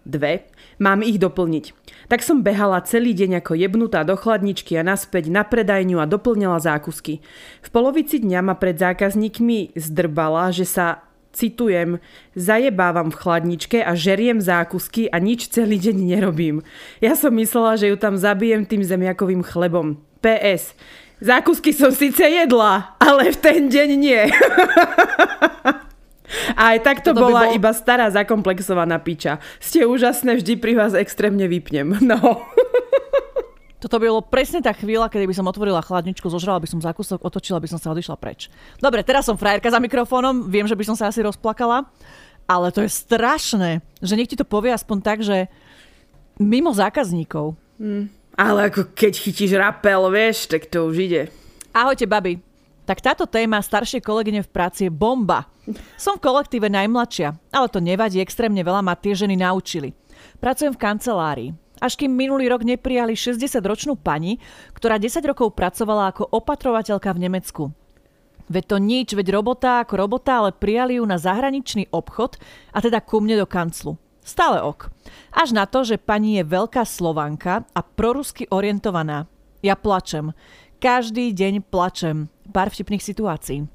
dve, 0.05 0.47
mám 0.79 1.03
ich 1.03 1.19
doplniť. 1.19 1.65
Tak 2.11 2.21
som 2.21 2.45
behala 2.45 2.83
celý 2.85 3.15
deň 3.15 3.41
ako 3.41 3.53
jebnutá 3.57 4.03
do 4.03 4.19
chladničky 4.19 4.77
a 4.77 4.87
naspäť 4.87 5.31
na 5.31 5.47
predajňu 5.47 6.03
a 6.03 6.07
doplňala 6.11 6.61
zákusky. 6.61 7.25
V 7.63 7.69
polovici 7.73 8.21
dňa 8.21 8.41
ma 8.45 8.55
pred 8.59 8.77
zákazníkmi 8.77 9.79
zdrbala, 9.79 10.53
že 10.53 10.67
sa 10.69 11.07
citujem, 11.33 11.99
zajebávam 12.37 13.09
v 13.09 13.19
chladničke 13.19 13.79
a 13.81 13.97
žeriem 13.97 14.39
zákusky 14.39 15.09
a 15.09 15.17
nič 15.17 15.49
celý 15.49 15.81
deň 15.81 15.97
nerobím. 15.97 16.61
Ja 17.01 17.17
som 17.17 17.33
myslela, 17.35 17.81
že 17.81 17.89
ju 17.89 17.97
tam 17.97 18.21
zabijem 18.21 18.69
tým 18.69 18.85
zemiakovým 18.85 19.41
chlebom. 19.41 19.99
PS. 20.23 20.77
Zákusky 21.23 21.73
som 21.73 21.91
síce 21.91 22.23
jedla, 22.23 22.95
ale 23.01 23.33
v 23.33 23.39
ten 23.39 23.61
deň 23.71 23.89
nie. 23.99 24.23
A 26.57 26.77
aj 26.77 26.79
tak 26.85 26.97
to 27.05 27.13
bola 27.13 27.47
by 27.47 27.49
bol... 27.53 27.59
iba 27.59 27.71
stará 27.73 28.09
zakomplexovaná 28.09 29.01
piča. 29.01 29.41
Ste 29.61 29.85
úžasné, 29.85 30.41
vždy 30.41 30.59
pri 30.59 30.73
vás 30.77 30.93
extrémne 30.97 31.47
vypnem. 31.49 31.95
No. 32.13 32.45
Toto 33.83 33.99
by 33.99 34.07
bolo 34.07 34.23
presne 34.23 34.63
tá 34.63 34.71
chvíľa, 34.71 35.11
kedy 35.11 35.27
by 35.27 35.35
som 35.35 35.49
otvorila 35.49 35.83
chladničku, 35.83 36.29
zožrala 36.31 36.63
by 36.63 36.69
som 36.71 36.79
zákusok, 36.79 37.25
otočila 37.25 37.59
by 37.59 37.67
som 37.67 37.81
sa 37.83 37.91
odišla 37.91 38.15
preč. 38.15 38.47
Dobre, 38.79 39.03
teraz 39.03 39.27
som 39.27 39.35
frajerka 39.35 39.73
za 39.73 39.83
mikrofónom, 39.83 40.47
viem, 40.47 40.69
že 40.71 40.79
by 40.79 40.85
som 40.87 40.95
sa 40.95 41.11
asi 41.11 41.25
rozplakala, 41.25 41.89
ale 42.47 42.71
to 42.71 42.85
je 42.85 42.91
strašné, 42.93 43.83
že 43.99 44.15
ti 44.23 44.37
to 44.39 44.47
povie 44.47 44.71
aspoň 44.71 44.99
tak, 45.03 45.19
že 45.27 45.51
mimo 46.39 46.71
zákazníkov. 46.71 47.59
Hmm. 47.81 48.07
Ale 48.39 48.71
ako 48.71 48.95
keď 48.95 49.13
chytíš 49.19 49.59
rapel, 49.59 49.99
vieš, 50.15 50.47
tak 50.47 50.71
to 50.71 50.87
už 50.87 50.97
ide. 51.03 51.23
Ahojte, 51.75 52.07
babi. 52.07 52.52
Tak 52.83 52.99
táto 52.99 53.31
téma 53.31 53.63
staršie 53.63 54.03
kolegyne 54.03 54.43
v 54.43 54.51
práci 54.51 54.87
je 54.87 54.93
bomba. 54.93 55.47
Som 55.95 56.19
v 56.19 56.25
kolektíve 56.27 56.67
najmladšia, 56.67 57.55
ale 57.55 57.67
to 57.71 57.79
nevadí, 57.79 58.19
extrémne 58.19 58.59
veľa 58.67 58.83
ma 58.83 58.99
tie 58.99 59.15
ženy 59.15 59.39
naučili. 59.39 59.95
Pracujem 60.43 60.75
v 60.75 60.83
kancelárii. 60.83 61.51
Až 61.83 61.99
kým 61.99 62.15
minulý 62.15 62.47
rok 62.47 62.63
neprijali 62.63 63.19
60-ročnú 63.19 63.99
pani, 63.99 64.39
ktorá 64.75 65.03
10 65.03 65.19
rokov 65.27 65.55
pracovala 65.55 66.15
ako 66.15 66.31
opatrovateľka 66.31 67.11
v 67.11 67.23
Nemecku. 67.27 67.63
Veď 68.47 68.65
to 68.71 68.77
nič, 68.79 69.09
veď 69.15 69.35
robota 69.35 69.83
ako 69.83 69.95
robota, 69.99 70.43
ale 70.43 70.55
prijali 70.55 70.99
ju 70.99 71.05
na 71.07 71.19
zahraničný 71.19 71.91
obchod 71.91 72.39
a 72.75 72.79
teda 72.83 73.03
ku 73.03 73.23
mne 73.23 73.39
do 73.43 73.47
kanclu. 73.47 73.99
Stále 74.23 74.63
ok. 74.63 74.91
Až 75.35 75.51
na 75.51 75.67
to, 75.67 75.83
že 75.83 75.99
pani 75.99 76.39
je 76.39 76.47
veľká 76.47 76.87
slovanka 76.87 77.67
a 77.75 77.81
prorusky 77.83 78.47
orientovaná. 78.51 79.27
Ja 79.63 79.75
plačem. 79.79 80.35
Každý 80.83 81.31
deň 81.31 81.63
plačem. 81.63 82.27
Pár 82.51 82.67
vtipných 82.67 82.99
situácií. 82.99 83.71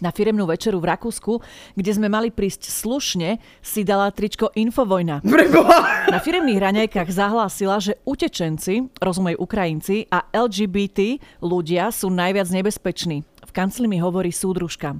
Na 0.00 0.08
firemnú 0.08 0.48
večeru 0.48 0.80
v 0.80 0.88
Rakúsku, 0.88 1.44
kde 1.76 1.92
sme 1.92 2.08
mali 2.08 2.32
prísť 2.32 2.72
slušne, 2.72 3.36
si 3.60 3.84
dala 3.84 4.08
tričko 4.08 4.48
Infovojna. 4.56 5.20
Na 6.08 6.18
firemných 6.24 6.56
raňajkách 6.56 7.12
zahlásila, 7.12 7.84
že 7.84 8.00
utečenci, 8.08 8.88
rozumej 8.96 9.36
Ukrajinci 9.36 10.08
a 10.08 10.24
LGBT 10.32 11.20
ľudia 11.44 11.92
sú 11.92 12.08
najviac 12.08 12.48
nebezpeční. 12.48 13.28
V 13.44 13.52
kancli 13.52 13.84
mi 13.84 14.00
hovorí 14.00 14.32
súdružka. 14.32 14.96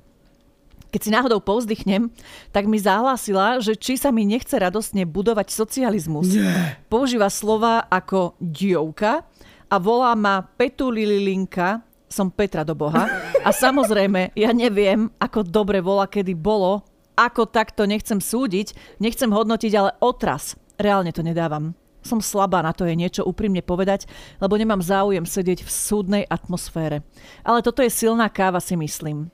Keď 0.92 1.01
si 1.01 1.09
náhodou 1.09 1.40
povzdychnem, 1.40 2.12
tak 2.53 2.68
mi 2.68 2.77
zahlásila, 2.77 3.57
že 3.64 3.73
či 3.73 3.97
sa 3.97 4.12
mi 4.12 4.29
nechce 4.29 4.53
radostne 4.61 5.09
budovať 5.09 5.49
socializmus. 5.49 6.37
Nie. 6.37 6.77
Používa 6.92 7.33
slova 7.33 7.88
ako 7.88 8.37
diovka, 8.37 9.25
a 9.73 9.81
volá 9.81 10.13
ma 10.13 10.45
Petu 10.45 10.93
Lililinka, 10.93 11.81
som 12.05 12.29
Petra 12.29 12.61
do 12.61 12.77
Boha. 12.77 13.09
A 13.41 13.57
samozrejme, 13.57 14.37
ja 14.37 14.53
neviem, 14.53 15.09
ako 15.17 15.41
dobre 15.49 15.81
volá, 15.81 16.05
kedy 16.05 16.37
bolo, 16.37 16.85
ako 17.17 17.49
takto 17.49 17.89
nechcem 17.89 18.21
súdiť, 18.21 19.01
nechcem 19.01 19.33
hodnotiť, 19.33 19.73
ale 19.73 19.97
otras. 20.05 20.61
Reálne 20.77 21.09
to 21.09 21.25
nedávam. 21.25 21.73
Som 22.05 22.21
slabá 22.21 22.61
na 22.61 22.77
to 22.77 22.85
je 22.85 22.93
niečo 22.93 23.25
úprimne 23.25 23.65
povedať, 23.65 24.05
lebo 24.45 24.61
nemám 24.61 24.85
záujem 24.85 25.25
sedieť 25.25 25.65
v 25.65 25.71
súdnej 25.71 26.25
atmosfére. 26.29 27.01
Ale 27.41 27.65
toto 27.65 27.81
je 27.81 27.89
silná 27.89 28.29
káva, 28.29 28.61
si 28.61 28.77
myslím. 28.77 29.33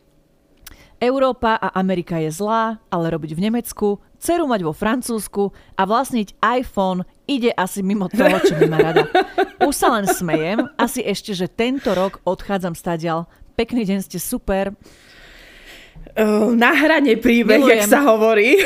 Európa 1.03 1.59
a 1.59 1.75
Amerika 1.79 2.19
je 2.23 2.31
zlá, 2.31 2.79
ale 2.91 3.11
robiť 3.11 3.35
v 3.35 3.43
Nemecku 3.51 3.99
dceru 4.19 4.51
mať 4.51 4.61
vo 4.67 4.75
Francúzsku 4.75 5.55
a 5.79 5.83
vlastniť 5.87 6.37
iPhone 6.43 7.07
ide 7.31 7.55
asi 7.55 7.81
mimo 7.87 8.11
toho, 8.11 8.43
čo 8.43 8.59
mi 8.59 8.67
má 8.67 8.83
rada. 8.83 9.07
Už 9.63 9.75
sa 9.75 9.95
len 9.95 10.05
smejem, 10.11 10.67
asi 10.75 11.01
ešte, 11.03 11.33
že 11.33 11.47
tento 11.47 11.95
rok 11.95 12.19
odchádzam 12.27 12.75
stadial. 12.75 13.31
Pekný 13.55 13.87
deň, 13.87 13.99
ste 14.07 14.19
super. 14.19 14.75
Uh, 16.19 16.51
na 16.55 16.75
hrane 16.75 17.19
príbeh, 17.19 17.63
Milujem. 17.63 17.87
jak 17.87 17.91
sa 17.91 18.01
hovorí. 18.07 18.59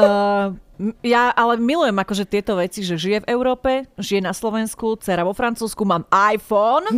Uh, 0.00 0.56
ja 1.04 1.28
ale 1.36 1.60
milujem 1.60 1.92
akože 1.92 2.24
tieto 2.24 2.56
veci, 2.56 2.80
že 2.80 2.96
žije 2.96 3.24
v 3.24 3.30
Európe, 3.36 3.70
žije 4.00 4.24
na 4.24 4.32
Slovensku, 4.32 4.96
dcera 4.96 5.28
vo 5.28 5.36
Francúzsku, 5.36 5.84
mám 5.84 6.08
iPhone. 6.08 6.88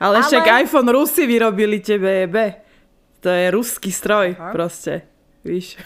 ale, 0.00 0.16
ale 0.20 0.24
však 0.24 0.64
iPhone 0.64 0.88
Rusi 0.88 1.28
vyrobili 1.28 1.84
tebe, 1.84 2.24
be. 2.24 2.46
To 3.20 3.28
je 3.28 3.52
ruský 3.52 3.92
stroj 3.92 4.38
Aha. 4.38 4.54
proste. 4.54 5.04
Víš? 5.44 5.76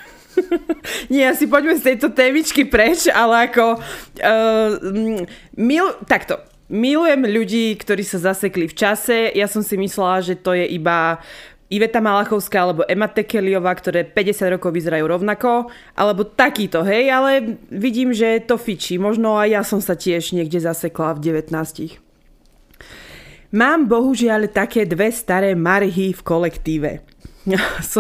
Nie, 1.13 1.33
asi 1.33 1.47
poďme 1.47 1.77
z 1.79 1.93
tejto 1.93 2.13
témičky 2.13 2.65
preč, 2.69 3.09
ale 3.09 3.51
ako... 3.51 3.81
Uh, 4.21 5.25
mil, 5.57 5.87
takto. 6.09 6.41
Milujem 6.73 7.29
ľudí, 7.29 7.77
ktorí 7.77 8.01
sa 8.01 8.33
zasekli 8.33 8.65
v 8.65 8.73
čase. 8.73 9.29
Ja 9.37 9.45
som 9.45 9.61
si 9.61 9.77
myslela, 9.77 10.25
že 10.25 10.41
to 10.41 10.57
je 10.57 10.65
iba 10.65 11.21
Iveta 11.73 12.05
Malachovská 12.05 12.69
alebo 12.69 12.85
Emma 12.85 13.09
Tekeliová, 13.09 13.73
ktoré 13.73 14.05
50 14.05 14.57
rokov 14.61 14.77
vyzerajú 14.77 15.09
rovnako, 15.09 15.73
alebo 15.97 16.29
takýto, 16.29 16.85
hej, 16.85 17.09
ale 17.09 17.57
vidím, 17.73 18.13
že 18.13 18.45
to 18.45 18.61
fičí. 18.61 19.01
Možno 19.01 19.41
aj 19.41 19.49
ja 19.49 19.63
som 19.65 19.81
sa 19.81 19.97
tiež 19.97 20.37
niekde 20.37 20.61
zasekla 20.61 21.17
v 21.17 21.49
19. 21.49 21.49
Mám 23.53 23.89
bohužiaľ 23.89 24.49
také 24.53 24.85
dve 24.85 25.13
staré 25.13 25.57
marhy 25.57 26.13
v 26.13 26.21
kolektíve. 26.21 27.05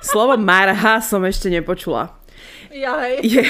Slovo 0.00 0.36
marha 0.40 1.04
som 1.04 1.20
ešte 1.28 1.52
nepočula. 1.52 2.20
Je, 2.70 3.42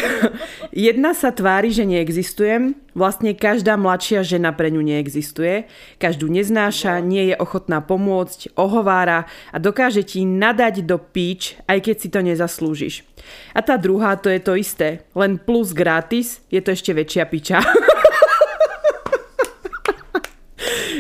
jedna 0.73 1.13
sa 1.13 1.29
tvári, 1.29 1.69
že 1.69 1.85
neexistujem. 1.85 2.73
Vlastne 2.97 3.37
každá 3.37 3.77
mladšia 3.77 4.25
žena 4.25 4.51
pre 4.57 4.73
ňu 4.73 4.81
neexistuje. 4.81 5.69
Každú 6.01 6.33
neznáša, 6.33 7.05
nie 7.05 7.31
je 7.31 7.37
ochotná 7.37 7.85
pomôcť, 7.85 8.57
ohovára 8.57 9.29
a 9.53 9.57
dokáže 9.61 10.03
ti 10.09 10.25
nadať 10.25 10.89
do 10.89 10.97
píč, 10.97 11.61
aj 11.69 11.85
keď 11.85 11.97
si 12.01 12.09
to 12.09 12.21
nezaslúžiš. 12.25 12.95
A 13.53 13.61
tá 13.61 13.77
druhá 13.77 14.17
to 14.17 14.33
je 14.33 14.41
to 14.41 14.57
isté. 14.57 15.05
Len 15.13 15.37
plus 15.37 15.77
gratis 15.77 16.41
je 16.49 16.65
to 16.65 16.73
ešte 16.73 16.97
väčšia 16.97 17.25
piča. 17.29 17.61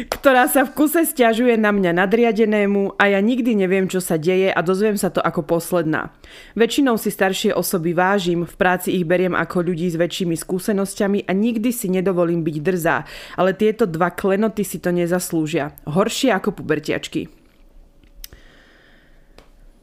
ktorá 0.06 0.46
sa 0.46 0.64
v 0.64 0.72
kuse 0.72 1.02
stiažuje 1.04 1.58
na 1.58 1.74
mňa 1.74 1.98
nadriadenému 1.98 2.96
a 2.96 3.10
ja 3.10 3.20
nikdy 3.20 3.58
neviem, 3.58 3.90
čo 3.90 3.98
sa 3.98 4.16
deje 4.16 4.48
a 4.48 4.60
dozviem 4.62 4.96
sa 4.96 5.10
to 5.10 5.18
ako 5.18 5.44
posledná. 5.44 6.14
Väčšinou 6.54 6.96
si 6.96 7.10
staršie 7.10 7.50
osoby 7.52 7.92
vážim, 7.92 8.46
v 8.46 8.54
práci 8.54 8.94
ich 8.96 9.04
beriem 9.04 9.34
ako 9.34 9.66
ľudí 9.66 9.90
s 9.90 9.98
väčšími 9.98 10.38
skúsenosťami 10.38 11.26
a 11.26 11.32
nikdy 11.34 11.74
si 11.74 11.90
nedovolím 11.90 12.46
byť 12.46 12.56
drzá, 12.62 12.96
ale 13.36 13.52
tieto 13.52 13.84
dva 13.84 14.14
klenoty 14.14 14.62
si 14.62 14.78
to 14.78 14.94
nezaslúžia. 14.94 15.74
Horšie 15.84 16.30
ako 16.32 16.56
pubertiačky. 16.56 17.26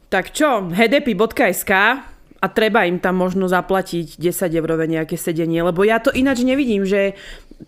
Tak 0.08 0.32
čo, 0.32 0.72
hedepy.sk 0.72 1.72
a 2.38 2.46
treba 2.46 2.86
im 2.86 3.02
tam 3.02 3.18
možno 3.18 3.50
zaplatiť 3.50 4.16
10 4.16 4.56
eurové 4.56 4.86
nejaké 4.86 5.18
sedenie, 5.18 5.60
lebo 5.60 5.82
ja 5.82 5.98
to 5.98 6.14
ináč 6.14 6.46
nevidím, 6.46 6.86
že 6.86 7.18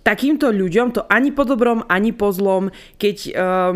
takýmto 0.07 0.51
ľuďom 0.55 0.95
to 0.95 1.01
ani 1.11 1.35
po 1.35 1.43
dobrom, 1.43 1.83
ani 1.91 2.15
po 2.15 2.31
zlom, 2.31 2.71
keď, 2.97 3.17
uh, 3.35 3.75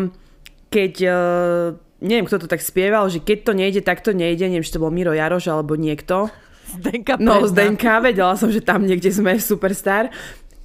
keď 0.71 0.93
uh, 1.03 1.65
neviem, 2.03 2.25
kto 2.27 2.45
to 2.45 2.51
tak 2.51 2.63
spieval, 2.63 3.07
že 3.11 3.19
keď 3.23 3.37
to 3.45 3.51
nejde, 3.55 3.81
tak 3.83 3.99
to 4.03 4.15
nejde, 4.15 4.47
neviem, 4.47 4.65
či 4.65 4.75
to 4.75 4.83
bol 4.83 4.91
Miro 4.91 5.11
Jaroš 5.11 5.51
alebo 5.51 5.75
niekto. 5.75 6.31
Zdenka 6.65 7.15
No, 7.21 7.45
Zdenka, 7.45 8.01
vedela 8.01 8.33
som, 8.35 8.49
že 8.49 8.59
tam 8.59 8.83
niekde 8.83 9.13
sme 9.13 9.37
superstar. 9.37 10.09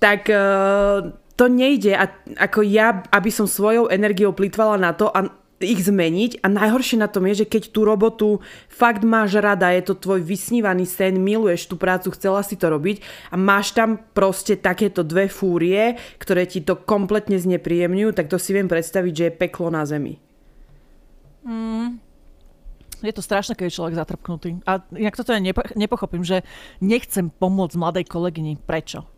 Tak 0.01 0.33
uh, 0.33 1.13
to 1.37 1.45
nejde 1.49 1.93
a 1.97 2.09
ako 2.37 2.61
ja, 2.65 3.05
aby 3.13 3.31
som 3.33 3.49
svojou 3.49 3.89
energiou 3.89 4.33
plýtvala 4.37 4.77
na 4.81 4.93
to 4.93 5.09
a 5.09 5.29
ich 5.61 5.85
zmeniť 5.85 6.41
a 6.41 6.49
najhoršie 6.49 6.97
na 6.97 7.07
tom 7.07 7.29
je, 7.29 7.45
že 7.45 7.51
keď 7.53 7.63
tú 7.69 7.85
robotu 7.85 8.41
fakt 8.73 9.05
máš 9.05 9.37
rada, 9.37 9.69
je 9.77 9.93
to 9.93 9.95
tvoj 9.95 10.25
vysnívaný 10.25 10.89
sen, 10.89 11.21
miluješ 11.21 11.69
tú 11.69 11.77
prácu, 11.77 12.09
chcela 12.17 12.41
si 12.41 12.57
to 12.57 12.73
robiť 12.73 13.05
a 13.29 13.37
máš 13.37 13.77
tam 13.77 14.01
proste 14.17 14.57
takéto 14.57 15.05
dve 15.05 15.29
fúrie, 15.29 16.01
ktoré 16.17 16.49
ti 16.49 16.65
to 16.65 16.81
kompletne 16.81 17.37
znepríjemňujú, 17.37 18.17
tak 18.17 18.33
to 18.33 18.41
si 18.41 18.57
viem 18.57 18.73
predstaviť, 18.73 19.13
že 19.13 19.25
je 19.29 19.39
peklo 19.39 19.69
na 19.69 19.85
zemi. 19.85 20.17
Mm. 21.45 22.01
Je 23.01 23.13
to 23.17 23.25
strašné, 23.25 23.57
keď 23.57 23.69
je 23.69 23.77
človek 23.81 23.97
zatrpknutý. 23.97 24.61
A 24.69 24.85
inak 24.93 25.17
toto 25.17 25.33
ja 25.33 25.41
nepo- 25.41 25.65
nepochopím, 25.73 26.21
že 26.21 26.45
nechcem 26.85 27.33
pomôcť 27.33 27.81
mladej 27.81 28.05
kolegyni. 28.05 28.61
Prečo? 28.61 29.09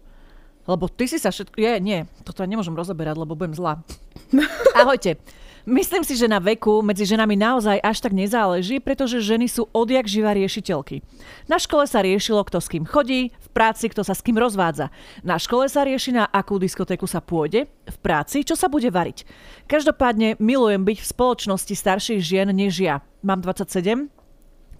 Lebo 0.71 0.87
ty 0.87 1.11
si 1.11 1.19
sa 1.19 1.35
všetko... 1.35 1.59
Je, 1.59 1.83
nie, 1.83 2.07
toto 2.23 2.47
ja 2.47 2.51
nemôžem 2.51 2.79
rozoberať, 2.79 3.19
lebo 3.19 3.35
budem 3.35 3.59
zlá. 3.59 3.83
Ahojte. 4.79 5.19
Myslím 5.63 6.03
si, 6.03 6.19
že 6.19 6.27
na 6.27 6.43
veku 6.43 6.83
medzi 6.83 7.07
ženami 7.07 7.39
naozaj 7.39 7.79
až 7.79 8.03
tak 8.03 8.11
nezáleží, 8.11 8.83
pretože 8.83 9.23
ženy 9.23 9.47
sú 9.47 9.71
odjak 9.71 10.11
živa 10.11 10.35
riešiteľky. 10.35 11.07
Na 11.47 11.63
škole 11.63 11.87
sa 11.87 12.03
riešilo, 12.03 12.43
kto 12.43 12.59
s 12.59 12.67
kým 12.67 12.83
chodí, 12.83 13.31
v 13.31 13.49
práci, 13.55 13.87
kto 13.87 14.03
sa 14.03 14.19
s 14.19 14.27
kým 14.27 14.35
rozvádza. 14.35 14.91
Na 15.23 15.39
škole 15.39 15.71
sa 15.71 15.87
rieši, 15.87 16.19
na 16.19 16.27
akú 16.27 16.59
diskotéku 16.59 17.07
sa 17.07 17.23
pôjde, 17.23 17.71
v 17.71 17.97
práci, 18.03 18.43
čo 18.43 18.59
sa 18.59 18.67
bude 18.67 18.91
variť. 18.91 19.23
Každopádne 19.71 20.43
milujem 20.43 20.83
byť 20.83 20.99
v 20.99 21.11
spoločnosti 21.15 21.75
starších 21.79 22.19
žien 22.19 22.51
než 22.51 22.83
ja. 22.83 23.07
Mám 23.23 23.47
27, 23.47 24.11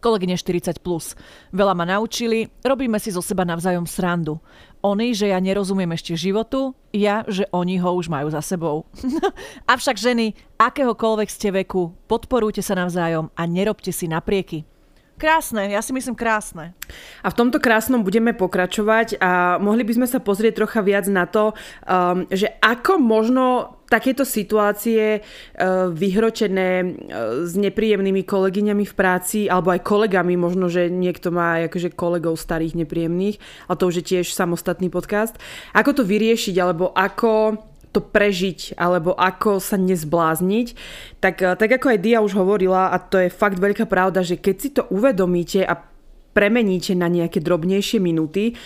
kolegyne 0.03 0.35
40+. 0.35 0.83
Plus. 0.83 1.15
Veľa 1.55 1.79
ma 1.79 1.87
naučili, 1.87 2.51
robíme 2.67 2.99
si 2.99 3.15
zo 3.15 3.23
seba 3.23 3.47
navzájom 3.47 3.87
srandu. 3.87 4.43
Oni, 4.83 5.15
že 5.15 5.31
ja 5.31 5.39
nerozumiem 5.39 5.95
ešte 5.95 6.19
životu, 6.19 6.75
ja, 6.91 7.23
že 7.31 7.47
oni 7.55 7.79
ho 7.79 7.95
už 7.95 8.11
majú 8.11 8.27
za 8.35 8.43
sebou. 8.43 8.83
Avšak 9.73 9.95
ženy, 9.95 10.35
akéhokoľvek 10.59 11.29
ste 11.31 11.55
veku, 11.55 11.95
podporujte 12.11 12.67
sa 12.67 12.75
navzájom 12.75 13.31
a 13.39 13.43
nerobte 13.47 13.95
si 13.95 14.11
naprieky. 14.11 14.67
Krásne, 15.21 15.71
ja 15.71 15.79
si 15.85 15.95
myslím 15.95 16.19
krásne. 16.19 16.75
A 17.23 17.31
v 17.31 17.39
tomto 17.39 17.63
krásnom 17.63 18.03
budeme 18.03 18.35
pokračovať 18.35 19.23
a 19.23 19.61
mohli 19.63 19.87
by 19.87 20.03
sme 20.03 20.07
sa 20.11 20.19
pozrieť 20.19 20.65
trocha 20.65 20.83
viac 20.83 21.07
na 21.07 21.31
to, 21.31 21.55
um, 21.87 22.27
že 22.33 22.51
ako 22.59 22.99
možno 22.99 23.77
takéto 23.87 24.25
situácie 24.25 25.21
uh, 25.21 25.93
vyhročené 25.93 26.69
uh, 26.83 26.89
s 27.45 27.55
nepríjemnými 27.55 28.25
kolegyňami 28.25 28.85
v 28.89 28.95
práci 28.97 29.47
alebo 29.47 29.71
aj 29.71 29.85
kolegami, 29.85 30.35
možno, 30.35 30.67
že 30.67 30.91
niekto 30.91 31.31
má 31.31 31.61
akože 31.71 31.95
kolegov 31.95 32.41
starých 32.41 32.83
nepríjemných, 32.83 33.37
ale 33.69 33.79
to 33.79 33.89
už 33.93 34.03
je 34.03 34.09
tiež 34.17 34.33
samostatný 34.33 34.91
podcast. 34.91 35.39
Ako 35.77 35.93
to 35.93 36.03
vyriešiť 36.03 36.57
alebo 36.59 36.91
ako 36.91 37.61
to 37.93 38.01
prežiť 38.01 38.81
alebo 38.81 39.13
ako 39.13 39.61
sa 39.61 39.77
nezblázniť, 39.77 40.69
tak, 41.21 41.37
eh, 41.45 41.55
tak 41.55 41.71
ako 41.77 41.87
aj 41.93 41.99
Dia 42.01 42.25
už 42.25 42.33
hovorila, 42.35 42.91
a 42.91 42.97
to 42.97 43.21
je 43.21 43.29
fakt 43.29 43.61
veľká 43.61 43.85
pravda, 43.85 44.25
že 44.25 44.41
keď 44.41 44.57
si 44.57 44.69
to 44.73 44.89
uvedomíte 44.89 45.61
a 45.63 45.77
premeníte 46.33 46.97
na 46.97 47.13
nejaké 47.13 47.45
drobnejšie 47.45 48.01
minúty, 48.01 48.57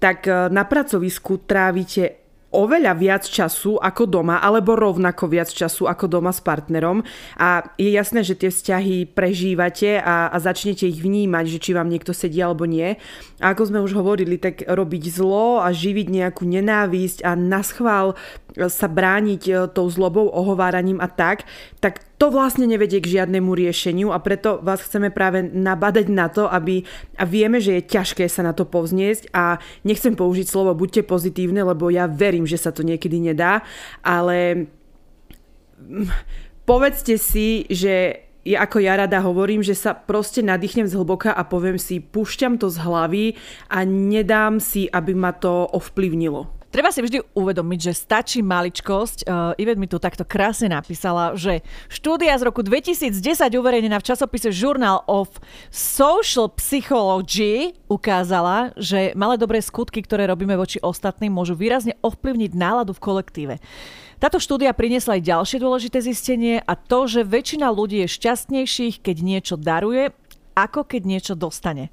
tak 0.00 0.24
eh, 0.24 0.48
na 0.48 0.64
pracovisku 0.64 1.44
trávite 1.44 2.19
oveľa 2.50 2.92
viac 2.98 3.24
času 3.26 3.78
ako 3.78 4.10
doma, 4.10 4.42
alebo 4.42 4.74
rovnako 4.74 5.30
viac 5.30 5.50
času 5.50 5.86
ako 5.86 6.10
doma 6.10 6.34
s 6.34 6.42
partnerom 6.42 7.06
a 7.38 7.62
je 7.78 7.90
jasné, 7.94 8.26
že 8.26 8.34
tie 8.34 8.50
vzťahy 8.50 9.14
prežívate 9.14 10.02
a, 10.02 10.28
a 10.28 10.36
začnete 10.42 10.90
ich 10.90 10.98
vnímať, 10.98 11.44
že 11.46 11.62
či 11.62 11.70
vám 11.72 11.86
niekto 11.86 12.10
sedí 12.10 12.42
alebo 12.42 12.66
nie. 12.66 12.98
A 13.38 13.54
ako 13.54 13.70
sme 13.70 13.78
už 13.80 13.94
hovorili, 13.94 14.36
tak 14.36 14.66
robiť 14.66 15.04
zlo 15.14 15.62
a 15.62 15.70
živiť 15.70 16.06
nejakú 16.10 16.42
nenávisť 16.42 17.22
a 17.22 17.38
naschvál 17.38 18.18
sa 18.50 18.86
brániť 18.90 19.42
e, 19.46 19.52
tou 19.70 19.86
zlobou, 19.86 20.26
ohováraním 20.26 20.98
a 20.98 21.06
tak, 21.06 21.46
tak 21.78 22.09
to 22.20 22.28
vlastne 22.28 22.68
nevedie 22.68 23.00
k 23.00 23.16
žiadnemu 23.16 23.48
riešeniu 23.48 24.12
a 24.12 24.20
preto 24.20 24.60
vás 24.60 24.84
chceme 24.84 25.08
práve 25.08 25.40
nabadať 25.40 26.06
na 26.12 26.28
to, 26.28 26.44
aby, 26.44 26.84
a 27.16 27.24
vieme, 27.24 27.64
že 27.64 27.80
je 27.80 27.88
ťažké 27.96 28.28
sa 28.28 28.44
na 28.44 28.52
to 28.52 28.68
povzniesť 28.68 29.32
a 29.32 29.56
nechcem 29.88 30.12
použiť 30.12 30.44
slovo 30.44 30.76
buďte 30.76 31.08
pozitívne, 31.08 31.64
lebo 31.64 31.88
ja 31.88 32.04
verím, 32.04 32.44
že 32.44 32.60
sa 32.60 32.76
to 32.76 32.84
niekedy 32.84 33.16
nedá, 33.16 33.64
ale 34.04 34.68
povedzte 36.68 37.16
si, 37.16 37.64
že 37.72 38.28
ja 38.44 38.68
ako 38.68 38.84
ja 38.84 39.00
rada 39.00 39.24
hovorím, 39.24 39.64
že 39.64 39.72
sa 39.72 39.96
proste 39.96 40.44
nadýchnem 40.44 40.88
z 40.88 41.00
hlboka 41.00 41.32
a 41.32 41.40
poviem 41.48 41.80
si, 41.80 42.04
púšťam 42.04 42.60
to 42.60 42.68
z 42.68 42.84
hlavy 42.84 43.24
a 43.72 43.84
nedám 43.88 44.60
si, 44.60 44.92
aby 44.92 45.16
ma 45.16 45.32
to 45.32 45.72
ovplyvnilo. 45.72 46.59
Treba 46.70 46.94
si 46.94 47.02
vždy 47.02 47.34
uvedomiť, 47.34 47.80
že 47.82 47.98
stačí 47.98 48.46
maličkosť. 48.46 49.26
Uh, 49.26 49.58
Ivet 49.58 49.74
mi 49.74 49.90
tu 49.90 49.98
takto 49.98 50.22
krásne 50.22 50.70
napísala, 50.70 51.34
že 51.34 51.66
štúdia 51.90 52.38
z 52.38 52.46
roku 52.46 52.62
2010 52.62 53.10
uverejnená 53.58 53.98
v 53.98 54.06
časopise 54.06 54.54
Journal 54.54 55.02
of 55.10 55.34
Social 55.74 56.46
Psychology 56.54 57.74
ukázala, 57.90 58.70
že 58.78 59.10
malé 59.18 59.34
dobré 59.34 59.58
skutky, 59.58 59.98
ktoré 59.98 60.30
robíme 60.30 60.54
voči 60.54 60.78
ostatným, 60.78 61.34
môžu 61.34 61.58
výrazne 61.58 61.98
ovplyvniť 62.06 62.54
náladu 62.54 62.94
v 62.94 63.02
kolektíve. 63.02 63.54
Táto 64.22 64.38
štúdia 64.38 64.70
priniesla 64.70 65.18
aj 65.18 65.26
ďalšie 65.26 65.58
dôležité 65.58 65.98
zistenie 66.06 66.62
a 66.62 66.78
to, 66.78 67.10
že 67.10 67.26
väčšina 67.26 67.66
ľudí 67.66 68.06
je 68.06 68.14
šťastnejších, 68.14 69.02
keď 69.02 69.16
niečo 69.26 69.54
daruje, 69.58 70.14
ako 70.54 70.86
keď 70.86 71.02
niečo 71.02 71.34
dostane. 71.34 71.90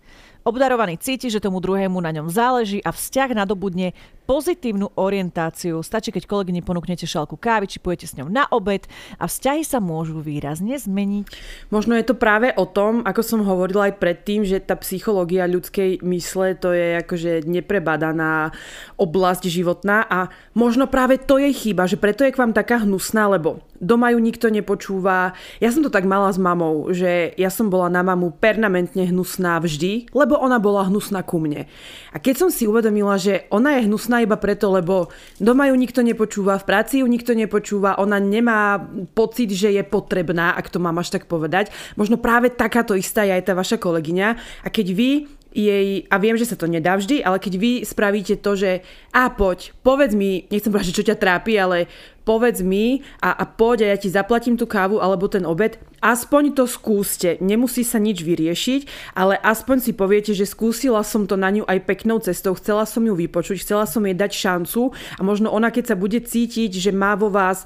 Obdarovaný 0.48 0.96
cíti, 0.96 1.28
že 1.28 1.44
tomu 1.44 1.60
druhému 1.60 2.00
na 2.00 2.16
ňom 2.16 2.32
záleží 2.32 2.80
a 2.80 2.96
vzťah 2.96 3.36
nadobudne 3.36 3.92
pozitívnu 4.28 5.00
orientáciu. 5.00 5.80
Stačí, 5.80 6.12
keď 6.12 6.28
kolegyni 6.28 6.60
ponúknete 6.60 7.08
šálku 7.08 7.40
kávy, 7.40 7.72
či 7.72 7.80
pôjdete 7.80 8.12
s 8.12 8.18
ňou 8.20 8.28
na 8.28 8.44
obed 8.52 8.84
a 9.16 9.26
vzťahy 9.26 9.64
sa 9.64 9.80
môžu 9.80 10.20
výrazne 10.20 10.76
zmeniť. 10.76 11.26
Možno 11.72 11.96
je 11.96 12.04
to 12.04 12.20
práve 12.20 12.52
o 12.60 12.68
tom, 12.68 13.08
ako 13.08 13.24
som 13.24 13.48
hovorila 13.48 13.88
aj 13.88 14.04
predtým, 14.04 14.44
že 14.44 14.60
tá 14.60 14.76
psychológia 14.84 15.48
ľudskej 15.48 16.04
mysle 16.04 16.60
to 16.60 16.76
je 16.76 17.00
akože 17.00 17.48
neprebadaná 17.48 18.52
oblasť 19.00 19.48
životná 19.48 20.04
a 20.04 20.28
možno 20.52 20.92
práve 20.92 21.16
to 21.16 21.40
je 21.40 21.50
chyba, 21.56 21.88
že 21.88 21.96
preto 21.96 22.28
je 22.28 22.36
k 22.36 22.42
vám 22.44 22.52
taká 22.52 22.84
hnusná, 22.84 23.32
lebo 23.32 23.64
doma 23.80 24.12
ju 24.12 24.20
nikto 24.20 24.50
nepočúva. 24.50 25.38
Ja 25.62 25.70
som 25.70 25.86
to 25.86 25.94
tak 25.94 26.04
mala 26.04 26.34
s 26.34 26.42
mamou, 26.42 26.90
že 26.92 27.32
ja 27.38 27.54
som 27.54 27.70
bola 27.70 27.88
na 27.88 28.02
mamu 28.02 28.34
permanentne 28.34 29.08
hnusná 29.08 29.62
vždy, 29.62 30.12
lebo 30.12 30.36
ona 30.38 30.58
bola 30.58 30.90
hnusná 30.90 31.22
ku 31.22 31.38
mne. 31.38 31.70
A 32.12 32.18
keď 32.18 32.46
som 32.46 32.50
si 32.50 32.66
uvedomila, 32.66 33.16
že 33.22 33.46
ona 33.54 33.78
je 33.78 33.86
hnusná 33.86 34.17
iba 34.22 34.38
preto, 34.38 34.74
lebo 34.74 35.10
doma 35.38 35.70
ju 35.70 35.76
nikto 35.78 36.02
nepočúva, 36.02 36.60
v 36.60 36.68
práci 36.68 37.02
ju 37.02 37.08
nikto 37.08 37.38
nepočúva, 37.38 38.02
ona 38.02 38.18
nemá 38.18 38.82
pocit, 39.14 39.54
že 39.54 39.74
je 39.74 39.84
potrebná, 39.86 40.54
ak 40.58 40.70
to 40.74 40.82
mám 40.82 40.98
až 40.98 41.14
tak 41.14 41.30
povedať. 41.30 41.70
Možno 41.96 42.18
práve 42.18 42.50
takáto 42.54 42.98
istá 42.98 43.24
je 43.24 43.36
aj 43.38 43.44
tá 43.48 43.54
vaša 43.54 43.78
kolegyňa. 43.78 44.28
A 44.64 44.68
keď 44.68 44.88
vy 44.94 45.10
jej, 45.52 46.06
a 46.12 46.16
viem, 46.20 46.36
že 46.36 46.48
sa 46.48 46.60
to 46.60 46.70
nedá 46.70 46.96
vždy, 46.96 47.24
ale 47.24 47.42
keď 47.42 47.54
vy 47.58 47.72
spravíte 47.84 48.38
to, 48.40 48.54
že 48.54 48.72
a 49.16 49.32
poď, 49.32 49.74
povedz 49.82 50.14
mi, 50.14 50.46
nechcem 50.52 50.70
povedať, 50.70 50.90
že 50.92 50.98
čo 51.02 51.08
ťa 51.10 51.18
trápi, 51.18 51.54
ale 51.58 51.90
povedz 52.28 52.60
mi 52.60 53.08
a, 53.24 53.32
a 53.32 53.48
poď 53.48 53.88
a 53.88 53.96
ja 53.96 53.98
ti 53.98 54.12
zaplatím 54.12 54.60
tú 54.60 54.68
kávu 54.68 55.00
alebo 55.00 55.32
ten 55.32 55.48
obed, 55.48 55.80
aspoň 56.04 56.52
to 56.60 56.68
skúste. 56.68 57.40
Nemusí 57.40 57.88
sa 57.88 58.04
nič 58.04 58.20
vyriešiť, 58.20 59.16
ale 59.16 59.40
aspoň 59.40 59.78
si 59.80 59.92
poviete, 59.96 60.36
že 60.36 60.44
skúsila 60.44 61.02
som 61.08 61.24
to 61.24 61.40
na 61.40 61.48
ňu 61.48 61.64
aj 61.64 61.88
peknou 61.88 62.20
cestou, 62.20 62.52
chcela 62.60 62.84
som 62.84 63.08
ju 63.08 63.16
vypočuť, 63.16 63.64
chcela 63.64 63.88
som 63.88 64.04
jej 64.04 64.14
dať 64.14 64.32
šancu 64.36 64.92
a 64.92 65.22
možno 65.24 65.48
ona, 65.56 65.72
keď 65.72 65.96
sa 65.96 65.96
bude 65.96 66.20
cítiť, 66.20 66.76
že 66.76 66.92
má 66.92 67.16
vo 67.16 67.32
vás 67.32 67.64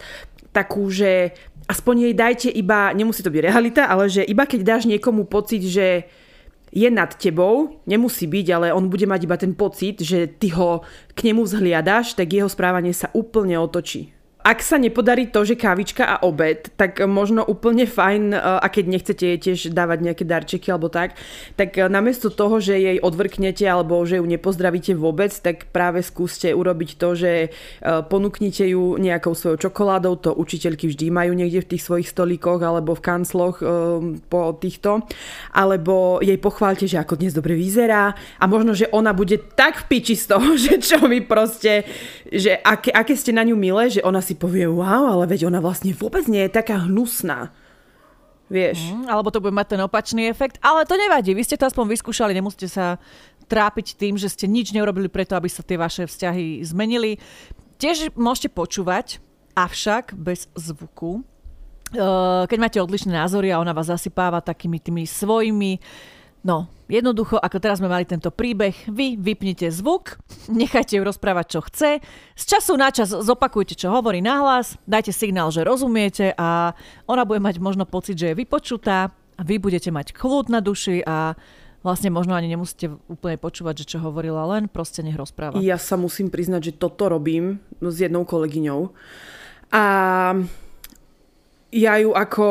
takú, 0.53 0.93
že 0.93 1.33
aspoň 1.65 2.11
jej 2.11 2.13
dajte 2.13 2.49
iba, 2.53 2.93
nemusí 2.93 3.25
to 3.25 3.33
byť 3.33 3.41
realita, 3.41 3.83
ale 3.89 4.11
že 4.11 4.21
iba 4.21 4.45
keď 4.45 4.61
dáš 4.61 4.83
niekomu 4.85 5.25
pocit, 5.25 5.63
že 5.65 6.05
je 6.71 6.87
nad 6.87 7.11
tebou, 7.19 7.83
nemusí 7.83 8.25
byť, 8.25 8.47
ale 8.55 8.67
on 8.71 8.87
bude 8.87 9.03
mať 9.03 9.21
iba 9.27 9.35
ten 9.35 9.51
pocit, 9.51 9.99
že 9.99 10.27
ty 10.27 10.55
ho 10.55 10.87
k 11.11 11.19
nemu 11.27 11.43
vzhliadaš, 11.43 12.15
tak 12.15 12.31
jeho 12.31 12.47
správanie 12.47 12.95
sa 12.95 13.11
úplne 13.11 13.59
otočí. 13.59 14.15
Ak 14.41 14.65
sa 14.65 14.81
nepodarí 14.81 15.29
to, 15.29 15.45
že 15.45 15.53
kávička 15.53 16.01
a 16.01 16.15
obed, 16.25 16.73
tak 16.73 16.97
možno 17.05 17.45
úplne 17.45 17.85
fajn, 17.85 18.33
e, 18.33 18.37
a 18.37 18.67
keď 18.73 18.85
nechcete 18.89 19.23
jej 19.23 19.39
tiež 19.39 19.59
dávať 19.69 19.99
nejaké 20.01 20.23
darčeky 20.25 20.73
alebo 20.73 20.89
tak, 20.89 21.13
tak 21.53 21.77
e, 21.77 21.85
namiesto 21.85 22.33
toho, 22.33 22.57
že 22.57 22.73
jej 22.73 22.97
odvrknete 22.97 23.61
alebo 23.69 24.01
že 24.01 24.17
ju 24.17 24.25
nepozdravíte 24.25 24.97
vôbec, 24.97 25.29
tak 25.29 25.69
práve 25.69 26.01
skúste 26.01 26.49
urobiť 26.57 26.89
to, 26.97 27.09
že 27.13 27.31
e, 27.45 27.49
ponúknite 28.09 28.65
ju 28.65 28.97
nejakou 28.97 29.37
svojou 29.37 29.69
čokoládou, 29.69 30.17
to 30.17 30.33
učiteľky 30.33 30.89
vždy 30.89 31.13
majú 31.13 31.37
niekde 31.37 31.61
v 31.61 31.69
tých 31.77 31.85
svojich 31.85 32.09
stolíkoch 32.09 32.65
alebo 32.65 32.97
v 32.97 33.05
kancloch 33.05 33.63
po 34.27 34.41
týchto, 34.57 35.05
alebo 35.53 36.17
jej 36.19 36.37
pochválte, 36.41 36.89
že 36.89 36.97
ako 36.97 37.19
dnes 37.21 37.37
dobre 37.37 37.53
vyzerá. 37.53 38.13
A 38.41 38.43
možno, 38.49 38.73
že 38.73 38.89
ona 38.89 39.13
bude 39.13 39.37
tak 39.37 39.85
v 39.85 39.97
piči 39.97 40.15
z 40.17 40.33
toho, 40.33 40.57
že 40.63 40.81
čo 40.81 41.05
mi 41.05 41.21
proste, 41.21 41.85
že 42.27 42.57
aké, 42.59 42.89
aké 42.89 43.13
ste 43.13 43.35
na 43.35 43.45
ňu 43.45 43.55
milé, 43.55 43.91
že 43.91 44.01
ona 44.01 44.19
si 44.19 44.30
si 44.31 44.39
povie, 44.39 44.63
wow, 44.63 45.11
ale 45.11 45.27
veď 45.27 45.51
ona 45.51 45.59
vlastne 45.59 45.91
vôbec 45.91 46.23
nie 46.31 46.47
je 46.47 46.55
taká 46.55 46.87
hnusná. 46.87 47.51
Vieš. 48.47 48.95
Mm, 48.95 49.07
alebo 49.11 49.31
to 49.31 49.43
bude 49.43 49.55
mať 49.55 49.75
ten 49.75 49.81
opačný 49.83 50.27
efekt. 50.31 50.59
Ale 50.63 50.87
to 50.87 50.95
nevadí, 50.95 51.35
vy 51.35 51.43
ste 51.43 51.59
to 51.59 51.67
aspoň 51.67 51.91
vyskúšali, 51.91 52.35
nemusíte 52.35 52.67
sa 52.67 52.99
trápiť 53.47 53.99
tým, 53.99 54.15
že 54.15 54.31
ste 54.31 54.47
nič 54.47 54.71
neurobili 54.71 55.11
preto, 55.11 55.35
aby 55.35 55.51
sa 55.51 55.63
tie 55.63 55.75
vaše 55.75 56.07
vzťahy 56.07 56.63
zmenili. 56.63 57.19
Tiež 57.79 58.15
môžete 58.15 58.51
počúvať, 58.51 59.19
avšak 59.55 60.15
bez 60.15 60.47
zvuku. 60.55 61.23
Keď 62.47 62.57
máte 62.59 62.79
odlišné 62.79 63.11
názory 63.11 63.51
a 63.51 63.59
ona 63.59 63.75
vás 63.75 63.91
zasypáva 63.91 64.39
takými 64.39 64.79
tými 64.79 65.03
svojimi 65.03 65.83
No, 66.41 66.65
jednoducho, 66.89 67.37
ako 67.37 67.57
teraz 67.61 67.77
sme 67.77 67.85
mali 67.85 68.01
tento 68.09 68.33
príbeh, 68.33 68.73
vy 68.89 69.13
vypnite 69.13 69.69
zvuk, 69.69 70.17
nechajte 70.49 70.97
ju 70.97 71.05
rozprávať, 71.05 71.45
čo 71.53 71.59
chce, 71.69 71.89
z 72.33 72.43
času 72.43 72.73
na 72.81 72.89
čas 72.89 73.13
zopakujte, 73.13 73.77
čo 73.77 73.93
hovorí 73.93 74.25
nahlas, 74.25 74.73
dajte 74.89 75.13
signál, 75.13 75.53
že 75.53 75.61
rozumiete 75.61 76.33
a 76.33 76.73
ona 77.05 77.29
bude 77.29 77.37
mať 77.45 77.61
možno 77.61 77.85
pocit, 77.85 78.17
že 78.17 78.33
je 78.33 78.39
vypočutá 78.41 79.13
a 79.13 79.41
vy 79.45 79.61
budete 79.61 79.93
mať 79.93 80.17
kľud 80.17 80.49
na 80.49 80.65
duši 80.65 81.05
a 81.05 81.37
vlastne 81.85 82.09
možno 82.09 82.33
ani 82.33 82.49
nemusíte 82.49 82.89
úplne 83.09 83.37
počúvať, 83.37 83.85
že 83.85 83.97
čo 83.97 83.97
hovorila, 84.01 84.49
len 84.57 84.65
proste 84.65 85.05
nech 85.05 85.17
rozpráva. 85.17 85.61
Ja 85.61 85.77
sa 85.77 85.93
musím 85.93 86.33
priznať, 86.33 86.73
že 86.73 86.77
toto 86.77 87.05
robím 87.05 87.61
s 87.81 88.01
jednou 88.01 88.25
kolegyňou 88.25 88.89
a 89.73 89.83
ja 91.71 91.93
ju 92.01 92.11
ako 92.11 92.47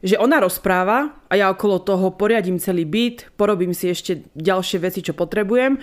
že 0.00 0.16
ona 0.16 0.40
rozpráva 0.40 1.20
a 1.28 1.32
ja 1.36 1.52
okolo 1.52 1.84
toho 1.84 2.16
poriadím 2.16 2.56
celý 2.56 2.88
byt, 2.88 3.36
porobím 3.36 3.76
si 3.76 3.92
ešte 3.92 4.24
ďalšie 4.32 4.78
veci, 4.80 5.00
čo 5.04 5.12
potrebujem 5.12 5.76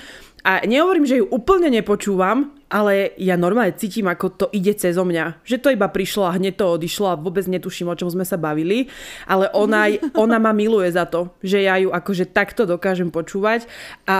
a 0.48 0.64
nehovorím, 0.64 1.04
že 1.04 1.20
ju 1.20 1.28
úplne 1.28 1.68
nepočúvam, 1.68 2.56
ale 2.72 3.12
ja 3.20 3.36
normálne 3.36 3.76
cítim, 3.76 4.08
ako 4.08 4.28
to 4.32 4.46
ide 4.56 4.72
cez 4.80 4.96
mňa. 4.96 5.44
Že 5.44 5.58
to 5.60 5.68
iba 5.76 5.92
prišlo 5.92 6.24
a 6.24 6.36
hneď 6.40 6.56
to 6.56 6.72
odišlo 6.72 7.12
a 7.12 7.20
vôbec 7.20 7.44
netuším, 7.52 7.92
o 7.92 8.00
čom 8.00 8.08
sme 8.08 8.24
sa 8.24 8.40
bavili. 8.40 8.88
Ale 9.28 9.52
ona, 9.52 9.92
ona 10.24 10.40
ma 10.40 10.56
miluje 10.56 10.88
za 10.88 11.04
to, 11.04 11.36
že 11.44 11.68
ja 11.68 11.76
ju 11.76 11.92
akože 11.92 12.32
takto 12.32 12.64
dokážem 12.64 13.12
počúvať. 13.12 13.68
A 14.08 14.18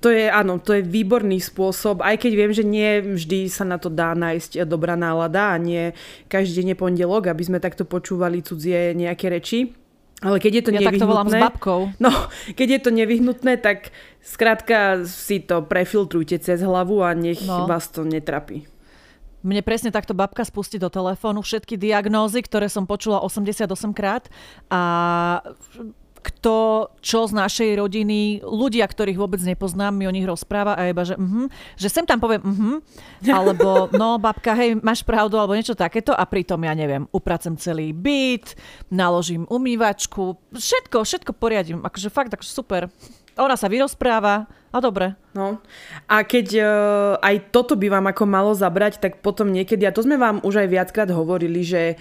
to 0.00 0.08
je, 0.08 0.32
áno, 0.32 0.56
to 0.56 0.80
je 0.80 0.88
výborný 0.88 1.36
spôsob, 1.36 2.00
aj 2.00 2.16
keď 2.16 2.32
viem, 2.32 2.52
že 2.56 2.64
nie 2.64 3.04
vždy 3.04 3.52
sa 3.52 3.68
na 3.68 3.76
to 3.76 3.92
dá 3.92 4.16
nájsť 4.16 4.64
dobrá 4.64 4.96
nálada 4.96 5.52
a 5.52 5.60
nie 5.60 5.92
každý 6.32 6.64
deň 6.64 6.66
je 6.72 6.80
pondelok, 6.80 7.28
aby 7.28 7.44
sme 7.44 7.60
takto 7.60 7.84
počúvali 7.84 8.40
cudzie 8.40 8.96
nejaké 8.96 9.28
reči. 9.28 9.81
Ale 10.22 10.38
keď 10.38 10.52
je 10.54 10.64
to 10.64 10.72
ja 10.72 10.78
nevyhnutné... 10.78 10.98
Ja 10.98 11.04
to 11.04 11.10
volám 11.10 11.28
s 11.28 11.36
babkou. 11.36 11.80
No, 11.98 12.10
keď 12.54 12.68
je 12.78 12.80
to 12.80 12.90
nevyhnutné, 12.94 13.52
tak 13.58 13.90
skrátka 14.22 15.02
si 15.02 15.42
to 15.42 15.66
prefiltrujte 15.66 16.38
cez 16.38 16.62
hlavu 16.62 17.02
a 17.02 17.10
nech 17.12 17.42
no. 17.42 17.66
vás 17.66 17.90
to 17.90 18.06
netrapí. 18.06 18.70
Mne 19.42 19.66
presne 19.66 19.90
takto 19.90 20.14
babka 20.14 20.46
spustí 20.46 20.78
do 20.78 20.86
telefónu 20.86 21.42
všetky 21.42 21.74
diagnózy, 21.74 22.46
ktoré 22.46 22.70
som 22.70 22.86
počula 22.86 23.18
88 23.18 23.66
krát 23.90 24.30
a 24.70 25.42
kto, 26.22 26.88
čo 27.02 27.26
z 27.26 27.34
našej 27.34 27.70
rodiny, 27.82 28.46
ľudia, 28.46 28.86
ktorých 28.86 29.18
vôbec 29.18 29.42
nepoznám, 29.42 29.90
mi 29.90 30.06
o 30.06 30.14
nich 30.14 30.22
rozpráva 30.22 30.78
a 30.78 30.86
iba, 30.86 31.02
že, 31.02 31.18
uh-huh, 31.18 31.50
že 31.74 31.90
sem 31.90 32.06
tam 32.06 32.22
poviem 32.22 32.40
uh-huh, 32.40 32.78
alebo 33.42 33.90
no 33.90 34.22
babka, 34.22 34.54
hej, 34.54 34.78
máš 34.78 35.02
pravdu, 35.02 35.36
alebo 35.36 35.58
niečo 35.58 35.74
takéto 35.74 36.14
a 36.14 36.22
pritom 36.22 36.62
ja 36.62 36.72
neviem, 36.78 37.10
upracem 37.10 37.58
celý 37.58 37.90
byt, 37.90 38.54
naložím 38.94 39.44
umývačku, 39.50 40.38
všetko, 40.54 41.02
všetko 41.02 41.30
poriadím, 41.34 41.82
akože 41.82 42.08
fakt, 42.08 42.30
akože 42.30 42.52
super. 42.54 42.86
Ona 43.40 43.56
sa 43.56 43.66
vyrozpráva 43.66 44.44
a 44.72 44.78
dobre. 44.80 45.16
No. 45.32 45.60
A 46.04 46.24
keď 46.24 46.46
uh, 46.60 46.66
aj 47.24 47.52
toto 47.52 47.76
by 47.76 47.88
vám 47.88 48.06
ako 48.12 48.24
malo 48.28 48.52
zabrať, 48.52 49.00
tak 49.00 49.24
potom 49.24 49.48
niekedy, 49.48 49.88
a 49.88 49.92
to 49.92 50.04
sme 50.04 50.20
vám 50.20 50.44
už 50.44 50.64
aj 50.64 50.68
viackrát 50.68 51.08
hovorili, 51.08 51.64
že 51.64 51.96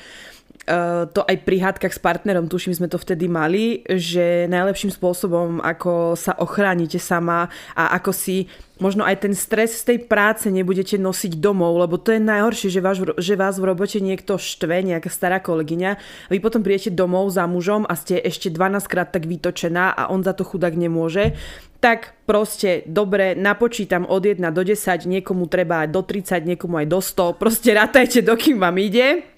to 1.12 1.22
aj 1.26 1.38
pri 1.42 1.58
hádkach 1.58 1.90
s 1.90 1.98
partnerom, 1.98 2.46
tuším, 2.46 2.78
sme 2.78 2.88
to 2.88 3.02
vtedy 3.02 3.26
mali, 3.26 3.82
že 3.90 4.46
najlepším 4.46 4.94
spôsobom, 4.94 5.58
ako 5.58 6.14
sa 6.14 6.38
ochránite 6.38 7.02
sama 7.02 7.50
a 7.74 7.98
ako 7.98 8.14
si 8.14 8.46
možno 8.78 9.02
aj 9.02 9.26
ten 9.26 9.34
stres 9.34 9.82
z 9.82 9.94
tej 9.94 9.98
práce 10.06 10.50
nebudete 10.50 11.02
nosiť 11.02 11.38
domov, 11.38 11.82
lebo 11.82 11.98
to 11.98 12.14
je 12.14 12.22
najhoršie, 12.22 12.70
že, 12.70 12.82
vás, 12.82 12.98
že 12.98 13.34
vás 13.38 13.58
v 13.58 13.68
robote 13.74 13.98
niekto 14.02 14.38
štve, 14.38 14.86
nejaká 14.86 15.10
stará 15.10 15.42
kolegyňa, 15.42 15.98
vy 16.30 16.38
potom 16.38 16.62
prídete 16.62 16.94
domov 16.94 17.30
za 17.34 17.46
mužom 17.50 17.86
a 17.90 17.94
ste 17.98 18.22
ešte 18.22 18.54
12 18.54 18.86
krát 18.86 19.10
tak 19.10 19.26
vytočená 19.26 19.94
a 19.94 20.10
on 20.14 20.22
za 20.22 20.34
to 20.38 20.46
chudák 20.46 20.78
nemôže, 20.78 21.38
tak 21.82 22.14
proste 22.30 22.86
dobre, 22.86 23.34
napočítam 23.34 24.06
od 24.06 24.22
1 24.22 24.38
do 24.54 24.62
10, 24.62 25.10
niekomu 25.10 25.50
treba 25.50 25.86
aj 25.86 25.90
do 25.90 26.02
30, 26.06 26.46
niekomu 26.54 26.86
aj 26.86 26.88
do 26.90 27.00
100, 27.02 27.42
proste 27.42 27.70
rátajte, 27.74 28.22
dokým 28.22 28.62
vám 28.62 28.78
ide 28.78 29.31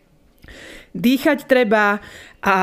dýchať 0.93 1.49
treba 1.49 1.99
a 2.41 2.55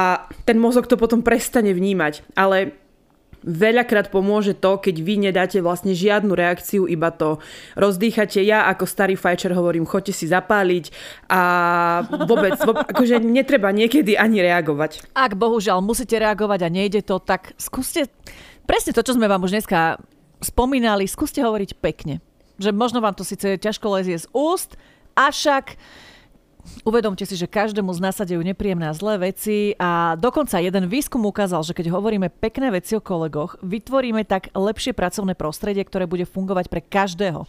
ten 0.47 0.59
mozog 0.59 0.87
to 0.87 0.95
potom 0.95 1.23
prestane 1.23 1.75
vnímať. 1.75 2.23
Ale 2.39 2.79
veľakrát 3.41 4.13
pomôže 4.13 4.53
to, 4.53 4.77
keď 4.77 4.97
vy 5.01 5.15
nedáte 5.31 5.59
vlastne 5.65 5.97
žiadnu 5.97 6.37
reakciu, 6.37 6.85
iba 6.85 7.09
to 7.09 7.41
rozdýchate. 7.77 8.45
Ja 8.45 8.69
ako 8.69 8.85
starý 8.85 9.17
fajčer 9.17 9.57
hovorím, 9.57 9.89
choďte 9.89 10.13
si 10.13 10.27
zapáliť 10.29 10.93
a 11.33 11.41
vôbec, 12.29 12.61
akože 12.93 13.21
netreba 13.25 13.73
niekedy 13.73 14.17
ani 14.17 14.45
reagovať. 14.45 15.17
Ak 15.17 15.37
bohužiaľ 15.37 15.81
musíte 15.81 16.21
reagovať 16.21 16.61
a 16.65 16.73
nejde 16.73 17.01
to, 17.01 17.17
tak 17.21 17.57
skúste 17.57 18.13
presne 18.69 18.93
to, 18.93 19.03
čo 19.03 19.17
sme 19.17 19.27
vám 19.27 19.43
už 19.43 19.57
dneska 19.57 19.99
spomínali, 20.45 21.09
skúste 21.09 21.41
hovoriť 21.41 21.81
pekne. 21.81 22.21
Že 22.61 22.77
možno 22.77 23.01
vám 23.01 23.17
to 23.17 23.25
síce 23.25 23.57
ťažko 23.57 23.97
lezie 23.97 24.21
z 24.21 24.29
úst, 24.37 24.77
avšak 25.17 25.81
uvedomte 26.85 27.25
si, 27.27 27.35
že 27.37 27.51
každému 27.51 27.91
z 27.97 28.01
nás 28.01 28.17
sa 28.17 28.29
dejú 28.29 28.41
nepríjemné 28.41 28.91
a 28.91 28.97
zlé 28.97 29.33
veci 29.33 29.75
a 29.79 30.15
dokonca 30.17 30.61
jeden 30.63 30.87
výskum 30.87 31.25
ukázal, 31.27 31.65
že 31.67 31.77
keď 31.77 31.93
hovoríme 31.93 32.31
pekné 32.31 32.73
veci 32.73 32.97
o 32.97 33.05
kolegoch, 33.05 33.61
vytvoríme 33.61 34.25
tak 34.25 34.53
lepšie 34.55 34.97
pracovné 34.97 35.37
prostredie, 35.37 35.85
ktoré 35.85 36.09
bude 36.09 36.25
fungovať 36.25 36.67
pre 36.73 36.81
každého. 36.85 37.45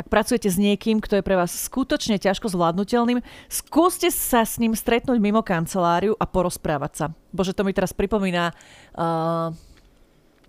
Ak 0.00 0.08
pracujete 0.08 0.48
s 0.48 0.56
niekým, 0.56 0.96
kto 1.04 1.20
je 1.20 1.26
pre 1.26 1.36
vás 1.36 1.52
skutočne 1.52 2.16
ťažko 2.16 2.48
zvládnutelným, 2.48 3.20
skúste 3.52 4.08
sa 4.08 4.48
s 4.48 4.56
ním 4.56 4.72
stretnúť 4.72 5.20
mimo 5.20 5.44
kanceláriu 5.44 6.16
a 6.16 6.24
porozprávať 6.24 6.92
sa. 6.96 7.06
Bože, 7.36 7.52
to 7.52 7.66
mi 7.66 7.76
teraz 7.76 7.92
pripomína... 7.92 8.56
Uh, 8.96 9.52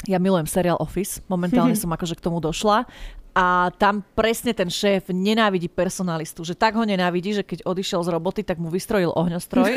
ja 0.10 0.18
milujem 0.18 0.50
seriál 0.50 0.82
Office, 0.82 1.22
momentálne 1.30 1.78
som 1.82 1.92
akože 1.94 2.18
k 2.18 2.26
tomu 2.26 2.42
došla 2.42 2.90
a 3.32 3.72
tam 3.80 4.04
presne 4.16 4.52
ten 4.52 4.68
šéf 4.68 5.08
nenávidí 5.08 5.72
personalistu, 5.72 6.44
že 6.44 6.56
tak 6.56 6.76
ho 6.76 6.84
nenávidí, 6.84 7.32
že 7.32 7.48
keď 7.48 7.64
odišiel 7.64 8.04
z 8.04 8.12
roboty, 8.12 8.42
tak 8.44 8.60
mu 8.60 8.68
vystrojil 8.68 9.16
ohňostroj, 9.16 9.72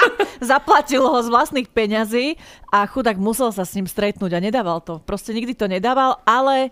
zaplatil 0.54 1.02
ho 1.02 1.18
z 1.18 1.28
vlastných 1.28 1.68
peňazí 1.70 2.38
a 2.70 2.86
chudák 2.86 3.18
musel 3.18 3.50
sa 3.50 3.66
s 3.66 3.74
ním 3.74 3.90
stretnúť 3.90 4.38
a 4.38 4.44
nedával 4.44 4.78
to. 4.78 5.02
Proste 5.02 5.34
nikdy 5.34 5.58
to 5.58 5.66
nedával, 5.66 6.22
ale 6.22 6.70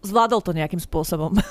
zvládol 0.00 0.40
to 0.40 0.56
nejakým 0.56 0.80
spôsobom. 0.80 1.36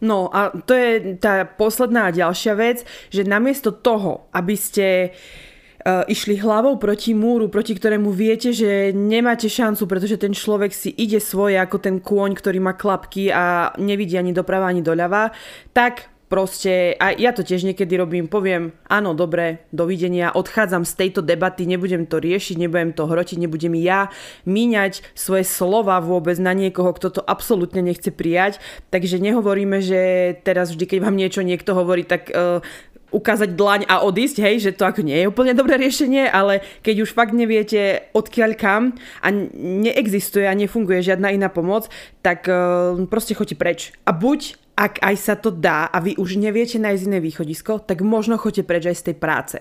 No 0.00 0.32
a 0.32 0.48
to 0.48 0.72
je 0.72 1.20
tá 1.20 1.44
posledná 1.44 2.08
a 2.08 2.16
ďalšia 2.16 2.56
vec, 2.56 2.88
že 3.12 3.20
namiesto 3.20 3.68
toho, 3.68 4.32
aby 4.32 4.56
ste 4.56 5.12
uh, 5.12 5.49
išli 5.86 6.36
hlavou 6.36 6.76
proti 6.76 7.16
múru, 7.16 7.48
proti 7.48 7.72
ktorému 7.72 8.12
viete, 8.12 8.52
že 8.52 8.92
nemáte 8.92 9.48
šancu, 9.48 9.88
pretože 9.88 10.20
ten 10.20 10.36
človek 10.36 10.76
si 10.76 10.92
ide 10.92 11.18
svoje 11.18 11.56
ako 11.56 11.80
ten 11.80 11.96
kôň, 11.98 12.36
ktorý 12.36 12.58
má 12.60 12.76
klapky 12.76 13.32
a 13.32 13.72
nevidí 13.80 14.20
ani 14.20 14.36
doprava, 14.36 14.68
ani 14.68 14.84
doľava, 14.84 15.32
tak 15.72 16.12
proste, 16.30 16.94
a 16.94 17.10
ja 17.10 17.34
to 17.34 17.42
tiež 17.42 17.66
niekedy 17.66 17.98
robím, 17.98 18.30
poviem, 18.30 18.70
áno, 18.86 19.18
dobre, 19.18 19.66
dovidenia, 19.74 20.30
odchádzam 20.30 20.86
z 20.86 20.94
tejto 20.94 21.20
debaty, 21.26 21.66
nebudem 21.66 22.06
to 22.06 22.22
riešiť, 22.22 22.54
nebudem 22.54 22.94
to 22.94 23.10
hrotiť, 23.10 23.42
nebudem 23.42 23.74
ja 23.74 24.14
míňať 24.46 25.02
svoje 25.18 25.42
slova 25.42 25.98
vôbec 25.98 26.38
na 26.38 26.54
niekoho, 26.54 26.94
kto 26.94 27.18
to 27.18 27.22
absolútne 27.26 27.82
nechce 27.82 28.14
prijať. 28.14 28.62
Takže 28.94 29.18
nehovoríme, 29.18 29.82
že 29.82 30.00
teraz 30.46 30.70
vždy, 30.70 30.86
keď 30.86 30.98
vám 31.02 31.18
niečo 31.18 31.42
niekto 31.42 31.74
hovorí, 31.74 32.06
tak 32.06 32.30
uh, 32.30 32.62
ukázať 33.10 33.54
dlaň 33.54 33.80
a 33.86 34.02
odísť, 34.02 34.36
hej, 34.42 34.70
že 34.70 34.74
to 34.74 34.86
ako 34.86 35.02
nie 35.02 35.22
je 35.22 35.30
úplne 35.30 35.54
dobré 35.54 35.76
riešenie, 35.78 36.30
ale 36.30 36.62
keď 36.82 37.06
už 37.06 37.14
fakt 37.14 37.34
neviete 37.34 38.10
odkiaľ 38.16 38.50
kam 38.56 38.82
a 39.20 39.28
neexistuje 39.58 40.46
a 40.46 40.54
nefunguje 40.54 41.02
žiadna 41.04 41.34
iná 41.34 41.50
pomoc, 41.50 41.90
tak 42.24 42.46
uh, 42.46 42.96
proste 43.10 43.34
choďte 43.34 43.56
preč. 43.58 43.80
A 44.06 44.14
buď 44.14 44.58
ak 44.80 45.04
aj 45.04 45.16
sa 45.20 45.34
to 45.36 45.52
dá 45.52 45.92
a 45.92 46.00
vy 46.00 46.16
už 46.16 46.40
neviete 46.40 46.80
nájsť 46.80 47.04
iné 47.04 47.20
východisko, 47.20 47.84
tak 47.84 48.00
možno 48.00 48.40
choďte 48.40 48.64
preč 48.64 48.88
aj 48.88 48.96
z 48.96 49.06
tej 49.12 49.16
práce. 49.20 49.58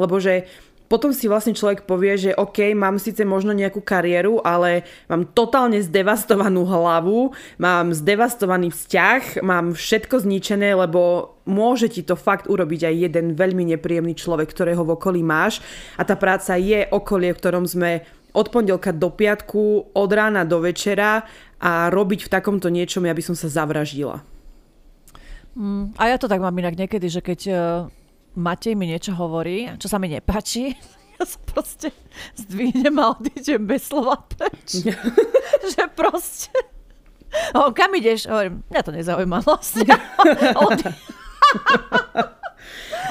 Lebo 0.00 0.16
že 0.16 0.48
potom 0.92 1.08
si 1.16 1.24
vlastne 1.24 1.56
človek 1.56 1.88
povie, 1.88 2.20
že 2.20 2.36
OK, 2.36 2.76
mám 2.76 3.00
síce 3.00 3.24
možno 3.24 3.56
nejakú 3.56 3.80
kariéru, 3.80 4.44
ale 4.44 4.84
mám 5.08 5.24
totálne 5.32 5.80
zdevastovanú 5.80 6.68
hlavu, 6.68 7.32
mám 7.56 7.96
zdevastovaný 7.96 8.68
vzťah, 8.68 9.40
mám 9.40 9.72
všetko 9.72 10.20
zničené, 10.20 10.76
lebo 10.76 11.32
môže 11.48 11.88
ti 11.88 12.04
to 12.04 12.12
fakt 12.12 12.44
urobiť 12.44 12.92
aj 12.92 12.94
jeden 13.08 13.26
veľmi 13.32 13.72
nepríjemný 13.72 14.12
človek, 14.12 14.52
ktorého 14.52 14.84
v 14.84 14.92
okolí 14.92 15.24
máš 15.24 15.64
a 15.96 16.04
tá 16.04 16.12
práca 16.12 16.60
je 16.60 16.84
okolie, 16.92 17.32
v 17.32 17.40
ktorom 17.40 17.64
sme 17.64 18.04
od 18.36 18.52
pondelka 18.52 18.92
do 18.92 19.08
piatku, 19.08 19.96
od 19.96 20.10
rána 20.12 20.44
do 20.44 20.60
večera 20.60 21.24
a 21.56 21.88
robiť 21.88 22.28
v 22.28 22.32
takomto 22.36 22.68
niečom, 22.68 23.08
ja 23.08 23.16
by 23.16 23.24
som 23.24 23.32
sa 23.32 23.48
zavraždila. 23.48 24.20
Mm, 25.56 25.96
a 25.96 26.12
ja 26.12 26.20
to 26.20 26.28
tak 26.28 26.44
mám 26.44 26.52
inak 26.60 26.76
niekedy, 26.76 27.08
že 27.08 27.24
keď 27.24 27.40
uh 27.48 28.01
Matej 28.32 28.72
mi 28.72 28.88
niečo 28.88 29.12
hovorí, 29.12 29.68
čo 29.76 29.92
sa 29.92 30.00
mi 30.00 30.08
nepáči, 30.08 30.72
ja 31.20 31.24
sa 31.28 31.36
proste 31.44 31.92
zdvihnem 32.40 32.96
a 32.96 33.12
odídem 33.12 33.68
bez 33.68 33.92
slova 33.92 34.24
preč. 34.24 34.88
že 35.72 35.82
proste... 35.92 36.48
O, 37.56 37.72
kam 37.72 37.92
ideš? 37.96 38.28
Hovorím, 38.28 38.60
mňa 38.68 38.82
to 38.84 38.92
nezaujíma 38.92 39.38
vlastne. 39.44 39.88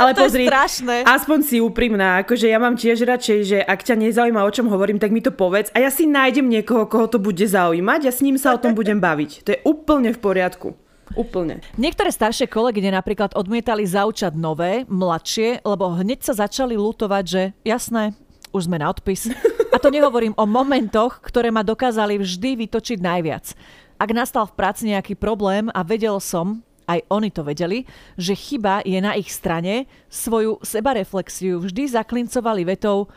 Ale 0.02 0.18
to 0.18 0.24
pozri, 0.26 0.48
strašné. 0.48 1.04
aspoň 1.06 1.40
si 1.46 1.58
úprimná, 1.62 2.24
akože 2.26 2.48
ja 2.50 2.58
mám 2.58 2.80
tiež 2.80 3.06
radšej, 3.06 3.40
že 3.44 3.58
ak 3.62 3.86
ťa 3.86 4.00
nezaujíma, 4.00 4.42
o 4.42 4.54
čom 4.54 4.72
hovorím, 4.72 4.98
tak 4.98 5.14
mi 5.14 5.22
to 5.22 5.30
povedz 5.36 5.70
a 5.76 5.84
ja 5.84 5.92
si 5.94 6.08
nájdem 6.10 6.48
niekoho, 6.48 6.88
koho 6.90 7.06
to 7.12 7.22
bude 7.22 7.44
zaujímať 7.44 8.08
a 8.08 8.12
s 8.14 8.24
ním 8.24 8.40
sa 8.40 8.56
o 8.56 8.62
tom 8.62 8.74
budem 8.74 8.98
baviť. 8.98 9.46
To 9.46 9.50
je 9.54 9.60
úplne 9.68 10.10
v 10.16 10.20
poriadku. 10.22 10.74
Úplne. 11.16 11.62
Niektoré 11.76 12.10
staršie 12.10 12.48
kolegyne 12.48 12.92
napríklad 12.94 13.36
odmietali 13.36 13.84
zaučať 13.84 14.34
nové, 14.36 14.84
mladšie, 14.88 15.64
lebo 15.64 15.92
hneď 15.96 16.24
sa 16.24 16.34
začali 16.48 16.78
lutovať, 16.80 17.24
že 17.28 17.42
jasné, 17.64 18.16
už 18.52 18.68
sme 18.68 18.80
na 18.80 18.92
odpis. 18.92 19.32
A 19.72 19.80
to 19.80 19.88
nehovorím 19.88 20.36
o 20.36 20.44
momentoch, 20.44 21.24
ktoré 21.24 21.48
ma 21.48 21.64
dokázali 21.64 22.20
vždy 22.20 22.68
vytočiť 22.68 23.00
najviac. 23.00 23.56
Ak 24.02 24.10
nastal 24.12 24.50
v 24.50 24.58
práci 24.58 24.92
nejaký 24.92 25.16
problém 25.16 25.72
a 25.72 25.86
vedel 25.86 26.20
som, 26.20 26.60
aj 26.90 27.08
oni 27.08 27.30
to 27.32 27.48
vedeli, 27.48 27.88
že 28.20 28.36
chyba 28.36 28.84
je 28.84 29.00
na 29.00 29.16
ich 29.16 29.32
strane, 29.32 29.88
svoju 30.12 30.60
sebareflexiu 30.60 31.64
vždy 31.64 31.88
zaklincovali 31.88 32.68
vetou 32.68 33.08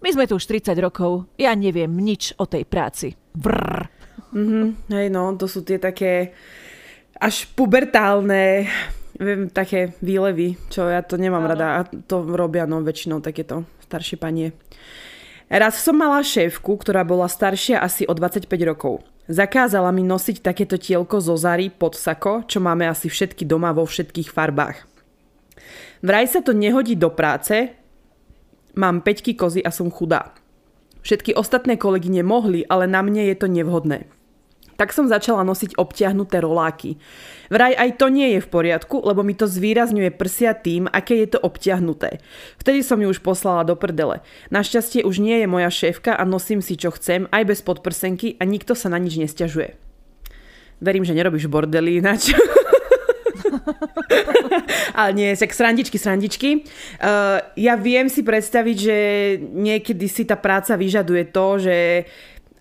my 0.00 0.08
sme 0.16 0.24
tu 0.24 0.40
už 0.40 0.48
30 0.48 0.72
rokov, 0.80 1.28
ja 1.36 1.52
neviem 1.52 1.92
nič 1.92 2.32
o 2.40 2.48
tej 2.48 2.64
práci. 2.64 3.20
Brrr. 3.36 3.84
Mm-hmm, 4.32 4.64
hej 4.96 5.06
no, 5.12 5.36
to 5.36 5.44
sú 5.44 5.60
tie 5.60 5.76
také 5.76 6.32
až 7.20 7.44
pubertálne 7.52 8.64
také 9.52 9.92
výlevy, 10.00 10.56
čo 10.72 10.88
ja 10.88 11.04
to 11.04 11.20
nemám 11.20 11.44
Áno. 11.44 11.50
rada 11.52 11.66
a 11.76 11.80
to 11.84 12.24
robia 12.24 12.64
no 12.64 12.80
väčšinou 12.80 13.20
takéto 13.20 13.68
staršie 13.84 14.16
panie. 14.16 14.56
Raz 15.50 15.82
som 15.82 15.98
mala 15.98 16.24
šéfku, 16.24 16.78
ktorá 16.80 17.04
bola 17.04 17.28
staršia 17.28 17.82
asi 17.82 18.08
o 18.08 18.14
25 18.16 18.48
rokov. 18.64 19.04
Zakázala 19.28 19.92
mi 19.92 20.06
nosiť 20.06 20.40
takéto 20.40 20.80
tielko 20.80 21.20
zo 21.20 21.36
Zary 21.36 21.68
pod 21.68 21.98
sako, 21.98 22.48
čo 22.48 22.62
máme 22.62 22.88
asi 22.88 23.10
všetky 23.12 23.44
doma 23.44 23.74
vo 23.74 23.84
všetkých 23.84 24.30
farbách. 24.30 24.88
Vraj 26.00 26.26
sa 26.32 26.40
to 26.40 26.56
nehodí 26.56 26.96
do 26.96 27.12
práce, 27.12 27.76
mám 28.78 29.04
peťky 29.04 29.36
kozy 29.36 29.60
a 29.60 29.68
som 29.74 29.92
chudá. 29.92 30.32
Všetky 31.04 31.36
ostatné 31.36 31.76
kolegyne 31.76 32.24
mohli, 32.24 32.64
ale 32.64 32.88
na 32.88 33.04
mne 33.04 33.28
je 33.28 33.36
to 33.36 33.50
nevhodné 33.50 34.08
tak 34.80 34.96
som 34.96 35.04
začala 35.04 35.44
nosiť 35.44 35.76
obťahnuté 35.76 36.40
roláky. 36.40 36.96
Vraj 37.52 37.76
aj 37.76 38.00
to 38.00 38.08
nie 38.08 38.32
je 38.32 38.40
v 38.40 38.48
poriadku, 38.48 39.04
lebo 39.04 39.20
mi 39.20 39.36
to 39.36 39.44
zvýrazňuje 39.44 40.08
prsia 40.16 40.56
tým, 40.56 40.88
aké 40.88 41.20
je 41.20 41.36
to 41.36 41.38
obťahnuté. 41.44 42.24
Vtedy 42.56 42.80
som 42.80 42.96
ju 42.96 43.12
už 43.12 43.20
poslala 43.20 43.68
do 43.68 43.76
prdele. 43.76 44.24
Našťastie 44.48 45.04
už 45.04 45.20
nie 45.20 45.44
je 45.44 45.52
moja 45.52 45.68
šéfka 45.68 46.16
a 46.16 46.24
nosím 46.24 46.64
si 46.64 46.80
čo 46.80 46.88
chcem, 46.96 47.28
aj 47.28 47.44
bez 47.44 47.60
podprsenky 47.60 48.40
a 48.40 48.48
nikto 48.48 48.72
sa 48.72 48.88
na 48.88 48.96
nič 48.96 49.20
nesťažuje. 49.20 49.76
Verím, 50.80 51.04
že 51.04 51.12
nerobíš 51.12 51.52
bordely 51.52 52.00
ináč. 52.00 52.32
Ale 54.96 55.12
nie, 55.12 55.36
tak 55.36 55.52
srandičky, 55.52 56.00
srandičky. 56.00 56.64
Uh, 57.04 57.44
ja 57.60 57.76
viem 57.76 58.08
si 58.08 58.24
predstaviť, 58.24 58.76
že 58.80 58.96
niekedy 59.44 60.08
si 60.08 60.24
tá 60.24 60.40
práca 60.40 60.72
vyžaduje 60.80 61.28
to, 61.28 61.46
že 61.60 61.76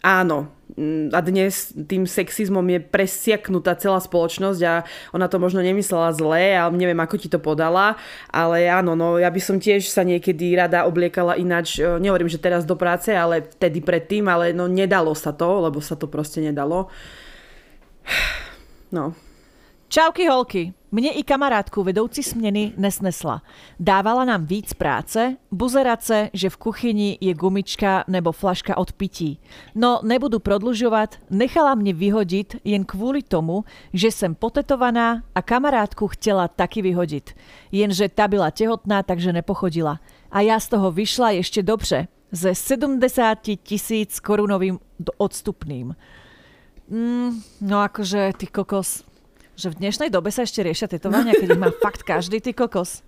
áno, 0.04 0.59
a 1.12 1.20
dnes 1.20 1.76
tým 1.76 2.08
sexizmom 2.08 2.64
je 2.64 2.80
presiaknutá 2.80 3.76
celá 3.76 4.00
spoločnosť 4.00 4.62
a 4.64 4.74
ona 5.12 5.28
to 5.28 5.38
možno 5.38 5.60
nemyslela 5.60 6.16
zle 6.16 6.56
a 6.56 6.72
neviem, 6.72 6.98
ako 6.98 7.16
ti 7.20 7.28
to 7.28 7.38
podala, 7.38 8.00
ale 8.32 8.72
áno, 8.72 8.96
no 8.96 9.20
ja 9.20 9.28
by 9.28 9.42
som 9.44 9.60
tiež 9.60 9.92
sa 9.92 10.08
niekedy 10.08 10.56
rada 10.56 10.88
obliekala 10.88 11.36
ináč, 11.36 11.84
e, 11.84 12.00
nehovorím, 12.00 12.32
že 12.32 12.40
teraz 12.40 12.64
do 12.64 12.80
práce, 12.80 13.12
ale 13.12 13.44
vtedy 13.60 13.84
predtým, 13.84 14.26
ale 14.32 14.56
no 14.56 14.72
nedalo 14.72 15.12
sa 15.12 15.36
to, 15.36 15.68
lebo 15.68 15.84
sa 15.84 16.00
to 16.00 16.08
proste 16.08 16.40
nedalo. 16.40 16.88
No. 18.90 19.14
Čauky 19.86 20.26
holky, 20.26 20.74
mne 20.92 21.10
i 21.10 21.24
kamarátku 21.24 21.84
vedoucí 21.84 22.24
směny 22.24 22.74
nesnesla. 22.78 23.42
Dávala 23.80 24.26
nám 24.26 24.46
víc 24.46 24.74
práce, 24.74 25.38
buzerace, 25.52 26.30
že 26.34 26.50
v 26.50 26.58
kuchyni 26.58 27.18
je 27.22 27.34
gumička 27.34 28.04
nebo 28.08 28.32
flaška 28.32 28.78
od 28.78 28.92
pití. 28.92 29.40
No 29.76 30.00
nebudu 30.04 30.40
prodlužovat, 30.40 31.16
nechala 31.30 31.76
mě 31.76 31.94
vyhodit 31.94 32.56
jen 32.64 32.86
kvůli 32.86 33.24
tomu, 33.24 33.64
že 33.94 34.12
jsem 34.12 34.36
potetovaná 34.36 35.24
a 35.36 35.42
kamarátku 35.42 36.08
chtěla 36.08 36.48
taky 36.48 36.82
vyhodit. 36.82 37.36
Jenže 37.72 38.10
ta 38.10 38.28
byla 38.28 38.52
tehotná, 38.52 39.04
takže 39.04 39.34
nepochodila. 39.34 40.00
A 40.32 40.42
já 40.42 40.60
z 40.60 40.68
toho 40.68 40.92
vyšla 40.92 41.32
ještě 41.32 41.64
dobře, 41.64 42.08
ze 42.32 42.56
70 42.56 43.38
tisíc 43.64 44.20
korunovým 44.20 44.80
odstupným. 45.18 45.96
Mm, 46.90 47.42
no 47.62 47.80
akože, 47.80 48.32
ty 48.38 48.48
kokos, 48.48 49.04
že 49.60 49.68
v 49.68 49.84
dnešnej 49.84 50.08
dobe 50.08 50.32
sa 50.32 50.48
ešte 50.48 50.64
riešia 50.64 50.88
tetovania, 50.88 51.36
keď 51.36 51.60
ich 51.60 51.60
má 51.60 51.70
fakt 51.86 52.08
každý 52.08 52.40
ty 52.40 52.56
kokos. 52.56 53.04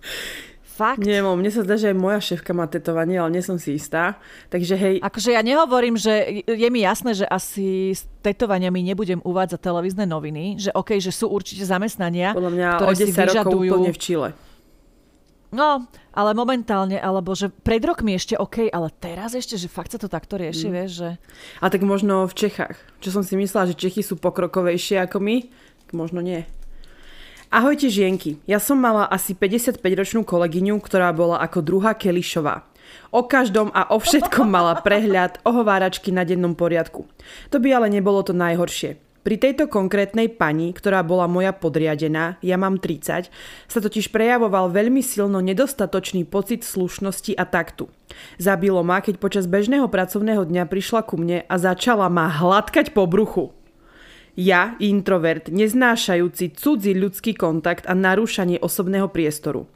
Fakt? 0.72 1.04
Nie, 1.04 1.20
mne 1.20 1.52
sa 1.52 1.60
zdá, 1.68 1.76
že 1.76 1.92
aj 1.92 1.96
moja 2.00 2.20
šéfka 2.20 2.56
má 2.56 2.64
tetovanie, 2.64 3.20
ale 3.20 3.36
nie 3.36 3.44
som 3.44 3.60
si 3.60 3.76
istá. 3.76 4.16
Takže 4.48 4.74
hej. 4.76 4.94
Akože 5.04 5.36
ja 5.36 5.44
nehovorím, 5.44 6.00
že 6.00 6.44
je 6.48 6.68
mi 6.72 6.80
jasné, 6.80 7.12
že 7.12 7.28
asi 7.28 7.92
s 7.92 8.08
tetovaniami 8.24 8.80
nebudem 8.80 9.20
uvádzať 9.20 9.60
televízne 9.60 10.08
noviny, 10.08 10.56
že 10.56 10.70
OK, 10.72 10.96
že 10.96 11.12
sú 11.12 11.28
určite 11.28 11.68
zamestnania, 11.68 12.32
Podľa 12.32 12.52
mňa 12.56 12.68
ktoré 12.80 12.88
o 12.88 12.96
10 12.96 13.04
si 13.04 13.12
vyžadujú... 13.12 13.36
rokov 13.36 13.58
úplne 13.68 13.92
v 13.92 14.00
Čile. 14.00 14.28
No, 15.52 15.84
ale 16.16 16.32
momentálne, 16.32 16.96
alebo 16.96 17.36
že 17.36 17.52
pred 17.52 17.84
rokmi 17.84 18.16
ešte 18.16 18.40
OK, 18.40 18.72
ale 18.72 18.88
teraz 18.88 19.36
ešte, 19.36 19.60
že 19.60 19.68
fakt 19.68 19.92
sa 19.92 20.00
to 20.00 20.08
takto 20.08 20.40
rieši, 20.40 20.72
mm. 20.72 20.72
vieš, 20.72 20.90
že... 21.04 21.10
A 21.60 21.68
tak 21.68 21.84
možno 21.84 22.24
v 22.24 22.32
Čechách. 22.32 22.80
Čo 23.04 23.20
som 23.20 23.22
si 23.22 23.36
myslela, 23.36 23.68
že 23.68 23.76
Čechy 23.76 24.00
sú 24.00 24.16
pokrokovejšie 24.16 25.04
ako 25.04 25.20
my, 25.20 25.52
možno 25.94 26.24
nie. 26.24 26.48
Ahojte 27.52 27.92
žienky, 27.92 28.40
ja 28.48 28.56
som 28.56 28.80
mala 28.80 29.04
asi 29.04 29.36
55-ročnú 29.36 30.24
kolegyňu, 30.24 30.80
ktorá 30.80 31.12
bola 31.12 31.36
ako 31.44 31.60
druhá 31.60 31.92
Kelišová. 31.92 32.64
O 33.12 33.28
každom 33.28 33.68
a 33.76 33.92
o 33.92 34.00
všetkom 34.00 34.48
mala 34.48 34.80
prehľad, 34.80 35.44
ohováračky 35.44 36.16
na 36.16 36.24
dennom 36.24 36.56
poriadku. 36.56 37.04
To 37.52 37.60
by 37.60 37.68
ale 37.76 37.92
nebolo 37.92 38.24
to 38.24 38.32
najhoršie. 38.32 38.96
Pri 39.22 39.38
tejto 39.38 39.70
konkrétnej 39.70 40.26
pani, 40.34 40.74
ktorá 40.74 41.04
bola 41.06 41.30
moja 41.30 41.54
podriadená, 41.54 42.42
ja 42.42 42.58
mám 42.58 42.82
30, 42.82 43.30
sa 43.70 43.78
totiž 43.78 44.10
prejavoval 44.10 44.74
veľmi 44.74 44.98
silno 44.98 45.38
nedostatočný 45.38 46.26
pocit 46.26 46.66
slušnosti 46.66 47.38
a 47.38 47.46
taktu. 47.46 47.86
Zabilo 48.42 48.82
ma, 48.82 48.98
keď 48.98 49.22
počas 49.22 49.46
bežného 49.46 49.86
pracovného 49.86 50.42
dňa 50.42 50.66
prišla 50.66 51.06
ku 51.06 51.14
mne 51.22 51.46
a 51.46 51.54
začala 51.54 52.10
ma 52.10 52.26
hladkať 52.26 52.90
po 52.90 53.06
bruchu. 53.06 53.54
Ja, 54.32 54.80
introvert, 54.80 55.52
neznášajúci 55.52 56.56
cudzí 56.56 56.96
ľudský 56.96 57.36
kontakt 57.36 57.84
a 57.84 57.92
narúšanie 57.92 58.56
osobného 58.64 59.12
priestoru. 59.12 59.68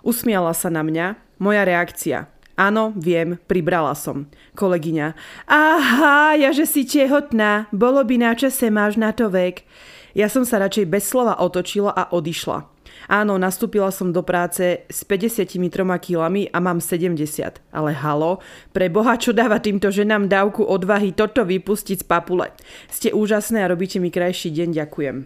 Usmiala 0.00 0.56
sa 0.56 0.72
na 0.72 0.80
mňa, 0.80 1.20
moja 1.36 1.68
reakcia. 1.68 2.32
Áno, 2.56 2.96
viem, 2.96 3.36
pribrala 3.44 3.92
som. 3.92 4.24
Kolegyňa. 4.56 5.12
Aha, 5.44 6.40
ja 6.40 6.50
že 6.56 6.64
si 6.64 6.88
tehotná, 6.88 7.68
bolo 7.68 8.00
by 8.00 8.16
na 8.16 8.32
čase, 8.32 8.72
máš 8.72 8.96
na 8.96 9.12
to 9.12 9.28
vek. 9.28 9.68
Ja 10.16 10.32
som 10.32 10.48
sa 10.48 10.56
radšej 10.58 10.88
bez 10.88 11.04
slova 11.04 11.36
otočila 11.36 11.92
a 11.92 12.08
odišla. 12.08 12.77
Áno, 13.06 13.38
nastúpila 13.38 13.94
som 13.94 14.10
do 14.10 14.26
práce 14.26 14.82
s 14.90 15.00
53 15.06 15.54
kilami 16.02 16.50
a 16.50 16.58
mám 16.58 16.82
70. 16.82 17.62
Ale 17.70 17.90
halo, 17.94 18.42
pre 18.74 18.90
Boha, 18.90 19.14
čo 19.14 19.30
dáva 19.30 19.62
týmto 19.62 19.94
ženám 19.94 20.26
dávku 20.26 20.66
odvahy 20.66 21.14
toto 21.14 21.46
vypustiť 21.46 22.02
z 22.02 22.06
papule. 22.08 22.50
Ste 22.90 23.14
úžasné 23.14 23.62
a 23.62 23.70
robíte 23.70 24.02
mi 24.02 24.10
krajší 24.10 24.50
deň, 24.50 24.68
ďakujem. 24.74 25.16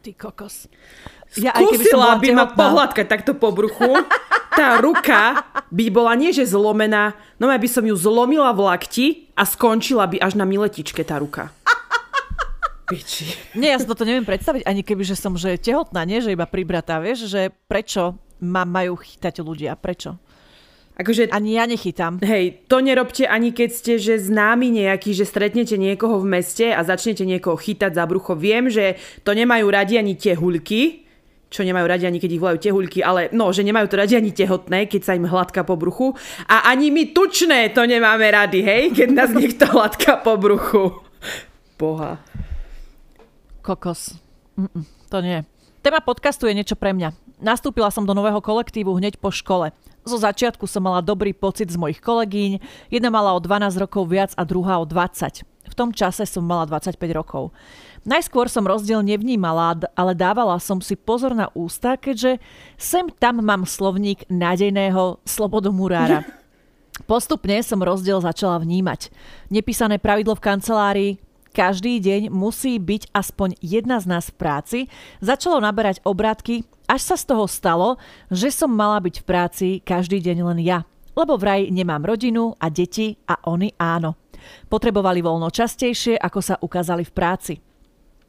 Ty 0.00 0.10
kokos. 0.16 0.70
Ja, 1.36 1.52
aj 1.52 1.68
keby 1.68 1.84
som 1.92 2.00
by 2.00 2.30
ma 2.32 2.46
pohľadkať 2.48 3.04
takto 3.04 3.36
po 3.36 3.52
bruchu. 3.52 4.00
Tá 4.56 4.80
ruka 4.80 5.44
by 5.68 5.86
bola 5.92 6.16
nie 6.16 6.32
že 6.32 6.48
zlomená, 6.48 7.14
no 7.36 7.52
ja 7.52 7.60
by 7.60 7.68
som 7.68 7.84
ju 7.84 7.94
zlomila 7.94 8.50
v 8.56 8.60
lakti 8.64 9.06
a 9.36 9.44
skončila 9.44 10.08
by 10.08 10.18
až 10.18 10.34
na 10.34 10.48
miletičke 10.48 11.04
tá 11.04 11.20
ruka 11.20 11.52
piči. 12.88 13.28
Nie, 13.52 13.76
ja 13.76 13.78
si 13.78 13.86
toto 13.86 14.08
neviem 14.08 14.24
predstaviť, 14.24 14.64
ani 14.64 14.80
keby, 14.80 15.04
že 15.04 15.14
som 15.14 15.36
že 15.36 15.60
tehotná, 15.60 16.08
nie, 16.08 16.24
že 16.24 16.32
iba 16.32 16.48
pribratá, 16.48 16.96
vieš, 16.98 17.28
že 17.28 17.52
prečo 17.68 18.16
ma 18.40 18.64
majú 18.64 18.96
chytať 18.96 19.44
ľudia, 19.44 19.76
prečo? 19.76 20.16
Akože, 20.98 21.30
ani 21.30 21.54
ja 21.54 21.64
nechytám. 21.70 22.18
Hej, 22.26 22.66
to 22.66 22.82
nerobte 22.82 23.22
ani 23.22 23.54
keď 23.54 23.70
ste 23.70 23.92
že 24.02 24.18
známi 24.18 24.82
nejaký, 24.82 25.14
že 25.14 25.30
stretnete 25.30 25.78
niekoho 25.78 26.18
v 26.18 26.26
meste 26.26 26.74
a 26.74 26.82
začnete 26.82 27.22
niekoho 27.22 27.54
chytať 27.54 27.94
za 27.94 28.02
brucho. 28.02 28.34
Viem, 28.34 28.66
že 28.66 28.98
to 29.22 29.30
nemajú 29.30 29.70
radi 29.70 29.94
ani 29.94 30.18
tehuľky, 30.18 31.06
čo 31.54 31.62
nemajú 31.62 31.86
radi 31.86 32.10
ani 32.10 32.18
keď 32.18 32.30
ich 32.34 32.42
volajú 32.42 32.58
tehuľky, 32.58 32.98
ale 33.06 33.30
no, 33.30 33.54
že 33.54 33.62
nemajú 33.62 33.86
to 33.86 33.94
radi 33.94 34.18
ani 34.18 34.34
tehotné, 34.34 34.90
keď 34.90 35.02
sa 35.06 35.14
im 35.14 35.30
hladká 35.30 35.62
po 35.62 35.78
bruchu. 35.78 36.18
A 36.50 36.66
ani 36.66 36.90
my 36.90 37.14
tučné 37.14 37.70
to 37.70 37.86
nemáme 37.86 38.26
rady, 38.26 38.66
hej, 38.66 38.82
keď 38.90 39.08
nás 39.14 39.30
niekto 39.30 39.70
hladká 39.70 40.18
po 40.26 40.34
bruchu. 40.34 40.98
Boha. 41.78 42.18
Kokos. 43.68 44.16
Mm-mm, 44.56 44.88
to 45.12 45.20
nie. 45.20 45.44
Téma 45.84 46.00
podcastu 46.00 46.48
je 46.48 46.56
niečo 46.56 46.72
pre 46.72 46.96
mňa. 46.96 47.12
Nastúpila 47.36 47.92
som 47.92 48.08
do 48.08 48.16
nového 48.16 48.40
kolektívu 48.40 48.96
hneď 48.96 49.20
po 49.20 49.28
škole. 49.28 49.76
Zo 50.08 50.16
začiatku 50.16 50.64
som 50.64 50.88
mala 50.88 51.04
dobrý 51.04 51.36
pocit 51.36 51.68
z 51.68 51.76
mojich 51.76 52.00
kolegyň, 52.00 52.64
jedna 52.88 53.12
mala 53.12 53.36
o 53.36 53.38
12 53.44 53.76
rokov 53.76 54.08
viac 54.08 54.32
a 54.40 54.48
druhá 54.48 54.80
o 54.80 54.88
20. 54.88 55.44
V 55.68 55.74
tom 55.76 55.92
čase 55.92 56.24
som 56.24 56.48
mala 56.48 56.64
25 56.64 56.96
rokov. 57.12 57.52
Najskôr 58.08 58.48
som 58.48 58.64
rozdiel 58.64 59.04
nevnímala, 59.04 59.76
ale 59.92 60.16
dávala 60.16 60.56
som 60.64 60.80
si 60.80 60.96
pozor 60.96 61.36
na 61.36 61.52
ústa, 61.52 62.00
keďže 62.00 62.40
sem 62.80 63.04
tam 63.20 63.44
mám 63.44 63.68
slovník 63.68 64.24
nádejného 64.32 65.20
slobodomurára. 65.28 66.24
Postupne 67.04 67.60
som 67.60 67.84
rozdiel 67.84 68.16
začala 68.24 68.56
vnímať. 68.64 69.12
Nepísané 69.52 70.00
pravidlo 70.00 70.32
v 70.34 70.44
kancelárii, 70.44 71.10
každý 71.58 71.98
deň 71.98 72.30
musí 72.30 72.78
byť 72.78 73.10
aspoň 73.10 73.58
jedna 73.58 73.98
z 73.98 74.06
nás 74.06 74.30
v 74.30 74.38
práci, 74.38 74.78
začalo 75.18 75.58
naberať 75.58 75.98
obrátky, 76.06 76.62
až 76.86 77.02
sa 77.02 77.16
z 77.18 77.34
toho 77.34 77.50
stalo, 77.50 77.98
že 78.30 78.54
som 78.54 78.70
mala 78.70 79.02
byť 79.02 79.14
v 79.18 79.26
práci 79.26 79.66
každý 79.82 80.22
deň 80.22 80.38
len 80.54 80.62
ja. 80.62 80.86
Lebo 81.18 81.34
vraj 81.34 81.66
nemám 81.74 82.06
rodinu 82.06 82.54
a 82.62 82.70
deti 82.70 83.18
a 83.26 83.42
oni 83.50 83.74
áno. 83.74 84.14
Potrebovali 84.70 85.18
voľno 85.18 85.50
častejšie, 85.50 86.14
ako 86.14 86.38
sa 86.38 86.54
ukázali 86.62 87.02
v 87.02 87.10
práci. 87.10 87.54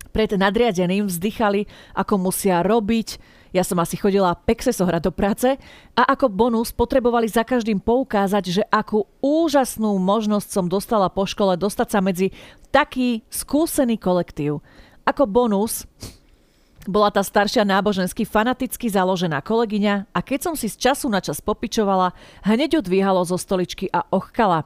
Pred 0.09 0.41
nadriadeným 0.41 1.05
vzdychali, 1.05 1.69
ako 1.93 2.17
musia 2.17 2.65
robiť, 2.65 3.38
ja 3.49 3.65
som 3.65 3.77
asi 3.81 3.97
chodila 3.97 4.37
pekse 4.37 4.69
sohrať 4.69 5.01
do 5.09 5.11
práce 5.13 5.57
a 5.97 6.01
ako 6.13 6.29
bonus 6.29 6.69
potrebovali 6.69 7.25
za 7.25 7.41
každým 7.41 7.81
poukázať, 7.81 8.43
že 8.61 8.63
akú 8.69 9.09
úžasnú 9.21 9.97
možnosť 9.97 10.47
som 10.49 10.65
dostala 10.69 11.09
po 11.09 11.25
škole 11.25 11.57
dostať 11.57 11.87
sa 11.89 11.99
medzi 11.99 12.29
taký 12.69 13.25
skúsený 13.33 13.97
kolektív. 13.97 14.61
Ako 15.05 15.25
bonus 15.25 15.89
bola 16.85 17.11
tá 17.11 17.25
staršia 17.25 17.67
nábožensky 17.67 18.23
fanaticky 18.23 18.87
založená 18.87 19.43
kolegyňa 19.43 20.09
a 20.09 20.19
keď 20.23 20.39
som 20.49 20.53
si 20.55 20.71
z 20.71 20.89
času 20.89 21.11
na 21.11 21.19
čas 21.19 21.43
popičovala, 21.43 22.15
hneď 22.45 22.81
odvíhalo 22.81 23.25
zo 23.27 23.35
stoličky 23.35 23.91
a 23.91 24.05
ochkala. 24.09 24.65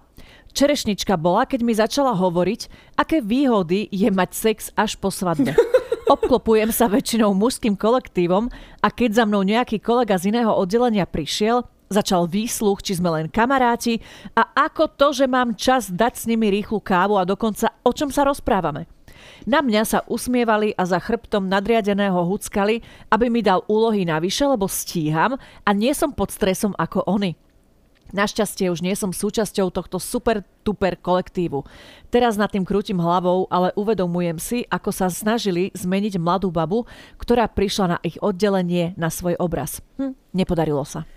Čerešnička 0.54 1.18
bola, 1.18 1.50
keď 1.50 1.60
mi 1.66 1.74
začala 1.74 2.14
hovoriť, 2.14 2.94
aké 2.96 3.26
výhody 3.26 3.90
je 3.90 4.08
mať 4.14 4.30
sex 4.38 4.58
až 4.78 4.96
po 5.02 5.10
svadbe. 5.10 5.58
Obklopujem 6.04 6.68
sa 6.76 6.92
väčšinou 6.92 7.32
mužským 7.32 7.80
kolektívom 7.80 8.52
a 8.84 8.88
keď 8.92 9.10
za 9.18 9.24
mnou 9.24 9.40
nejaký 9.40 9.80
kolega 9.80 10.20
z 10.20 10.36
iného 10.36 10.52
oddelenia 10.52 11.08
prišiel, 11.08 11.64
začal 11.88 12.28
výsluch, 12.28 12.84
či 12.84 13.00
sme 13.00 13.08
len 13.08 13.32
kamaráti 13.32 14.04
a 14.36 14.52
ako 14.68 14.92
to, 15.00 15.16
že 15.16 15.32
mám 15.32 15.56
čas 15.56 15.88
dať 15.88 16.14
s 16.20 16.28
nimi 16.28 16.52
rýchlu 16.52 16.84
kávu 16.84 17.16
a 17.16 17.24
dokonca 17.24 17.72
o 17.88 17.96
čom 17.96 18.12
sa 18.12 18.28
rozprávame. 18.28 18.84
Na 19.48 19.64
mňa 19.64 19.84
sa 19.88 20.00
usmievali 20.04 20.76
a 20.76 20.84
za 20.84 21.00
chrbtom 21.00 21.48
nadriadeného 21.48 22.28
huckali, 22.28 22.84
aby 23.08 23.32
mi 23.32 23.40
dal 23.40 23.64
úlohy 23.72 24.04
navyše, 24.04 24.44
lebo 24.44 24.68
stíham 24.68 25.40
a 25.40 25.70
nie 25.72 25.96
som 25.96 26.12
pod 26.12 26.36
stresom 26.36 26.76
ako 26.76 27.08
oni. 27.08 27.40
Našťastie 28.14 28.70
už 28.70 28.86
nie 28.86 28.94
som 28.94 29.10
súčasťou 29.10 29.74
tohto 29.74 29.98
super 29.98 30.46
tuper 30.62 30.94
kolektívu. 31.02 31.66
Teraz 32.14 32.38
nad 32.38 32.54
tým 32.54 32.62
krútim 32.62 33.02
hlavou, 33.02 33.50
ale 33.50 33.74
uvedomujem 33.74 34.38
si, 34.38 34.58
ako 34.70 34.94
sa 34.94 35.10
snažili 35.10 35.74
zmeniť 35.74 36.22
mladú 36.22 36.54
babu, 36.54 36.86
ktorá 37.18 37.50
prišla 37.50 37.86
na 37.90 37.98
ich 38.06 38.22
oddelenie 38.22 38.94
na 39.02 39.10
svoj 39.10 39.34
obraz. 39.42 39.82
Hm, 39.98 40.14
nepodarilo 40.30 40.86
sa. 40.86 41.10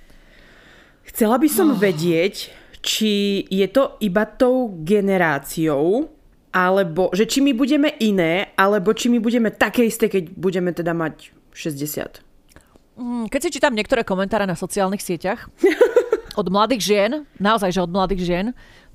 Chcela 1.04 1.36
by 1.36 1.48
som 1.52 1.76
oh. 1.76 1.78
vedieť, 1.78 2.48
či 2.80 3.44
je 3.52 3.68
to 3.68 4.00
iba 4.00 4.24
tou 4.24 4.72
generáciou, 4.80 6.08
alebo 6.48 7.12
že 7.12 7.28
či 7.28 7.44
my 7.44 7.52
budeme 7.52 7.92
iné, 8.00 8.56
alebo 8.56 8.96
či 8.96 9.12
my 9.12 9.20
budeme 9.20 9.52
také 9.52 9.84
isté, 9.84 10.08
keď 10.08 10.32
budeme 10.32 10.72
teda 10.72 10.96
mať 10.96 11.28
60. 11.52 12.24
Hm, 12.96 13.28
keď 13.28 13.40
si 13.44 13.52
čítam 13.52 13.76
niektoré 13.76 14.00
komentáre 14.00 14.48
na 14.48 14.56
sociálnych 14.56 15.04
sieťach, 15.04 15.52
od 16.36 16.46
mladých 16.52 16.82
žien, 16.84 17.12
naozaj, 17.40 17.72
že 17.72 17.80
od 17.80 17.90
mladých 17.90 18.22
žien, 18.22 18.46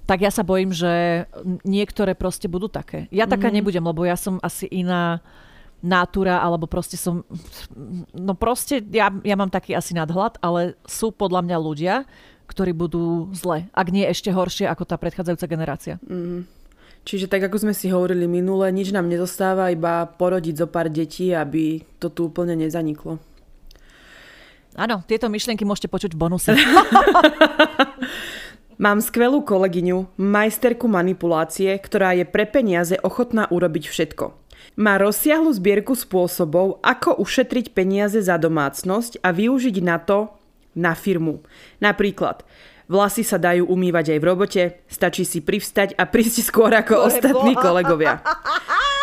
tak 0.06 0.22
ja 0.22 0.32
sa 0.34 0.46
bojím, 0.46 0.74
že 0.74 1.26
niektoré 1.66 2.14
proste 2.18 2.46
budú 2.46 2.70
také. 2.70 3.10
Ja 3.14 3.30
taká 3.30 3.50
mm. 3.50 3.56
nebudem, 3.60 3.86
lebo 3.86 4.06
ja 4.06 4.18
som 4.18 4.42
asi 4.42 4.66
iná 4.70 5.22
nátura, 5.82 6.38
alebo 6.42 6.70
proste 6.70 6.96
som... 6.96 7.26
No 8.14 8.38
proste, 8.38 8.86
ja, 8.94 9.10
ja 9.26 9.36
mám 9.38 9.50
taký 9.50 9.74
asi 9.74 9.98
nadhľad, 9.98 10.38
ale 10.42 10.78
sú 10.86 11.10
podľa 11.10 11.42
mňa 11.42 11.58
ľudia, 11.58 11.96
ktorí 12.46 12.76
budú 12.76 13.34
zle. 13.34 13.66
Ak 13.74 13.90
nie 13.90 14.06
ešte 14.06 14.30
horšie 14.30 14.70
ako 14.70 14.84
tá 14.86 14.96
predchádzajúca 15.00 15.48
generácia. 15.50 15.96
Mm. 16.06 16.46
Čiže 17.02 17.26
tak, 17.26 17.42
ako 17.50 17.66
sme 17.66 17.74
si 17.74 17.90
hovorili 17.90 18.30
minule, 18.30 18.70
nič 18.70 18.94
nám 18.94 19.10
nezostáva, 19.10 19.74
iba 19.74 20.06
porodiť 20.06 20.54
zo 20.54 20.68
pár 20.70 20.86
detí, 20.86 21.34
aby 21.34 21.82
to 21.98 22.14
tu 22.14 22.30
úplne 22.30 22.54
nezaniklo. 22.54 23.18
Áno, 24.76 25.04
tieto 25.04 25.28
myšlienky 25.28 25.68
môžete 25.68 25.92
počuť 25.92 26.16
v 26.16 26.20
bonuse. 26.20 26.52
Mám 28.82 28.98
skvelú 29.06 29.46
kolegyňu, 29.46 30.18
majsterku 30.18 30.90
manipulácie, 30.90 31.78
ktorá 31.78 32.18
je 32.18 32.26
pre 32.26 32.50
peniaze 32.50 32.98
ochotná 33.06 33.46
urobiť 33.46 33.86
všetko. 33.86 34.34
Má 34.82 34.98
rozsiahlu 34.98 35.54
zbierku 35.54 35.94
spôsobov, 35.94 36.82
ako 36.82 37.22
ušetriť 37.22 37.78
peniaze 37.78 38.18
za 38.18 38.42
domácnosť 38.42 39.22
a 39.22 39.30
využiť 39.30 39.86
na 39.86 40.02
to 40.02 40.34
na 40.74 40.98
firmu. 40.98 41.46
Napríklad, 41.78 42.42
vlasy 42.92 43.24
sa 43.24 43.40
dajú 43.40 43.72
umývať 43.72 44.12
aj 44.12 44.20
v 44.20 44.28
robote, 44.28 44.64
stačí 44.92 45.24
si 45.24 45.40
privstať 45.40 45.96
a 45.96 46.04
prísť 46.04 46.44
skôr 46.52 46.76
ako 46.76 47.08
ostatní 47.08 47.56
kolegovia. 47.56 48.20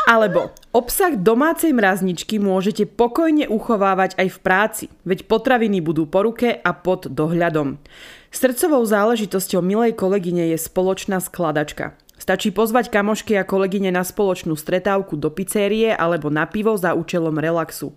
Alebo 0.05 0.53
obsah 0.72 1.16
domácej 1.16 1.72
mrazničky 1.72 2.36
môžete 2.41 2.84
pokojne 2.89 3.49
uchovávať 3.49 4.20
aj 4.20 4.28
v 4.28 4.39
práci, 4.41 4.84
veď 5.09 5.24
potraviny 5.24 5.80
budú 5.80 6.05
po 6.05 6.24
ruke 6.24 6.61
a 6.61 6.70
pod 6.76 7.09
dohľadom. 7.09 7.80
Srdcovou 8.28 8.84
záležitosťou 8.84 9.64
milej 9.64 9.97
kolegyne 9.97 10.53
je 10.53 10.59
spoločná 10.61 11.20
skladačka. 11.20 11.97
Stačí 12.18 12.51
pozvať 12.51 12.91
kamošky 12.91 13.39
a 13.39 13.47
kolegyne 13.47 13.95
na 13.95 14.03
spoločnú 14.03 14.59
stretávku 14.59 15.14
do 15.14 15.30
pizzerie 15.30 15.95
alebo 15.95 16.28
na 16.28 16.45
pivo 16.51 16.74
za 16.74 16.93
účelom 16.93 17.39
relaxu. 17.39 17.95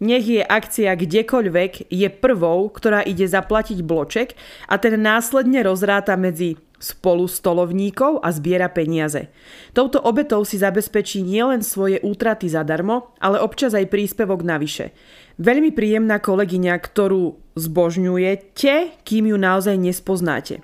Nech 0.00 0.24
je 0.24 0.40
akcia 0.40 0.94
kdekoľvek, 0.96 1.92
je 1.92 2.08
prvou, 2.08 2.70
ktorá 2.70 3.04
ide 3.04 3.28
zaplatiť 3.28 3.84
bloček 3.84 4.38
a 4.70 4.78
ten 4.78 4.96
následne 4.96 5.60
rozráta 5.66 6.16
medzi 6.16 6.56
spolu 6.82 7.30
stolovníkov 7.30 8.18
a 8.26 8.34
zbiera 8.34 8.66
peniaze. 8.66 9.30
Touto 9.70 10.02
obetou 10.02 10.42
si 10.42 10.58
zabezpečí 10.58 11.22
nielen 11.22 11.62
svoje 11.62 12.02
útraty 12.02 12.50
zadarmo, 12.50 13.14
ale 13.22 13.38
občas 13.38 13.72
aj 13.78 13.86
príspevok 13.86 14.42
navyše. 14.42 14.90
Veľmi 15.38 15.70
príjemná 15.70 16.18
kolegyňa, 16.18 16.74
ktorú 16.76 17.38
zbožňujete, 17.54 19.04
kým 19.06 19.30
ju 19.30 19.36
naozaj 19.38 19.78
nespoznáte. 19.78 20.60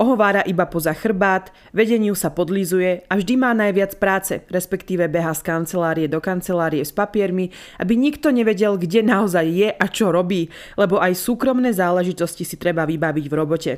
Ohovára 0.00 0.40
iba 0.48 0.64
poza 0.64 0.96
chrbát, 0.96 1.52
vedeniu 1.76 2.16
sa 2.16 2.32
podlízuje 2.32 3.04
a 3.04 3.20
vždy 3.20 3.36
má 3.36 3.52
najviac 3.52 4.00
práce, 4.00 4.40
respektíve 4.48 5.04
beha 5.12 5.36
z 5.36 5.44
kancelárie 5.44 6.08
do 6.08 6.24
kancelárie 6.24 6.80
s 6.80 6.88
papiermi, 6.88 7.52
aby 7.76 8.00
nikto 8.00 8.32
nevedel, 8.32 8.80
kde 8.80 9.04
naozaj 9.04 9.44
je 9.44 9.68
a 9.68 9.86
čo 9.92 10.08
robí, 10.08 10.48
lebo 10.80 10.96
aj 10.96 11.20
súkromné 11.20 11.76
záležitosti 11.76 12.48
si 12.48 12.56
treba 12.56 12.88
vybaviť 12.88 13.28
v 13.28 13.34
robote. 13.36 13.72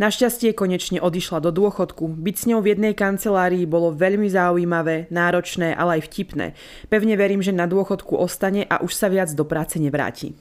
Našťastie 0.00 0.56
konečne 0.56 1.04
odišla 1.04 1.44
do 1.44 1.52
dôchodku. 1.52 2.16
Byť 2.16 2.36
s 2.40 2.44
ňou 2.48 2.64
v 2.64 2.72
jednej 2.72 2.96
kancelárii 2.96 3.68
bolo 3.68 3.92
veľmi 3.92 4.32
zaujímavé, 4.32 5.12
náročné, 5.12 5.76
ale 5.76 6.00
aj 6.00 6.08
vtipné. 6.08 6.56
Pevne 6.88 7.12
verím, 7.20 7.44
že 7.44 7.52
na 7.52 7.68
dôchodku 7.68 8.16
ostane 8.16 8.64
a 8.64 8.80
už 8.80 8.96
sa 8.96 9.12
viac 9.12 9.28
do 9.36 9.44
práce 9.44 9.76
nevráti. 9.76 10.32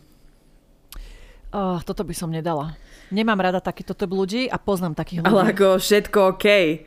Oh, 1.51 1.83
toto 1.83 2.07
by 2.07 2.15
som 2.15 2.31
nedala. 2.31 2.79
Nemám 3.07 3.39
rada 3.39 3.63
takýto 3.63 3.95
typ 3.95 4.11
ľudí 4.11 4.51
a 4.51 4.59
poznám 4.59 4.95
takých 4.95 5.23
ľudí. 5.23 5.31
Ale 5.31 5.41
ako 5.55 5.67
všetko 5.79 6.17
OK. 6.35 6.45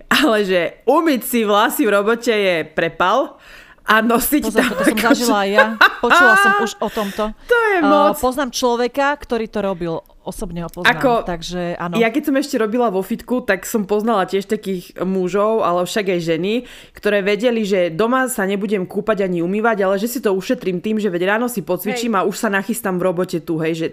Ale 0.09 0.39
že 0.45 0.85
umyť 0.85 1.21
si 1.25 1.41
vlasy 1.49 1.83
v 1.89 1.91
robote 1.97 2.33
je 2.33 2.57
prepal 2.69 3.41
a 3.91 3.95
nosiť 4.05 4.43
Pozor, 4.47 4.61
tam... 4.63 4.69
toto 4.71 4.83
som 4.87 4.99
zažila 5.01 5.39
aj 5.43 5.51
ja. 5.51 5.67
Počula 5.99 6.35
som 6.39 6.53
už 6.63 6.73
o 6.79 6.89
tomto. 6.93 7.25
To 7.51 7.59
je 7.75 7.79
moc. 7.83 8.15
Uh, 8.15 8.23
poznám 8.23 8.51
človeka, 8.55 9.19
ktorý 9.19 9.47
to 9.51 9.59
robil. 9.65 9.95
Osobne 10.21 10.63
ho 10.63 10.71
poznám. 10.71 11.01
Ako, 11.01 11.13
takže 11.25 11.75
áno. 11.81 11.97
Ja 11.97 12.13
keď 12.13 12.31
som 12.31 12.37
ešte 12.37 12.61
robila 12.61 12.93
vo 12.93 13.01
fitku, 13.01 13.43
tak 13.43 13.67
som 13.67 13.89
poznala 13.89 14.29
tiež 14.29 14.47
takých 14.47 14.95
mužov, 15.03 15.65
ale 15.65 15.89
však 15.89 16.13
aj 16.13 16.21
ženy, 16.23 16.53
ktoré 16.93 17.25
vedeli, 17.25 17.65
že 17.65 17.91
doma 17.91 18.29
sa 18.29 18.45
nebudem 18.45 18.85
kúpať 18.85 19.27
ani 19.27 19.41
umývať, 19.41 19.83
ale 19.83 19.97
že 19.97 20.07
si 20.07 20.21
to 20.21 20.37
ušetrím 20.37 20.79
tým, 20.85 21.01
že 21.01 21.09
veď 21.09 21.35
ráno 21.35 21.49
si 21.49 21.65
pocvičím 21.65 22.15
hej. 22.15 22.19
a 22.21 22.29
už 22.29 22.37
sa 22.37 22.53
nachystám 22.53 23.01
v 23.01 23.07
robote 23.11 23.41
tu, 23.41 23.59
hej, 23.59 23.75
že 23.75 23.89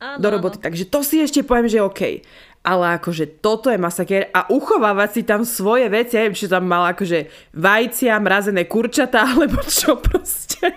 Áno, 0.00 0.16
do 0.16 0.28
roboty. 0.32 0.56
Áno. 0.58 0.64
Takže 0.64 0.84
to 0.88 1.04
si 1.04 1.20
ešte 1.20 1.44
poviem, 1.44 1.68
že 1.68 1.84
OK. 1.84 2.24
Ale 2.60 3.00
akože 3.00 3.40
toto 3.40 3.72
je 3.72 3.80
masakér 3.80 4.28
a 4.32 4.48
uchovávať 4.48 5.08
si 5.12 5.22
tam 5.24 5.44
svoje 5.44 5.88
veci, 5.88 6.16
ja 6.16 6.24
neviem, 6.24 6.36
či 6.36 6.48
tam 6.48 6.68
mal 6.68 6.92
akože 6.92 7.52
vajcia, 7.56 8.20
mrazené 8.20 8.64
kurčatá, 8.64 9.24
alebo 9.36 9.60
čo 9.64 10.00
proste. 10.00 10.72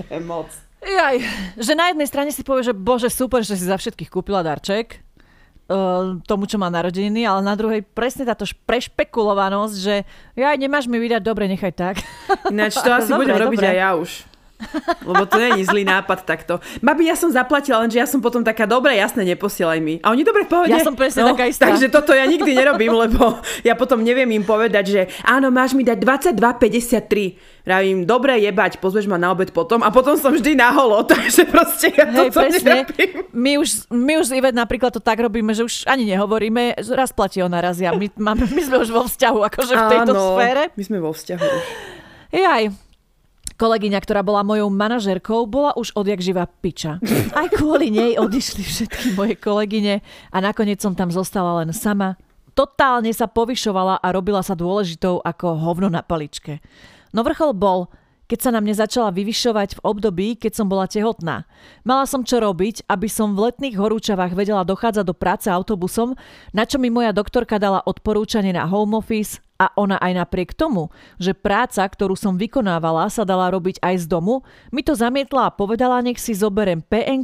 To 0.00 0.02
je 0.08 0.20
moc. 0.24 0.48
Jaj, 0.84 1.16
že 1.56 1.72
na 1.72 1.88
jednej 1.88 2.08
strane 2.08 2.30
si 2.32 2.44
povie, 2.44 2.68
že 2.68 2.76
bože 2.76 3.08
super, 3.08 3.40
že 3.40 3.56
si 3.56 3.64
za 3.64 3.80
všetkých 3.80 4.12
kúpila 4.12 4.44
darček, 4.44 5.00
uh, 5.68 6.20
tomu, 6.28 6.44
čo 6.44 6.60
má 6.60 6.68
narodeniny, 6.68 7.24
ale 7.24 7.40
na 7.40 7.56
druhej 7.56 7.80
presne 7.80 8.28
táto 8.28 8.44
prešpekulovanosť, 8.68 9.76
že 9.80 10.04
ja 10.36 10.52
nemáš 10.52 10.84
mi 10.84 11.00
vydať, 11.00 11.24
dobre, 11.24 11.48
nechaj 11.48 11.72
tak. 11.72 11.96
Ináč 12.52 12.76
to 12.76 12.92
asi 13.00 13.08
dobre, 13.08 13.32
budem 13.32 13.36
robiť 13.48 13.60
dobre. 13.64 13.70
aj 13.72 13.76
ja 13.80 13.90
už. 13.96 14.10
Lebo 15.02 15.26
to 15.26 15.36
je 15.36 15.66
zlý 15.66 15.82
nápad 15.82 16.24
takto. 16.24 16.62
Babi, 16.80 17.10
ja 17.10 17.18
som 17.18 17.28
zaplatila, 17.28 17.82
lenže 17.82 17.98
ja 17.98 18.06
som 18.06 18.22
potom 18.22 18.40
taká, 18.46 18.64
dobre, 18.64 18.96
jasne, 18.96 19.26
neposielaj 19.26 19.78
mi. 19.82 19.98
A 20.00 20.14
oni 20.14 20.22
dobre 20.22 20.46
povedia. 20.46 20.78
Ja 20.78 20.86
som 20.86 20.94
presne 20.94 21.26
no, 21.26 21.34
taká 21.34 21.50
istá. 21.50 21.68
Takže 21.68 21.90
toto 21.90 22.14
ja 22.14 22.24
nikdy 22.24 22.54
nerobím, 22.54 22.94
lebo 22.94 23.42
ja 23.66 23.74
potom 23.74 24.00
neviem 24.00 24.30
im 24.30 24.46
povedať, 24.46 24.84
že 24.86 25.00
áno, 25.26 25.50
máš 25.50 25.74
mi 25.74 25.82
dať 25.82 25.98
22,53. 26.38 27.64
Vravím, 27.64 28.04
dobre 28.04 28.36
jebať, 28.44 28.76
pozveš 28.76 29.08
ma 29.08 29.16
na 29.16 29.32
obed 29.32 29.48
potom 29.48 29.80
a 29.80 29.88
potom 29.88 30.20
som 30.20 30.36
vždy 30.36 30.52
na 30.52 30.68
holo, 30.68 31.00
takže 31.10 31.48
proste 31.48 31.96
ja 31.96 32.04
Hej, 32.04 32.28
toto 32.28 32.44
presne. 32.44 32.84
My 33.32 33.56
už, 33.56 33.88
my 33.88 34.20
už 34.20 34.36
Ivet 34.36 34.52
napríklad 34.52 34.92
to 34.92 35.00
tak 35.00 35.16
robíme, 35.16 35.56
že 35.56 35.64
už 35.64 35.88
ani 35.88 36.04
nehovoríme, 36.04 36.76
raz 36.92 37.10
platí 37.10 37.40
ona 37.40 37.64
raz 37.64 37.80
ja. 37.80 37.96
My, 37.96 38.12
máme, 38.20 38.44
my 38.52 38.62
sme 38.62 38.76
už 38.84 38.92
vo 38.92 39.08
vzťahu, 39.08 39.38
akože 39.48 39.74
v 39.74 39.84
tejto 39.96 40.12
Áno, 40.12 40.36
sfére. 40.36 40.62
my 40.76 40.82
sme 40.84 40.98
vo 41.00 41.10
vzťahu 41.16 41.40
už. 41.40 41.64
Jaj, 42.34 42.62
Kolegyňa, 43.54 43.98
ktorá 44.02 44.26
bola 44.26 44.42
mojou 44.42 44.66
manažerkou, 44.66 45.46
bola 45.46 45.70
už 45.78 45.94
odjak 45.94 46.18
živa 46.18 46.50
piča. 46.50 46.98
Aj 47.38 47.46
kvôli 47.54 47.94
nej 47.94 48.18
odišli 48.18 48.62
všetky 48.66 49.06
moje 49.14 49.38
kolegyne 49.38 50.02
a 50.34 50.36
nakoniec 50.42 50.82
som 50.82 50.98
tam 50.98 51.14
zostala 51.14 51.62
len 51.62 51.70
sama. 51.70 52.18
Totálne 52.54 53.10
sa 53.14 53.30
povyšovala 53.30 54.02
a 54.02 54.06
robila 54.14 54.42
sa 54.42 54.58
dôležitou 54.58 55.22
ako 55.22 55.58
hovno 55.58 55.90
na 55.90 56.02
paličke. 56.02 56.62
No 57.14 57.22
vrchol 57.22 57.54
bol, 57.54 57.90
keď 58.24 58.38
sa 58.40 58.50
na 58.50 58.58
mne 58.58 58.74
začala 58.74 59.12
vyvyšovať 59.12 59.78
v 59.78 59.84
období, 59.84 60.28
keď 60.40 60.52
som 60.58 60.66
bola 60.66 60.88
tehotná. 60.88 61.44
Mala 61.84 62.08
som 62.08 62.24
čo 62.24 62.40
robiť, 62.40 62.88
aby 62.88 63.06
som 63.06 63.36
v 63.36 63.50
letných 63.50 63.76
horúčavách 63.76 64.32
vedela 64.32 64.64
dochádzať 64.64 65.04
do 65.04 65.14
práce 65.14 65.46
autobusom, 65.52 66.16
na 66.56 66.64
čo 66.64 66.80
mi 66.80 66.88
moja 66.88 67.12
doktorka 67.12 67.60
dala 67.60 67.84
odporúčanie 67.84 68.56
na 68.56 68.64
home 68.64 68.96
office, 68.96 69.43
a 69.54 69.70
ona 69.78 69.96
aj 70.02 70.12
napriek 70.18 70.50
tomu, 70.54 70.90
že 71.16 71.30
práca, 71.34 71.86
ktorú 71.86 72.18
som 72.18 72.34
vykonávala, 72.34 73.06
sa 73.06 73.22
dala 73.22 73.50
robiť 73.54 73.78
aj 73.78 74.04
z 74.04 74.06
domu, 74.10 74.42
mi 74.74 74.82
to 74.82 74.98
zamietla 74.98 75.50
a 75.50 75.54
povedala, 75.54 76.02
nech 76.02 76.18
si 76.18 76.34
zoberem 76.34 76.82
pn 76.82 77.22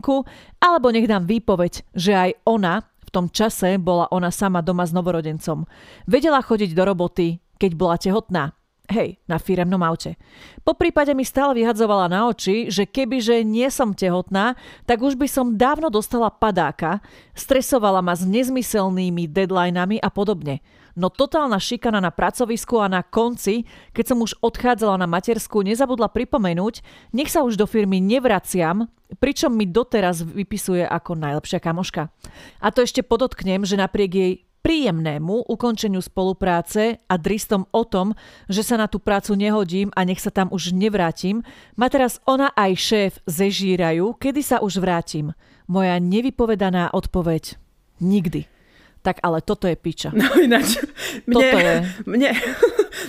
alebo 0.62 0.94
nech 0.94 1.10
dám 1.10 1.26
výpoveď, 1.26 1.82
že 1.90 2.12
aj 2.14 2.30
ona, 2.46 2.86
v 3.02 3.10
tom 3.10 3.26
čase 3.26 3.74
bola 3.82 4.06
ona 4.14 4.30
sama 4.30 4.62
doma 4.62 4.86
s 4.86 4.94
novorodencom. 4.94 5.66
Vedela 6.06 6.38
chodiť 6.38 6.70
do 6.70 6.82
roboty, 6.86 7.42
keď 7.58 7.70
bola 7.74 7.98
tehotná. 7.98 8.54
Hej, 8.90 9.22
na 9.30 9.38
firemnom 9.38 9.78
aute. 9.86 10.18
Po 10.66 10.74
prípade 10.74 11.14
mi 11.14 11.22
stále 11.22 11.54
vyhadzovala 11.62 12.10
na 12.10 12.26
oči, 12.26 12.66
že 12.74 12.90
kebyže 12.90 13.46
nie 13.46 13.70
som 13.70 13.94
tehotná, 13.94 14.58
tak 14.82 14.98
už 14.98 15.14
by 15.14 15.30
som 15.30 15.54
dávno 15.54 15.94
dostala 15.94 16.26
padáka, 16.26 16.98
stresovala 17.30 18.02
ma 18.02 18.18
s 18.18 18.26
nezmyselnými 18.26 19.30
deadlinami 19.30 20.02
a 20.02 20.10
podobne. 20.10 20.58
No 21.00 21.08
totálna 21.08 21.56
šikana 21.56 21.96
na 21.96 22.12
pracovisku 22.12 22.76
a 22.76 22.92
na 22.92 23.00
konci, 23.00 23.64
keď 23.96 24.04
som 24.04 24.20
už 24.20 24.36
odchádzala 24.44 25.00
na 25.00 25.08
matersku, 25.08 25.64
nezabudla 25.64 26.12
pripomenúť, 26.12 26.84
nech 27.16 27.32
sa 27.32 27.40
už 27.40 27.56
do 27.56 27.64
firmy 27.64 28.04
nevraciam, 28.04 28.84
pričom 29.16 29.56
mi 29.56 29.64
doteraz 29.64 30.20
vypisuje 30.20 30.84
ako 30.84 31.16
najlepšia 31.16 31.56
kamoška. 31.56 32.12
A 32.60 32.68
to 32.68 32.84
ešte 32.84 33.00
podotknem, 33.00 33.64
že 33.64 33.80
napriek 33.80 34.12
jej 34.12 34.32
príjemnému 34.60 35.48
ukončeniu 35.48 36.04
spolupráce 36.04 37.00
a 37.08 37.14
dristom 37.16 37.64
o 37.72 37.88
tom, 37.88 38.12
že 38.44 38.60
sa 38.60 38.76
na 38.76 38.92
tú 38.92 39.00
prácu 39.00 39.32
nehodím 39.32 39.88
a 39.96 40.04
nech 40.04 40.20
sa 40.20 40.28
tam 40.28 40.52
už 40.52 40.76
nevrátim, 40.76 41.40
ma 41.80 41.88
teraz 41.88 42.20
ona 42.28 42.52
aj 42.52 42.72
šéf 42.76 43.12
zežírajú, 43.24 44.20
kedy 44.20 44.44
sa 44.44 44.60
už 44.60 44.84
vrátim. 44.84 45.32
Moja 45.64 45.96
nevypovedaná 45.96 46.92
odpoveď. 46.92 47.56
Nikdy. 48.04 48.59
Tak 49.00 49.24
ale 49.24 49.40
toto 49.40 49.64
je 49.64 49.76
piča. 49.80 50.12
No 50.12 50.28
ináč, 50.36 50.76
mne, 51.24 51.34
toto 51.40 51.56
je. 51.56 51.74
Mne, 52.04 52.30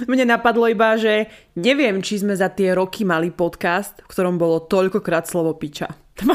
mne 0.08 0.24
napadlo 0.24 0.72
iba, 0.72 0.96
že 0.96 1.28
neviem, 1.60 2.00
či 2.00 2.24
sme 2.24 2.32
za 2.32 2.48
tie 2.48 2.72
roky 2.72 3.04
mali 3.04 3.28
podcast, 3.28 4.00
v 4.00 4.08
ktorom 4.08 4.40
bolo 4.40 4.64
toľkokrát 4.64 5.28
slovo 5.28 5.52
piča. 5.60 5.92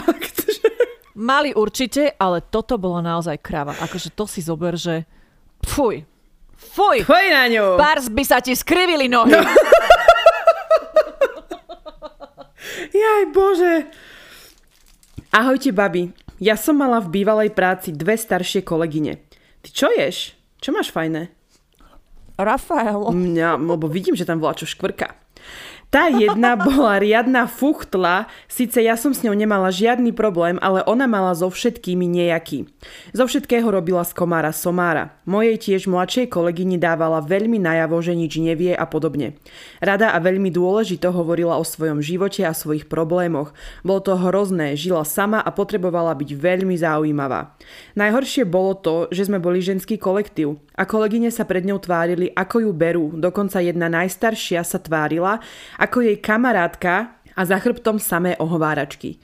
Mali 1.16 1.56
určite, 1.56 2.12
ale 2.20 2.44
toto 2.44 2.76
bolo 2.76 3.00
naozaj 3.00 3.40
kráva. 3.40 3.72
Akože 3.80 4.12
to 4.12 4.28
si 4.28 4.44
zober, 4.44 4.76
že 4.76 5.08
fuj. 5.64 6.04
Fuj. 6.52 7.08
Fuj 7.08 7.26
na 7.32 7.48
ňu. 7.48 7.80
Pars 7.80 8.12
by 8.12 8.20
sa 8.20 8.44
ti 8.44 8.52
skrivili 8.52 9.08
nohy. 9.08 9.32
No. 9.32 9.40
Jaj, 13.00 13.22
bože. 13.32 13.88
Ahojte, 15.32 15.72
babi. 15.72 16.12
Ja 16.36 16.60
som 16.60 16.76
mala 16.76 17.00
v 17.00 17.08
bývalej 17.08 17.56
práci 17.56 17.96
dve 17.96 18.20
staršie 18.20 18.60
kolegyne. 18.60 19.25
Ty 19.66 19.74
čo 19.74 19.90
ješ? 19.90 20.38
Čo 20.62 20.70
máš 20.70 20.94
fajné? 20.94 21.26
Rafael. 22.38 23.10
Mňa, 23.10 23.58
lebo 23.58 23.90
vidím, 23.90 24.14
že 24.14 24.22
tam 24.22 24.38
volá 24.38 24.54
čo 24.54 24.62
škvrka. 24.62 25.25
Tá 25.86 26.10
jedna 26.10 26.58
bola 26.58 26.98
riadna 26.98 27.46
fuchtla, 27.46 28.26
síce 28.50 28.82
ja 28.82 28.98
som 28.98 29.14
s 29.14 29.22
ňou 29.22 29.38
nemala 29.38 29.70
žiadny 29.70 30.10
problém, 30.10 30.58
ale 30.58 30.82
ona 30.82 31.06
mala 31.06 31.30
so 31.38 31.46
všetkými 31.46 32.10
nejaký. 32.10 32.66
Zo 33.14 33.30
všetkého 33.30 33.70
robila 33.70 34.02
z 34.02 34.10
komára 34.18 34.50
somára. 34.50 35.14
Mojej 35.30 35.54
tiež 35.54 35.86
mladšej 35.86 36.26
kolegyni 36.34 36.74
dávala 36.74 37.22
veľmi 37.22 37.62
najavo, 37.62 38.02
že 38.02 38.18
nič 38.18 38.34
nevie 38.42 38.74
a 38.74 38.82
podobne. 38.82 39.38
Rada 39.78 40.10
a 40.10 40.18
veľmi 40.18 40.50
dôležito 40.50 41.14
hovorila 41.14 41.54
o 41.54 41.64
svojom 41.64 42.02
živote 42.02 42.42
a 42.42 42.50
svojich 42.50 42.90
problémoch. 42.90 43.54
Bolo 43.86 44.02
to 44.02 44.18
hrozné, 44.18 44.74
žila 44.74 45.06
sama 45.06 45.38
a 45.38 45.54
potrebovala 45.54 46.18
byť 46.18 46.30
veľmi 46.34 46.74
zaujímavá. 46.74 47.54
Najhoršie 47.94 48.42
bolo 48.42 48.74
to, 48.74 49.06
že 49.14 49.30
sme 49.30 49.38
boli 49.38 49.62
ženský 49.62 50.02
kolektív 50.02 50.58
a 50.76 50.82
kolegyne 50.84 51.32
sa 51.32 51.48
pred 51.48 51.64
ňou 51.64 51.80
tvárili, 51.80 52.30
ako 52.36 52.68
ju 52.68 52.70
berú. 52.76 53.06
Dokonca 53.16 53.64
jedna 53.64 53.88
najstaršia 53.88 54.60
sa 54.62 54.76
tvárila, 54.76 55.40
ako 55.80 56.04
jej 56.04 56.20
kamarátka 56.20 57.16
a 57.32 57.42
za 57.42 57.56
chrbtom 57.56 57.96
samé 57.96 58.36
ohováračky 58.36 59.16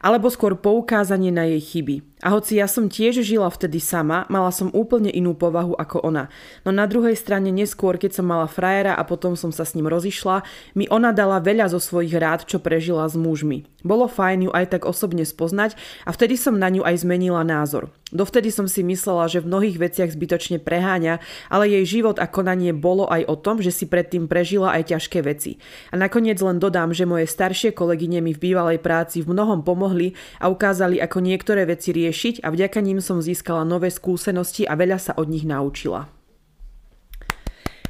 alebo 0.00 0.32
skôr 0.32 0.56
poukázanie 0.56 1.28
na 1.28 1.44
jej 1.44 1.60
chyby. 1.60 2.09
A 2.20 2.36
hoci 2.36 2.60
ja 2.60 2.68
som 2.68 2.92
tiež 2.92 3.24
žila 3.24 3.48
vtedy 3.48 3.80
sama, 3.80 4.28
mala 4.28 4.52
som 4.52 4.68
úplne 4.76 5.08
inú 5.08 5.32
povahu 5.32 5.72
ako 5.72 6.04
ona. 6.04 6.28
No 6.68 6.70
na 6.70 6.84
druhej 6.84 7.16
strane 7.16 7.48
neskôr, 7.48 7.96
keď 7.96 8.20
som 8.20 8.28
mala 8.28 8.44
frajera 8.44 8.92
a 8.92 9.02
potom 9.08 9.40
som 9.40 9.48
sa 9.48 9.64
s 9.64 9.72
ním 9.72 9.88
rozišla, 9.88 10.44
mi 10.76 10.84
ona 10.92 11.16
dala 11.16 11.40
veľa 11.40 11.72
zo 11.72 11.80
svojich 11.80 12.12
rád, 12.20 12.44
čo 12.44 12.60
prežila 12.60 13.08
s 13.08 13.16
mužmi. 13.16 13.64
Bolo 13.80 14.04
fajn 14.04 14.48
ju 14.48 14.50
aj 14.52 14.76
tak 14.76 14.82
osobne 14.84 15.24
spoznať 15.24 15.80
a 16.04 16.12
vtedy 16.12 16.36
som 16.36 16.60
na 16.60 16.68
ňu 16.68 16.84
aj 16.84 17.00
zmenila 17.00 17.40
názor. 17.40 17.88
Dovtedy 18.10 18.50
som 18.50 18.66
si 18.66 18.82
myslela, 18.82 19.30
že 19.30 19.38
v 19.38 19.48
mnohých 19.48 19.78
veciach 19.78 20.10
zbytočne 20.10 20.58
preháňa, 20.58 21.22
ale 21.46 21.70
jej 21.70 21.98
život 21.98 22.18
a 22.18 22.26
konanie 22.26 22.74
bolo 22.74 23.06
aj 23.06 23.22
o 23.30 23.38
tom, 23.38 23.62
že 23.62 23.70
si 23.70 23.86
predtým 23.86 24.26
prežila 24.26 24.74
aj 24.74 24.90
ťažké 24.90 25.22
veci. 25.22 25.62
A 25.94 25.96
nakoniec 25.96 26.42
len 26.42 26.58
dodám, 26.58 26.90
že 26.90 27.06
moje 27.06 27.30
staršie 27.30 27.70
kolegyne 27.70 28.18
mi 28.18 28.34
v 28.34 28.50
bývalej 28.50 28.82
práci 28.82 29.22
v 29.22 29.30
mnohom 29.30 29.62
pomohli 29.62 30.18
a 30.42 30.50
ukázali, 30.50 30.98
ako 30.98 31.22
niektoré 31.22 31.62
veci 31.70 31.94
riešiť 32.10 32.42
a 32.42 32.50
vďaka 32.50 32.82
ním 32.82 32.98
som 32.98 33.22
získala 33.22 33.62
nové 33.62 33.86
skúsenosti 33.94 34.66
a 34.66 34.74
veľa 34.74 34.98
sa 34.98 35.14
od 35.14 35.30
nich 35.30 35.46
naučila. 35.46 36.10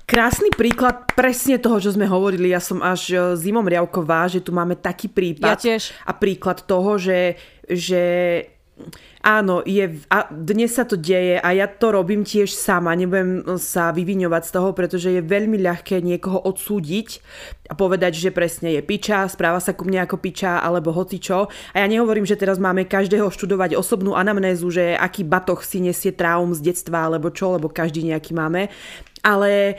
Krásny 0.05 0.51
príklad 0.53 1.09
presne 1.15 1.63
toho, 1.63 1.79
čo 1.79 1.95
sme 1.95 2.05
hovorili. 2.05 2.51
Ja 2.51 2.59
som 2.59 2.83
až 2.83 3.15
e, 3.15 3.17
zimom 3.39 3.63
riavková, 3.63 4.27
že 4.27 4.43
tu 4.43 4.51
máme 4.51 4.75
taký 4.75 5.07
prípad. 5.07 5.55
Ja 5.55 5.55
tiež. 5.55 5.95
A 6.03 6.11
príklad 6.19 6.67
toho, 6.67 6.99
že, 6.99 7.39
že 7.71 8.03
Áno, 9.21 9.61
je, 9.69 10.01
a 10.09 10.33
dnes 10.33 10.73
sa 10.73 10.89
to 10.89 10.97
deje 10.97 11.37
a 11.37 11.49
ja 11.53 11.69
to 11.69 11.93
robím 11.93 12.25
tiež 12.25 12.57
sama, 12.57 12.97
nebudem 12.97 13.45
sa 13.61 13.93
vyviňovať 13.93 14.43
z 14.49 14.51
toho, 14.57 14.73
pretože 14.73 15.13
je 15.13 15.21
veľmi 15.21 15.61
ľahké 15.61 16.01
niekoho 16.01 16.41
odsúdiť 16.41 17.21
a 17.69 17.77
povedať, 17.77 18.17
že 18.17 18.33
presne 18.33 18.73
je 18.73 18.81
piča, 18.81 19.29
správa 19.29 19.61
sa 19.61 19.77
ku 19.77 19.85
mne 19.85 20.09
ako 20.09 20.17
piča 20.17 20.65
alebo 20.65 20.89
hoci 20.97 21.21
čo. 21.21 21.53
A 21.77 21.85
ja 21.85 21.87
nehovorím, 21.87 22.25
že 22.25 22.41
teraz 22.41 22.57
máme 22.57 22.89
každého 22.89 23.29
študovať 23.29 23.77
osobnú 23.77 24.17
anamnézu, 24.17 24.73
že 24.73 24.97
aký 24.97 25.21
batoch 25.29 25.69
si 25.69 25.85
nesie 25.85 26.17
traum 26.17 26.57
z 26.57 26.73
detstva 26.73 27.05
alebo 27.05 27.29
čo, 27.29 27.61
lebo 27.61 27.69
každý 27.69 28.09
nejaký 28.09 28.33
máme 28.33 28.73
ale 29.21 29.53
e, 29.53 29.75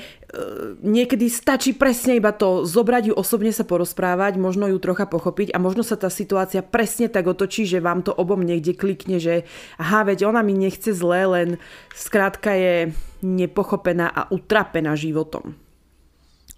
niekedy 0.82 1.30
stačí 1.30 1.74
presne 1.74 2.18
iba 2.18 2.30
to 2.30 2.64
zobrať 2.66 3.10
ju 3.10 3.14
osobne 3.18 3.50
sa 3.50 3.66
porozprávať, 3.66 4.38
možno 4.38 4.70
ju 4.70 4.78
trocha 4.78 5.10
pochopiť 5.10 5.54
a 5.54 5.58
možno 5.58 5.82
sa 5.82 5.98
tá 5.98 6.14
situácia 6.14 6.62
presne 6.62 7.10
tak 7.10 7.26
otočí, 7.26 7.66
že 7.66 7.82
vám 7.82 8.06
to 8.06 8.14
obom 8.14 8.42
niekde 8.42 8.78
klikne, 8.78 9.18
že 9.18 9.50
aha, 9.82 10.06
veď 10.06 10.30
ona 10.30 10.46
mi 10.46 10.54
nechce 10.54 10.94
zle, 10.94 11.26
len 11.26 11.50
skrátka 11.98 12.54
je 12.54 12.94
nepochopená 13.26 14.10
a 14.10 14.30
utrapená 14.30 14.94
životom. 14.94 15.58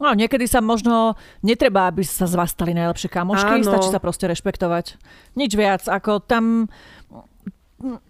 No, 0.02 0.12
niekedy 0.12 0.50
sa 0.50 0.60
možno 0.60 1.16
netreba, 1.46 1.88
aby 1.88 2.04
sa 2.04 2.28
z 2.28 2.36
vás 2.36 2.52
stali 2.52 2.76
najlepšie 2.76 3.08
kamošky, 3.08 3.64
Áno. 3.64 3.68
stačí 3.72 3.88
sa 3.88 4.04
proste 4.04 4.28
rešpektovať. 4.28 5.00
Nič 5.40 5.56
viac, 5.56 5.88
ako 5.88 6.20
tam... 6.20 6.68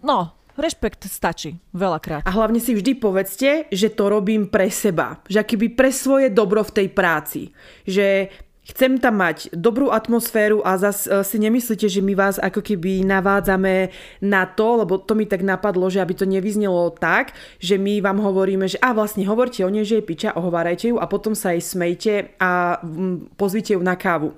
No, 0.01 0.17
Rešpekt 0.53 1.09
stačí, 1.09 1.57
veľakrát. 1.73 2.21
A 2.29 2.31
hlavne 2.31 2.61
si 2.61 2.77
vždy 2.77 2.93
povedzte, 3.01 3.65
že 3.73 3.89
to 3.89 4.05
robím 4.05 4.45
pre 4.45 4.69
seba. 4.69 5.17
Že 5.25 5.41
akýby 5.41 5.67
pre 5.73 5.89
svoje 5.89 6.29
dobro 6.29 6.61
v 6.61 6.75
tej 6.77 6.87
práci. 6.93 7.49
Že 7.89 8.29
chcem 8.63 9.01
tam 9.01 9.19
mať 9.19 9.51
dobrú 9.51 9.91
atmosféru 9.91 10.63
a 10.63 10.79
zase 10.79 11.09
si 11.27 11.37
nemyslíte, 11.41 11.89
že 11.89 11.99
my 11.99 12.13
vás 12.15 12.39
ako 12.39 12.63
keby 12.63 13.03
navádzame 13.03 13.91
na 14.23 14.45
to, 14.47 14.85
lebo 14.85 15.01
to 15.01 15.17
mi 15.17 15.27
tak 15.27 15.43
napadlo, 15.43 15.91
že 15.91 15.99
aby 15.99 16.15
to 16.15 16.29
nevyznelo 16.29 16.95
tak, 16.95 17.35
že 17.59 17.75
my 17.75 17.99
vám 17.99 18.23
hovoríme, 18.23 18.69
že 18.69 18.79
a 18.79 18.95
vlastne 18.95 19.27
hovorte 19.27 19.65
o 19.67 19.73
nej, 19.73 19.83
že 19.83 19.99
je 19.99 20.07
piča, 20.07 20.37
ohovárajte 20.39 20.95
ju 20.95 20.97
a 21.01 21.09
potom 21.09 21.35
sa 21.35 21.51
jej 21.51 21.63
smejte 21.65 22.13
a 22.39 22.79
mm, 22.79 23.35
pozvite 23.35 23.75
ju 23.75 23.81
na 23.83 23.99
kávu. 23.99 24.31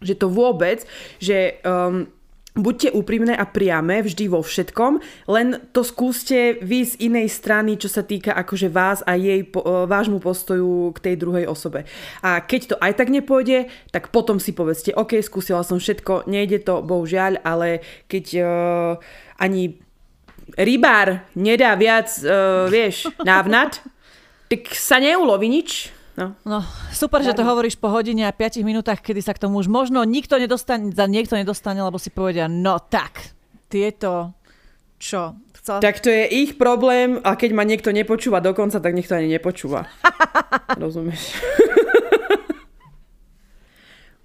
Že 0.00 0.14
to 0.14 0.26
vôbec, 0.28 0.84
že 1.20 1.60
um, 1.64 2.08
buďte 2.56 2.96
úprimné 2.96 3.36
a 3.36 3.44
priame 3.44 4.00
vždy 4.00 4.32
vo 4.32 4.40
všetkom, 4.40 4.98
len 5.28 5.60
to 5.76 5.84
skúste 5.84 6.58
vy 6.64 6.88
z 6.88 6.96
inej 7.04 7.28
strany, 7.28 7.76
čo 7.76 7.92
sa 7.92 8.00
týka 8.02 8.32
akože 8.32 8.72
vás 8.72 9.04
a 9.04 9.14
jej, 9.14 9.44
e, 9.44 9.48
vášmu 9.62 10.18
postoju 10.18 10.90
k 10.96 10.98
tej 10.98 11.14
druhej 11.20 11.46
osobe. 11.46 11.84
A 12.24 12.40
keď 12.40 12.74
to 12.74 12.76
aj 12.80 12.92
tak 12.96 13.12
nepôjde, 13.12 13.68
tak 13.92 14.08
potom 14.08 14.40
si 14.40 14.56
povedzte, 14.56 14.96
OK, 14.96 15.20
skúsila 15.20 15.60
som 15.62 15.76
všetko, 15.76 16.26
nejde 16.26 16.64
to, 16.64 16.80
bohužiaľ, 16.80 17.44
ale 17.44 17.84
keď 18.08 18.24
uh, 18.40 18.46
ani 19.36 19.76
rybár 20.56 21.28
nedá 21.36 21.76
viac, 21.76 22.08
uh, 22.24 22.66
vieš, 22.70 23.10
návnat, 23.20 23.84
tak 24.48 24.72
sa 24.72 25.02
neuloví 25.02 25.50
nič, 25.50 25.90
No. 26.16 26.32
no 26.48 26.64
super, 26.96 27.20
že 27.20 27.36
to 27.36 27.44
hovoríš 27.44 27.76
po 27.76 27.92
hodine 27.92 28.24
a 28.24 28.32
5 28.32 28.64
minútach, 28.64 29.04
kedy 29.04 29.20
sa 29.20 29.36
k 29.36 29.44
tomu 29.44 29.60
už 29.60 29.68
možno 29.68 30.00
nikto 30.00 30.40
nedostane, 30.40 30.88
za 30.88 31.04
niekto 31.04 31.36
nedostane, 31.36 31.76
lebo 31.84 32.00
si 32.00 32.08
povedia, 32.08 32.48
no 32.48 32.80
tak, 32.80 33.36
tieto, 33.68 34.32
čo? 34.96 35.36
Chcel... 35.52 35.84
Tak 35.84 36.00
to 36.00 36.08
je 36.08 36.24
ich 36.24 36.56
problém 36.56 37.20
a 37.20 37.36
keď 37.36 37.50
ma 37.52 37.68
niekto 37.68 37.92
nepočúva 37.92 38.40
dokonca, 38.40 38.80
tak 38.80 38.96
niekto 38.96 39.12
ani 39.12 39.28
nepočúva. 39.28 39.84
Rozumieš? 40.80 41.36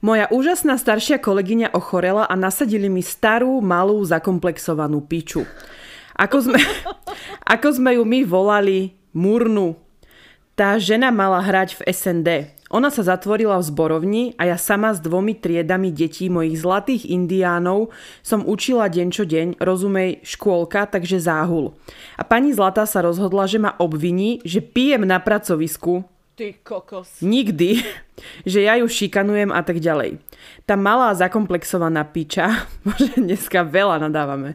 Moja 0.01 0.25
úžasná 0.33 0.81
staršia 0.81 1.21
kolegyňa 1.21 1.77
ochorela 1.77 2.25
a 2.25 2.33
nasadili 2.33 2.89
mi 2.89 3.05
starú, 3.05 3.61
malú, 3.61 4.01
zakomplexovanú 4.01 5.03
piču. 5.05 5.45
Ako 6.17 6.41
sme, 6.41 6.57
ako 7.53 7.67
sme 7.75 7.99
ju 7.99 8.03
my 8.07 8.19
volali, 8.25 8.97
Murnu, 9.11 9.75
tá 10.55 10.77
žena 10.77 11.09
mala 11.09 11.39
hrať 11.39 11.79
v 11.79 11.81
SND. 11.89 12.29
Ona 12.71 12.87
sa 12.87 13.03
zatvorila 13.03 13.59
v 13.59 13.67
zborovni 13.67 14.23
a 14.39 14.47
ja 14.47 14.55
sama 14.55 14.95
s 14.95 15.03
dvomi 15.03 15.35
triedami 15.35 15.91
detí 15.91 16.31
mojich 16.31 16.63
zlatých 16.63 17.03
indiánov 17.11 17.91
som 18.23 18.47
učila 18.47 18.87
deň 18.87 19.07
čo 19.11 19.27
deň, 19.27 19.59
rozumej, 19.59 20.23
škôlka, 20.23 20.87
takže 20.87 21.19
záhul. 21.19 21.75
A 22.15 22.23
pani 22.23 22.55
Zlatá 22.55 22.87
sa 22.87 23.03
rozhodla, 23.03 23.43
že 23.43 23.59
ma 23.59 23.75
obviní, 23.75 24.39
že 24.47 24.63
pijem 24.63 25.03
na 25.03 25.19
pracovisku. 25.19 26.07
Ty 26.39 26.55
kokos. 26.63 27.19
Nikdy. 27.19 27.69
Že 28.45 28.59
ja 28.69 28.77
ju 28.77 28.85
šikanujem 28.85 29.49
a 29.49 29.65
tak 29.65 29.81
ďalej. 29.81 30.21
Tá 30.69 30.77
malá 30.77 31.09
zakomplexovaná 31.17 32.05
piča, 32.05 32.69
môže 32.85 33.17
dneska 33.17 33.65
veľa 33.65 33.97
nadávame, 33.97 34.53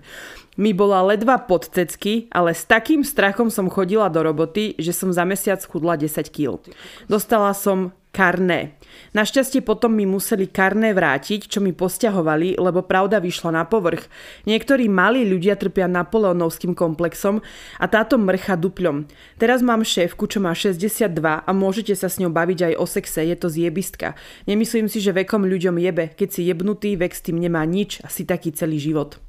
mi 0.56 0.72
bola 0.72 1.04
ledva 1.04 1.36
pod 1.38 1.68
cecky, 1.68 2.28
ale 2.32 2.56
s 2.56 2.64
takým 2.64 3.04
strachom 3.04 3.52
som 3.52 3.68
chodila 3.68 4.08
do 4.08 4.24
roboty, 4.24 4.76
že 4.80 4.96
som 4.96 5.12
za 5.12 5.22
mesiac 5.28 5.60
chudla 5.60 6.00
10 6.00 6.32
kg. 6.32 6.60
Dostala 7.08 7.52
som 7.52 7.92
karné. 8.16 8.80
Našťastie 9.12 9.60
potom 9.60 9.92
mi 9.92 10.08
museli 10.08 10.48
karné 10.48 10.96
vrátiť, 10.96 11.52
čo 11.52 11.60
mi 11.60 11.76
posťahovali, 11.76 12.56
lebo 12.56 12.80
pravda 12.80 13.20
vyšla 13.20 13.52
na 13.52 13.68
povrch. 13.68 14.08
Niektorí 14.48 14.88
malí 14.88 15.28
ľudia 15.28 15.60
trpia 15.60 15.84
napoleonovským 15.84 16.72
komplexom 16.72 17.44
a 17.76 17.84
táto 17.92 18.16
mrcha 18.16 18.56
dupľom. 18.56 19.04
Teraz 19.36 19.60
mám 19.60 19.84
šéfku, 19.84 20.24
čo 20.24 20.40
má 20.40 20.56
62 20.56 21.12
a 21.20 21.50
môžete 21.52 21.92
sa 21.92 22.08
s 22.08 22.16
ňou 22.16 22.32
baviť 22.32 22.72
aj 22.72 22.74
o 22.80 22.86
sexe, 22.88 23.20
je 23.20 23.36
to 23.36 23.52
zjebistka. 23.52 24.16
Nemyslím 24.48 24.88
si, 24.88 25.04
že 25.04 25.12
vekom 25.12 25.44
ľuďom 25.44 25.76
jebe, 25.76 26.16
keď 26.16 26.28
si 26.32 26.48
jebnutý, 26.48 26.96
vek 26.96 27.12
s 27.12 27.20
tým 27.20 27.36
nemá 27.36 27.60
nič, 27.68 28.00
asi 28.00 28.24
taký 28.24 28.48
celý 28.56 28.80
život. 28.80 29.20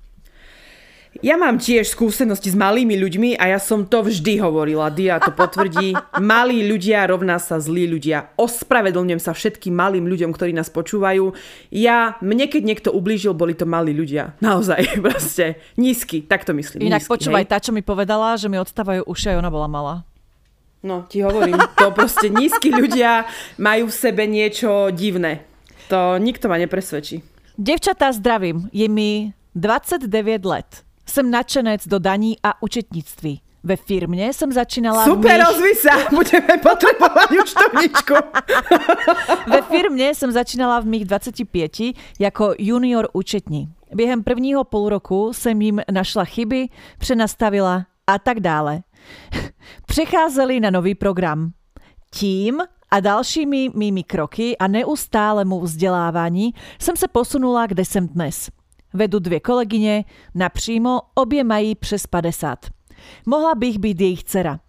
Ja 1.25 1.33
mám 1.33 1.57
tiež 1.57 1.89
skúsenosti 1.97 2.53
s 2.53 2.57
malými 2.57 2.93
ľuďmi 2.93 3.41
a 3.41 3.57
ja 3.57 3.59
som 3.59 3.89
to 3.89 4.05
vždy 4.05 4.37
hovorila. 4.37 4.93
Dia 4.93 5.17
to 5.17 5.33
potvrdí. 5.33 5.97
Malí 6.21 6.61
ľudia 6.69 7.09
rovná 7.09 7.41
sa 7.41 7.57
zlí 7.57 7.89
ľudia. 7.89 8.37
Ospravedlňujem 8.37 9.21
sa 9.21 9.33
všetkým 9.33 9.73
malým 9.73 10.05
ľuďom, 10.05 10.29
ktorí 10.29 10.53
nás 10.53 10.69
počúvajú. 10.69 11.33
Ja, 11.73 12.21
mne 12.21 12.45
keď 12.45 12.61
niekto 12.61 12.89
ublížil, 12.93 13.33
boli 13.33 13.57
to 13.57 13.65
malí 13.65 13.97
ľudia. 13.97 14.37
Naozaj, 14.45 14.95
proste. 15.05 15.57
Nízky, 15.79 16.21
tak 16.21 16.45
to 16.45 16.53
myslím. 16.53 16.85
Inak 16.85 17.01
nízky, 17.05 17.13
počúvaj, 17.17 17.43
hej? 17.45 17.49
tá, 17.49 17.57
čo 17.57 17.73
mi 17.73 17.81
povedala, 17.81 18.37
že 18.37 18.45
mi 18.45 18.61
odstávajú 18.61 19.09
uši 19.09 19.33
a 19.33 19.41
ona 19.41 19.49
bola 19.49 19.65
malá. 19.65 19.95
No, 20.85 21.09
ti 21.09 21.25
hovorím, 21.25 21.57
to 21.73 21.89
proste 21.89 22.29
nízky 22.29 22.69
ľudia 22.69 23.25
majú 23.57 23.89
v 23.89 23.95
sebe 23.97 24.29
niečo 24.29 24.93
divné. 24.93 25.41
To 25.89 26.21
nikto 26.21 26.45
ma 26.45 26.61
nepresvedčí. 26.61 27.25
Devčatá, 27.57 28.13
zdravím. 28.13 28.69
Je 28.69 28.85
mi 28.85 29.33
29 29.57 30.05
let. 30.45 30.86
Jsem 31.09 31.31
nadšenec 31.31 31.87
do 31.87 31.99
daní 31.99 32.37
a 32.43 32.61
účetnictví. 32.61 33.41
Ve 33.63 33.75
firmě 33.75 34.33
jsem 34.33 34.51
začínala... 34.51 35.05
Super, 35.05 35.37
mých... 35.37 35.47
rozví 35.47 35.75
sa, 35.75 36.09
budeme 36.09 36.57
potrebovať 36.57 37.29
účtovničku. 37.43 38.13
Ve 39.51 39.61
firmě 39.61 40.15
jsem 40.15 40.31
začínala 40.31 40.79
v 40.79 40.85
mých 40.85 41.05
25 41.05 41.71
jako 42.19 42.53
junior 42.57 43.07
účetní. 43.13 43.69
Během 43.93 44.23
prvního 44.23 44.63
půl 44.63 44.89
roku 44.89 45.33
jsem 45.33 45.61
jim 45.61 45.81
našla 45.91 46.25
chyby, 46.25 46.67
přenastavila 46.97 47.85
a 48.07 48.19
tak 48.19 48.39
dále. 48.39 48.79
Přecházeli 49.85 50.59
na 50.59 50.69
nový 50.69 50.95
program. 50.95 51.51
Tím 52.13 52.61
a 52.91 52.99
dalšími 52.99 53.69
mými 53.73 54.03
kroky 54.03 54.57
a 54.57 54.67
neustálemu 54.67 55.61
vzdělávání 55.61 56.53
jsem 56.81 56.95
se 56.95 57.07
posunula, 57.07 57.65
kde 57.67 57.85
jsem 57.85 58.07
dnes. 58.07 58.49
Vedú 58.93 59.19
dvě 59.19 59.39
kolegyne, 59.39 60.03
napřímo 60.35 61.01
obě 61.15 61.43
mají 61.43 61.75
přes 61.75 62.07
50. 62.07 62.59
Mohla 63.25 63.55
bych 63.55 63.79
byť 63.79 64.01
jej 64.01 64.17
dcera. 64.17 64.59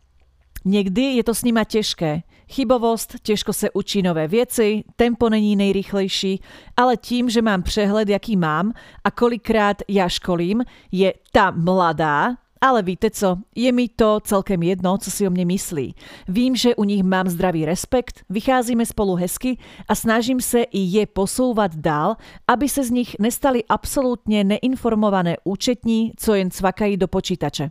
Někdy 0.64 1.02
je 1.02 1.24
to 1.24 1.34
s 1.34 1.42
nima 1.42 1.64
těžké. 1.64 2.22
Chybovost, 2.50 3.14
těžko 3.22 3.52
se 3.52 3.70
učí 3.70 4.02
nové 4.02 4.28
věci, 4.28 4.84
tempo 4.96 5.30
není 5.30 5.56
nejrychlejší, 5.56 6.40
ale 6.76 6.96
tím, 6.96 7.30
že 7.30 7.42
mám 7.42 7.62
přehled, 7.62 8.08
jaký 8.08 8.36
mám 8.36 8.72
a 9.04 9.10
kolikrát 9.10 9.76
já 9.88 10.08
školím, 10.08 10.64
je 10.92 11.14
ta 11.32 11.50
mladá, 11.50 12.36
ale 12.60 12.82
víte 12.82 13.10
co, 13.10 13.36
je 13.54 13.72
mi 13.72 13.88
to 13.88 14.20
celkem 14.20 14.62
jedno, 14.62 14.98
co 14.98 15.10
si 15.10 15.26
o 15.26 15.30
mne 15.30 15.44
myslí. 15.44 15.94
Vím, 16.28 16.56
že 16.56 16.76
u 16.76 16.84
nich 16.84 17.02
mám 17.02 17.28
zdravý 17.28 17.64
respekt, 17.64 18.24
vycházíme 18.30 18.86
spolu 18.86 19.14
hezky 19.14 19.58
a 19.88 19.94
snažím 19.94 20.40
se 20.40 20.62
i 20.62 20.78
je 20.78 21.06
posouvat 21.06 21.76
dál, 21.76 22.16
aby 22.48 22.68
se 22.68 22.84
z 22.84 22.90
nich 22.90 23.16
nestali 23.18 23.64
absolutně 23.68 24.44
neinformované 24.44 25.36
účetní, 25.44 26.12
co 26.16 26.34
jen 26.34 26.50
cvakají 26.50 26.96
do 26.96 27.08
počítače. 27.08 27.70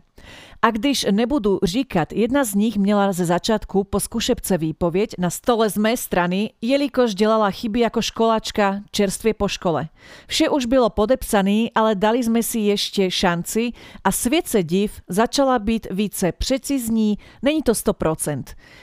A 0.62 0.70
když 0.70 1.06
nebudu 1.10 1.58
říkat, 1.62 2.12
jedna 2.12 2.44
z 2.44 2.54
nich 2.54 2.76
měla 2.76 3.12
ze 3.12 3.24
začátku 3.24 3.84
po 3.84 4.00
zkušebce 4.00 4.58
výpověď 4.58 5.10
na 5.18 5.30
stole 5.30 5.70
z 5.70 5.76
mé 5.76 5.96
strany, 5.96 6.50
jelikož 6.62 7.14
dělala 7.14 7.50
chyby 7.50 7.80
jako 7.80 8.02
školačka 8.02 8.80
čerstvě 8.90 9.34
po 9.34 9.48
škole. 9.48 9.88
Vše 10.26 10.48
už 10.48 10.66
bylo 10.66 10.90
podepsané, 10.90 11.66
ale 11.74 11.94
dali 11.94 12.24
jsme 12.24 12.42
si 12.42 12.58
ještě 12.58 13.10
šanci 13.10 13.70
a 14.04 14.12
svět 14.12 14.48
se 14.48 14.62
div 14.62 15.00
začala 15.08 15.58
být 15.58 15.86
více 15.90 16.32
precizní, 16.32 17.18
není 17.42 17.62
to 17.62 17.72
100%. 17.72 18.42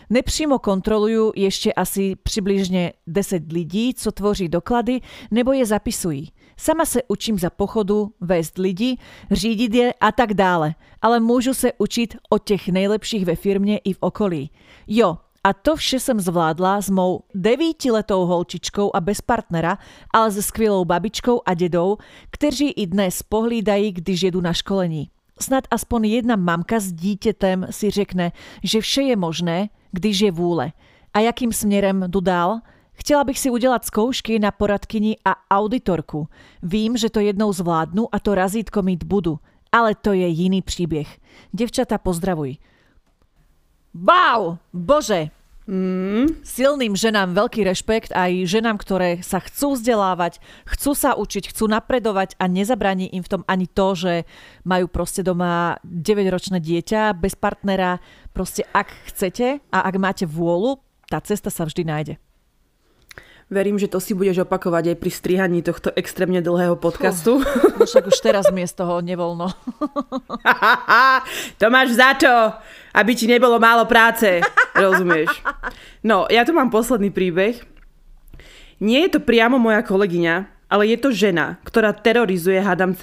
Nepřímo 0.09 0.59
kontroluju 0.59 1.31
ještě 1.35 1.73
asi 1.73 2.15
přibližně 2.23 2.93
10 3.07 3.51
lidí, 3.51 3.93
co 3.93 4.11
tvoří 4.11 4.49
doklady 4.49 5.01
nebo 5.31 5.51
je 5.53 5.65
zapisují. 5.65 6.31
Sama 6.57 6.85
se 6.85 7.01
učím 7.07 7.39
za 7.39 7.49
pochodu, 7.49 8.11
vést 8.21 8.57
lidi, 8.57 8.97
řídit 9.31 9.73
je 9.73 9.93
a 9.93 10.11
tak 10.11 10.33
dále, 10.33 10.75
ale 11.01 11.19
můžu 11.19 11.53
se 11.53 11.71
učit 11.77 12.15
od 12.29 12.43
těch 12.43 12.69
nejlepších 12.69 13.25
ve 13.25 13.35
firmě 13.35 13.77
i 13.77 13.93
v 13.93 13.97
okolí. 13.99 14.51
Jo, 14.87 15.17
a 15.43 15.53
to 15.53 15.75
vše 15.75 15.99
jsem 15.99 16.19
zvládla 16.19 16.81
s 16.81 16.89
mou 16.89 17.23
devítiletou 17.35 18.25
holčičkou 18.25 18.91
a 18.95 19.01
bez 19.01 19.21
partnera, 19.21 19.77
ale 20.13 20.31
se 20.31 20.41
skvělou 20.41 20.85
babičkou 20.85 21.41
a 21.45 21.53
dědou, 21.53 21.97
kteří 22.31 22.71
i 22.71 22.87
dnes 22.87 23.23
pohlídají, 23.23 23.91
když 23.91 24.21
jedu 24.21 24.41
na 24.41 24.53
školení. 24.53 25.09
Snad 25.39 25.63
aspoň 25.71 26.05
jedna 26.05 26.35
mamka 26.35 26.79
s 26.79 26.93
dítětem 26.93 27.67
si 27.69 27.91
řekne, 27.91 28.31
že 28.63 28.81
vše 28.81 29.01
je 29.01 29.15
možné, 29.15 29.69
když 29.91 30.19
je 30.19 30.31
vůle. 30.31 30.71
A 31.13 31.19
jakým 31.19 31.53
směrem 31.53 32.03
jdu 32.07 32.19
dál? 32.19 32.59
Chtěla 32.95 33.23
bych 33.23 33.39
si 33.39 33.49
udělat 33.49 33.85
zkoušky 33.85 34.39
na 34.39 34.51
poradkyni 34.51 35.17
a 35.25 35.35
auditorku. 35.51 36.27
Vím, 36.63 36.97
že 36.97 37.09
to 37.09 37.19
jednou 37.19 37.53
zvládnu 37.53 38.15
a 38.15 38.19
to 38.19 38.35
razítko 38.35 38.81
mít 38.81 39.03
budu. 39.03 39.39
Ale 39.71 39.95
to 39.95 40.13
je 40.13 40.27
jiný 40.27 40.61
příběh. 40.61 41.17
Devčata, 41.53 41.97
pozdravuj. 41.97 42.57
Wow! 43.93 44.57
Bože! 44.73 45.29
Mm. 45.65 46.45
Silným 46.45 46.93
ženám 46.93 47.33
veľký 47.33 47.65
rešpekt 47.65 48.13
aj 48.13 48.45
ženám, 48.45 48.77
ktoré 48.77 49.25
sa 49.25 49.41
chcú 49.41 49.73
vzdelávať, 49.73 50.37
chcú 50.69 50.93
sa 50.93 51.17
učiť, 51.17 51.49
chcú 51.49 51.65
napredovať 51.65 52.37
a 52.37 52.45
nezabraní 52.45 53.09
im 53.09 53.25
v 53.25 53.31
tom 53.33 53.41
ani 53.49 53.65
to, 53.65 53.97
že 53.97 54.13
majú 54.61 54.85
proste 54.85 55.25
doma 55.25 55.81
9-ročné 55.81 56.61
dieťa 56.61 57.17
bez 57.17 57.33
partnera. 57.33 57.97
Proste 58.29 58.61
ak 58.77 58.93
chcete 59.09 59.57
a 59.73 59.77
ak 59.89 59.95
máte 59.97 60.29
vôľu, 60.29 60.77
tá 61.09 61.17
cesta 61.25 61.49
sa 61.49 61.65
vždy 61.65 61.81
nájde. 61.81 62.13
Verím, 63.45 63.77
že 63.77 63.85
to 63.85 64.01
si 64.01 64.17
budeš 64.17 64.41
opakovať 64.41 64.89
aj 64.89 64.97
pri 64.97 65.11
strihaní 65.13 65.61
tohto 65.61 65.93
extrémne 65.93 66.41
dlhého 66.41 66.73
podcastu. 66.81 67.45
Fuh, 67.45 67.85
však 67.85 68.09
už 68.09 68.17
teraz 68.17 68.49
mi 68.49 68.65
z 68.65 68.73
toho 68.73 69.05
nevoľno. 69.05 69.53
to 71.61 71.65
máš 71.69 71.93
za 71.93 72.17
to, 72.17 72.33
aby 72.97 73.13
ti 73.13 73.29
nebolo 73.29 73.61
málo 73.61 73.85
práce. 73.85 74.41
Rozumieš? 74.73 75.29
No, 76.01 76.25
ja 76.25 76.41
tu 76.41 76.57
mám 76.57 76.73
posledný 76.73 77.13
príbeh. 77.13 77.61
Nie 78.81 79.05
je 79.05 79.13
to 79.13 79.19
priamo 79.21 79.61
moja 79.61 79.85
kolegyňa, 79.85 80.65
ale 80.65 80.89
je 80.89 80.97
to 80.97 81.13
žena, 81.13 81.61
ktorá 81.69 81.93
terorizuje, 81.93 82.57
hádam, 82.57 82.97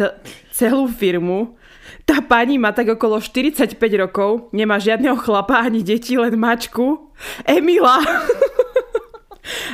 celú 0.50 0.90
firmu. 0.90 1.54
Tá 2.02 2.18
pani 2.18 2.58
má 2.58 2.74
tak 2.74 2.90
okolo 2.90 3.22
45 3.22 3.78
rokov, 3.94 4.50
nemá 4.50 4.82
žiadneho 4.82 5.14
chlapa 5.22 5.62
ani 5.62 5.86
deti, 5.86 6.18
len 6.18 6.34
mačku. 6.34 7.14
Emila. 7.46 8.02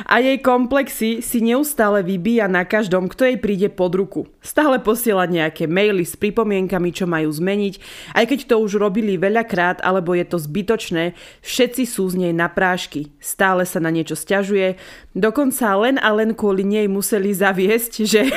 A 0.09 0.17
jej 0.17 0.41
komplexy 0.41 1.21
si 1.21 1.45
neustále 1.45 2.01
vybíja 2.01 2.49
na 2.49 2.65
každom, 2.65 3.05
kto 3.05 3.29
jej 3.29 3.37
príde 3.37 3.69
pod 3.69 3.93
ruku. 3.93 4.21
Stále 4.41 4.81
posiela 4.81 5.29
nejaké 5.29 5.69
maily 5.69 6.01
s 6.01 6.17
pripomienkami, 6.17 6.89
čo 6.89 7.05
majú 7.05 7.29
zmeniť, 7.29 7.73
aj 8.17 8.25
keď 8.25 8.39
to 8.49 8.55
už 8.57 8.81
robili 8.81 9.21
veľakrát, 9.21 9.77
alebo 9.85 10.17
je 10.17 10.25
to 10.25 10.41
zbytočné, 10.41 11.13
všetci 11.45 11.85
sú 11.85 12.09
z 12.09 12.25
nej 12.25 12.33
na 12.33 12.49
prášky. 12.49 13.13
Stále 13.21 13.69
sa 13.69 13.77
na 13.77 13.93
niečo 13.93 14.17
stiažuje, 14.17 14.81
dokonca 15.13 15.69
len 15.77 16.01
a 16.01 16.09
len 16.17 16.33
kvôli 16.33 16.65
nej 16.65 16.89
museli 16.89 17.29
zaviesť, 17.29 17.93
že... 18.09 18.21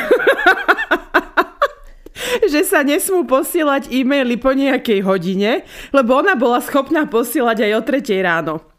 že 2.52 2.60
sa 2.68 2.84
nesmú 2.84 3.24
posielať 3.24 3.88
e-maily 3.88 4.36
po 4.36 4.52
nejakej 4.52 5.00
hodine, 5.04 5.64
lebo 5.96 6.20
ona 6.20 6.36
bola 6.36 6.60
schopná 6.60 7.08
posielať 7.08 7.64
aj 7.64 7.72
o 7.72 7.80
tretej 7.80 8.20
ráno. 8.20 8.71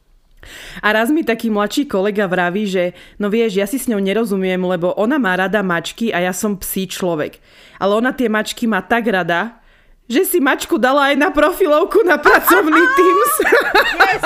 A 0.80 0.88
raz 0.94 1.10
mi 1.10 1.26
taký 1.26 1.50
mladší 1.50 1.88
kolega 1.88 2.28
vraví, 2.28 2.68
že 2.68 2.96
no 3.20 3.28
vieš, 3.28 3.60
ja 3.60 3.68
si 3.68 3.78
s 3.80 3.90
ňou 3.90 4.00
nerozumiem, 4.00 4.60
lebo 4.60 4.94
ona 4.96 5.20
má 5.20 5.38
rada 5.38 5.62
mačky 5.62 6.10
a 6.12 6.24
ja 6.24 6.34
som 6.36 6.60
psí 6.60 6.88
človek. 6.88 7.40
Ale 7.80 7.98
ona 7.98 8.16
tie 8.16 8.32
mačky 8.32 8.70
má 8.70 8.84
tak 8.84 9.10
rada, 9.10 9.64
že 10.08 10.28
si 10.28 10.38
mačku 10.44 10.76
dala 10.76 11.12
aj 11.12 11.16
na 11.16 11.30
profilovku 11.32 12.04
na 12.04 12.20
pracovný 12.20 12.84
Teams. 12.98 13.34
Yes. 14.04 14.24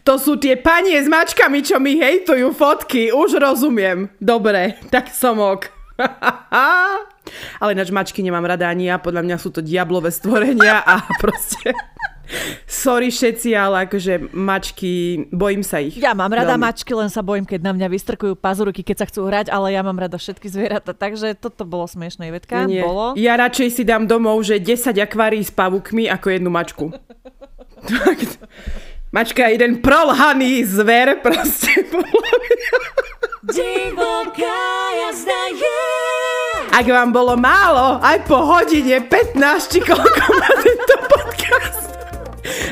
to 0.06 0.14
sú 0.16 0.38
tie 0.38 0.56
panie 0.56 0.96
s 0.96 1.10
mačkami, 1.10 1.60
čo 1.60 1.82
mi 1.82 1.98
hejtujú 1.98 2.54
fotky. 2.54 3.10
Už 3.10 3.36
rozumiem. 3.36 4.10
Dobre, 4.22 4.78
tak 4.88 5.10
som 5.10 5.42
ok. 5.42 5.80
Ale 7.60 7.76
ináč 7.76 7.92
mačky 7.92 8.24
nemám 8.24 8.46
rada 8.46 8.70
ani 8.70 8.88
ja. 8.88 8.96
Podľa 8.96 9.22
mňa 9.26 9.36
sú 9.36 9.52
to 9.52 9.60
diablové 9.60 10.10
stvorenia 10.10 10.80
a 10.82 11.04
proste... 11.20 11.76
Sorry 12.66 13.10
všetci, 13.10 13.52
ale 13.58 13.90
akože 13.90 14.30
mačky, 14.30 15.26
bojím 15.34 15.66
sa 15.66 15.82
ich. 15.82 15.98
Ja 15.98 16.14
mám 16.14 16.30
rada 16.30 16.54
veľmi. 16.54 16.64
mačky, 16.70 16.92
len 16.94 17.10
sa 17.10 17.20
bojím, 17.20 17.42
keď 17.42 17.60
na 17.66 17.72
mňa 17.74 17.86
vystrkujú 17.90 18.38
pazurky, 18.38 18.86
keď 18.86 18.96
sa 19.02 19.06
chcú 19.10 19.26
hrať, 19.26 19.50
ale 19.50 19.74
ja 19.74 19.82
mám 19.82 19.98
rada 19.98 20.14
všetky 20.16 20.46
zvieratá, 20.46 20.94
takže 20.94 21.34
toto 21.34 21.66
bolo 21.66 21.90
smiešné, 21.90 22.30
Vetka. 22.30 22.64
Nie. 22.70 22.86
Bolo. 22.86 23.18
Ja 23.18 23.34
radšej 23.34 23.68
si 23.74 23.82
dám 23.82 24.06
domov, 24.06 24.42
že 24.46 24.62
10 24.62 24.94
akvárií 24.94 25.42
s 25.42 25.50
pavukmi 25.50 26.06
ako 26.06 26.26
jednu 26.30 26.50
mačku. 26.50 26.94
Mačka 29.10 29.50
je 29.50 29.58
jeden 29.58 29.82
prolhaný 29.82 30.62
zver, 30.62 31.18
proste. 31.18 31.82
Divoká 33.42 34.62
jazda 34.94 35.42
je. 35.50 35.82
Ak 36.70 36.86
vám 36.86 37.10
bolo 37.10 37.34
málo, 37.34 37.98
aj 37.98 38.22
po 38.30 38.38
hodine 38.38 39.02
15, 39.02 39.34
či 39.66 39.82
koľko 39.82 40.24
má 40.38 40.50
tento 40.62 40.96
podcast, 41.10 41.90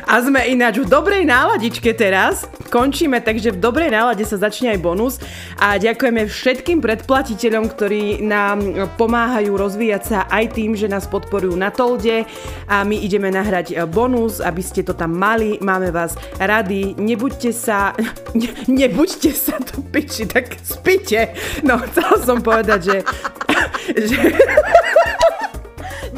a 0.08 0.24
sme 0.24 0.40
ináč 0.48 0.80
v 0.80 0.88
dobrej 0.88 1.28
náladičke 1.28 1.92
teraz. 1.92 2.48
Končíme, 2.72 3.20
takže 3.20 3.52
v 3.52 3.60
dobrej 3.60 3.92
nálade 3.92 4.24
sa 4.24 4.40
začne 4.40 4.76
aj 4.76 4.80
bonus. 4.80 5.14
A 5.60 5.76
ďakujeme 5.76 6.28
všetkým 6.28 6.80
predplatiteľom, 6.80 7.64
ktorí 7.68 8.24
nám 8.24 8.88
pomáhajú 8.96 9.52
rozvíjať 9.56 10.02
sa 10.04 10.18
aj 10.28 10.56
tým, 10.56 10.72
že 10.76 10.88
nás 10.88 11.04
podporujú 11.08 11.56
na 11.56 11.68
Tolde. 11.68 12.24
A 12.68 12.84
my 12.84 12.96
ideme 12.96 13.28
nahrať 13.28 13.76
bonus, 13.88 14.40
aby 14.40 14.60
ste 14.64 14.84
to 14.84 14.96
tam 14.96 15.16
mali. 15.16 15.60
Máme 15.60 15.92
vás 15.92 16.16
rady. 16.40 16.96
Nebuďte 16.96 17.52
sa... 17.52 17.92
Ne, 18.32 18.48
nebuďte 18.80 19.32
sa 19.32 19.60
to 19.60 19.84
piči, 19.92 20.24
tak 20.28 20.56
spite. 20.64 21.36
No, 21.64 21.80
chcela 21.88 22.16
som 22.24 22.38
povedať, 22.40 22.80
že... 22.84 22.96
že... 24.08 24.20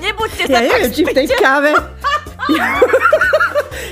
Nebuďte 0.00 0.44
sa 0.46 0.58
ja 0.62 0.70
tak 0.70 0.80
neviem, 0.80 0.92
či 0.94 1.02
v 1.02 1.10
tej 1.14 1.26
káve... 1.38 1.72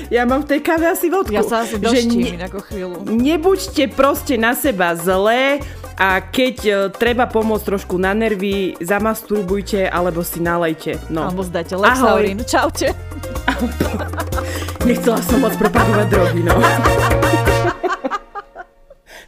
Ja 0.09 0.25
mám 0.25 0.41
v 0.41 0.57
tej 0.57 0.59
káve 0.65 0.89
asi 0.89 1.05
vodku. 1.13 1.37
Ja 1.37 1.45
sa 1.45 1.61
asi 1.61 1.77
doštím 1.77 2.33
ne, 2.33 2.49
chvíľu. 2.49 3.05
Nebuďte 3.05 3.93
proste 3.93 4.41
na 4.41 4.57
seba 4.57 4.97
zlé 4.97 5.61
a 6.01 6.17
keď 6.17 6.55
uh, 6.65 6.75
treba 6.89 7.29
pomôcť 7.29 7.65
trošku 7.69 8.01
na 8.01 8.17
nervy, 8.17 8.73
zamasturbujte 8.81 9.85
alebo 9.85 10.25
si 10.25 10.41
nalejte. 10.41 10.97
No. 11.13 11.29
Alebo 11.29 11.45
zdajte 11.45 11.77
Lexaurin. 11.77 12.41
Čaute. 12.41 12.89
Nechcela 14.89 15.21
som 15.21 15.45
moc 15.45 15.53
propagovať 15.61 16.07
drogy, 16.09 16.41
no. 16.41 16.57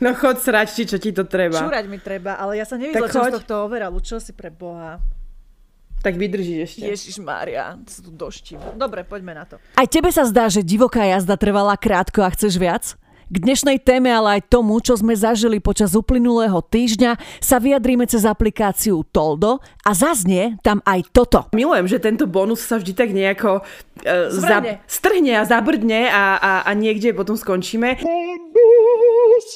No 0.01 0.17
chod 0.17 0.41
srať, 0.41 0.73
či 0.73 0.83
čo 0.89 0.97
ti 0.97 1.13
to 1.13 1.29
treba. 1.29 1.61
Šúrať 1.61 1.85
mi 1.85 2.01
treba, 2.01 2.33
ale 2.33 2.57
ja 2.57 2.65
sa 2.65 2.73
nevyzla, 2.73 3.05
čo 3.05 3.21
z 3.21 3.37
tohto 3.37 3.69
overalu. 3.69 4.01
Čo 4.01 4.17
si 4.17 4.33
pre 4.33 4.49
Boha? 4.49 4.97
Tak 6.01 6.17
vydržíš 6.17 6.59
ešte. 6.65 6.83
Ježiš 6.89 7.15
Mária, 7.21 7.77
sa 7.85 7.99
tu 8.01 8.09
doštím. 8.09 8.57
Dobre, 8.73 9.05
poďme 9.05 9.37
na 9.37 9.45
to. 9.45 9.61
Aj 9.77 9.85
tebe 9.85 10.09
sa 10.09 10.25
zdá, 10.25 10.49
že 10.49 10.65
divoká 10.65 11.05
jazda 11.05 11.37
trvala 11.37 11.77
krátko 11.77 12.25
a 12.25 12.33
chceš 12.33 12.57
viac? 12.57 12.97
K 13.31 13.39
dnešnej 13.39 13.79
téme, 13.79 14.11
ale 14.11 14.43
aj 14.43 14.51
tomu, 14.51 14.83
čo 14.83 14.91
sme 14.99 15.15
zažili 15.15 15.63
počas 15.63 15.95
uplynulého 15.95 16.59
týždňa, 16.59 17.15
sa 17.39 17.63
vyjadríme 17.63 18.03
cez 18.03 18.27
aplikáciu 18.27 19.07
Toldo 19.07 19.63
a 19.87 19.91
zaznie 19.95 20.59
tam 20.59 20.83
aj 20.83 21.15
toto. 21.15 21.47
Milujem, 21.55 21.87
že 21.87 22.03
tento 22.03 22.27
bonus 22.27 22.59
sa 22.59 22.75
vždy 22.75 22.91
tak 22.91 23.15
nejako 23.15 23.63
uh, 23.63 24.27
za, 24.35 24.83
strhne 24.83 25.39
a 25.39 25.47
zabrdne 25.47 26.11
a, 26.11 26.35
a, 26.43 26.51
a 26.67 26.71
niekde 26.75 27.15
potom 27.15 27.39
skončíme. 27.39 28.03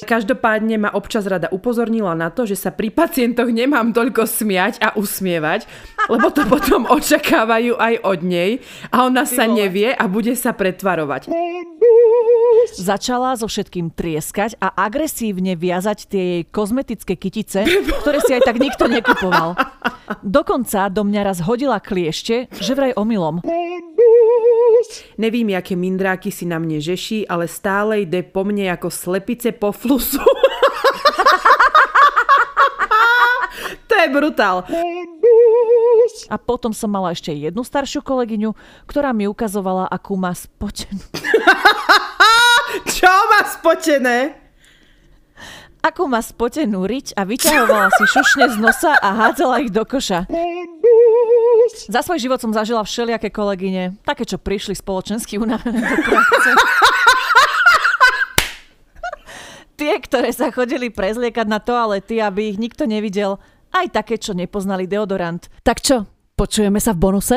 Každopádne 0.06 0.76
ma 0.76 0.90
občas 0.92 1.24
rada 1.24 1.48
upozornila 1.48 2.12
na 2.12 2.28
to, 2.28 2.44
že 2.44 2.58
sa 2.58 2.70
pri 2.74 2.92
pacientoch 2.92 3.48
nemám 3.48 3.90
toľko 3.96 4.28
smiať 4.28 4.82
a 4.82 4.92
usmievať, 4.98 5.64
lebo 6.12 6.28
to 6.30 6.44
potom 6.46 6.84
očakávajú 6.98 7.78
aj 7.78 7.94
od 8.04 8.20
nej 8.22 8.50
a 8.92 9.08
ona 9.08 9.24
sa 9.24 9.48
nevie 9.48 9.94
a 9.94 10.04
bude 10.06 10.34
sa 10.36 10.52
pretvarovať. 10.52 11.32
Začala 12.76 13.38
so 13.38 13.46
všetkým 13.46 13.94
trieskať 13.94 14.58
a 14.58 14.74
agresívne 14.74 15.54
viazať 15.54 15.98
tie 16.10 16.22
jej 16.22 16.42
kozmetické 16.48 17.14
kytice, 17.14 17.64
ktoré 18.02 18.18
si 18.22 18.32
aj 18.34 18.42
tak 18.42 18.56
nikto 18.58 18.90
nekupoval. 18.90 19.54
Dokonca 20.22 20.90
do 20.90 21.02
mňa 21.06 21.20
raz 21.22 21.38
hodila 21.42 21.78
kliešte, 21.78 22.50
že 22.50 22.72
vraj 22.74 22.92
omylom. 22.94 23.42
Nevím, 25.18 25.56
aké 25.56 25.76
mindráky 25.76 26.30
si 26.32 26.44
na 26.44 26.58
mne 26.60 26.80
žeší, 26.80 27.28
ale 27.28 27.48
stále 27.48 28.02
ide 28.04 28.22
po 28.22 28.44
mne 28.44 28.72
ako 28.72 28.88
slepice 28.92 29.52
po 29.52 29.72
flusu. 29.72 30.20
to 33.88 33.94
je 33.96 34.06
brutál. 34.12 34.64
A 36.30 36.36
potom 36.38 36.70
som 36.70 36.90
mala 36.90 37.10
ešte 37.12 37.34
jednu 37.34 37.62
staršiu 37.66 38.02
kolegyňu, 38.02 38.54
ktorá 38.86 39.10
mi 39.10 39.26
ukazovala, 39.26 39.90
akú 39.90 40.14
má 40.14 40.30
spočenú. 40.34 41.02
Čo 42.96 43.10
má 43.10 43.40
spotené? 43.46 44.45
Ako 45.86 46.10
má 46.10 46.18
spotenú 46.18 46.82
riť 46.82 47.14
a 47.14 47.22
vyťahovala 47.22 47.94
si 47.94 48.10
šušne 48.10 48.50
z 48.50 48.56
nosa 48.58 48.98
a 48.98 49.08
hádzala 49.22 49.62
ich 49.62 49.70
do 49.70 49.86
koša. 49.86 50.26
Za 51.86 52.02
svoj 52.02 52.18
život 52.18 52.42
som 52.42 52.50
zažila 52.50 52.82
všelijaké 52.82 53.30
kolegyne, 53.30 53.94
také, 54.02 54.26
čo 54.26 54.34
prišli 54.34 54.74
spoločensky 54.74 55.38
unavené 55.38 55.78
do 55.78 55.96
práce. 56.02 56.50
Tie, 59.78 59.94
ktoré 60.02 60.34
sa 60.34 60.50
chodili 60.50 60.90
prezliekať 60.90 61.46
na 61.46 61.62
toalety, 61.62 62.18
aby 62.18 62.50
ich 62.50 62.58
nikto 62.58 62.90
nevidel, 62.90 63.38
aj 63.70 63.94
také, 63.94 64.18
čo 64.18 64.34
nepoznali 64.34 64.90
deodorant. 64.90 65.46
Tak 65.62 65.86
čo, 65.86 66.02
počujeme 66.34 66.82
sa 66.82 66.98
v 66.98 66.98
bonuse? 66.98 67.36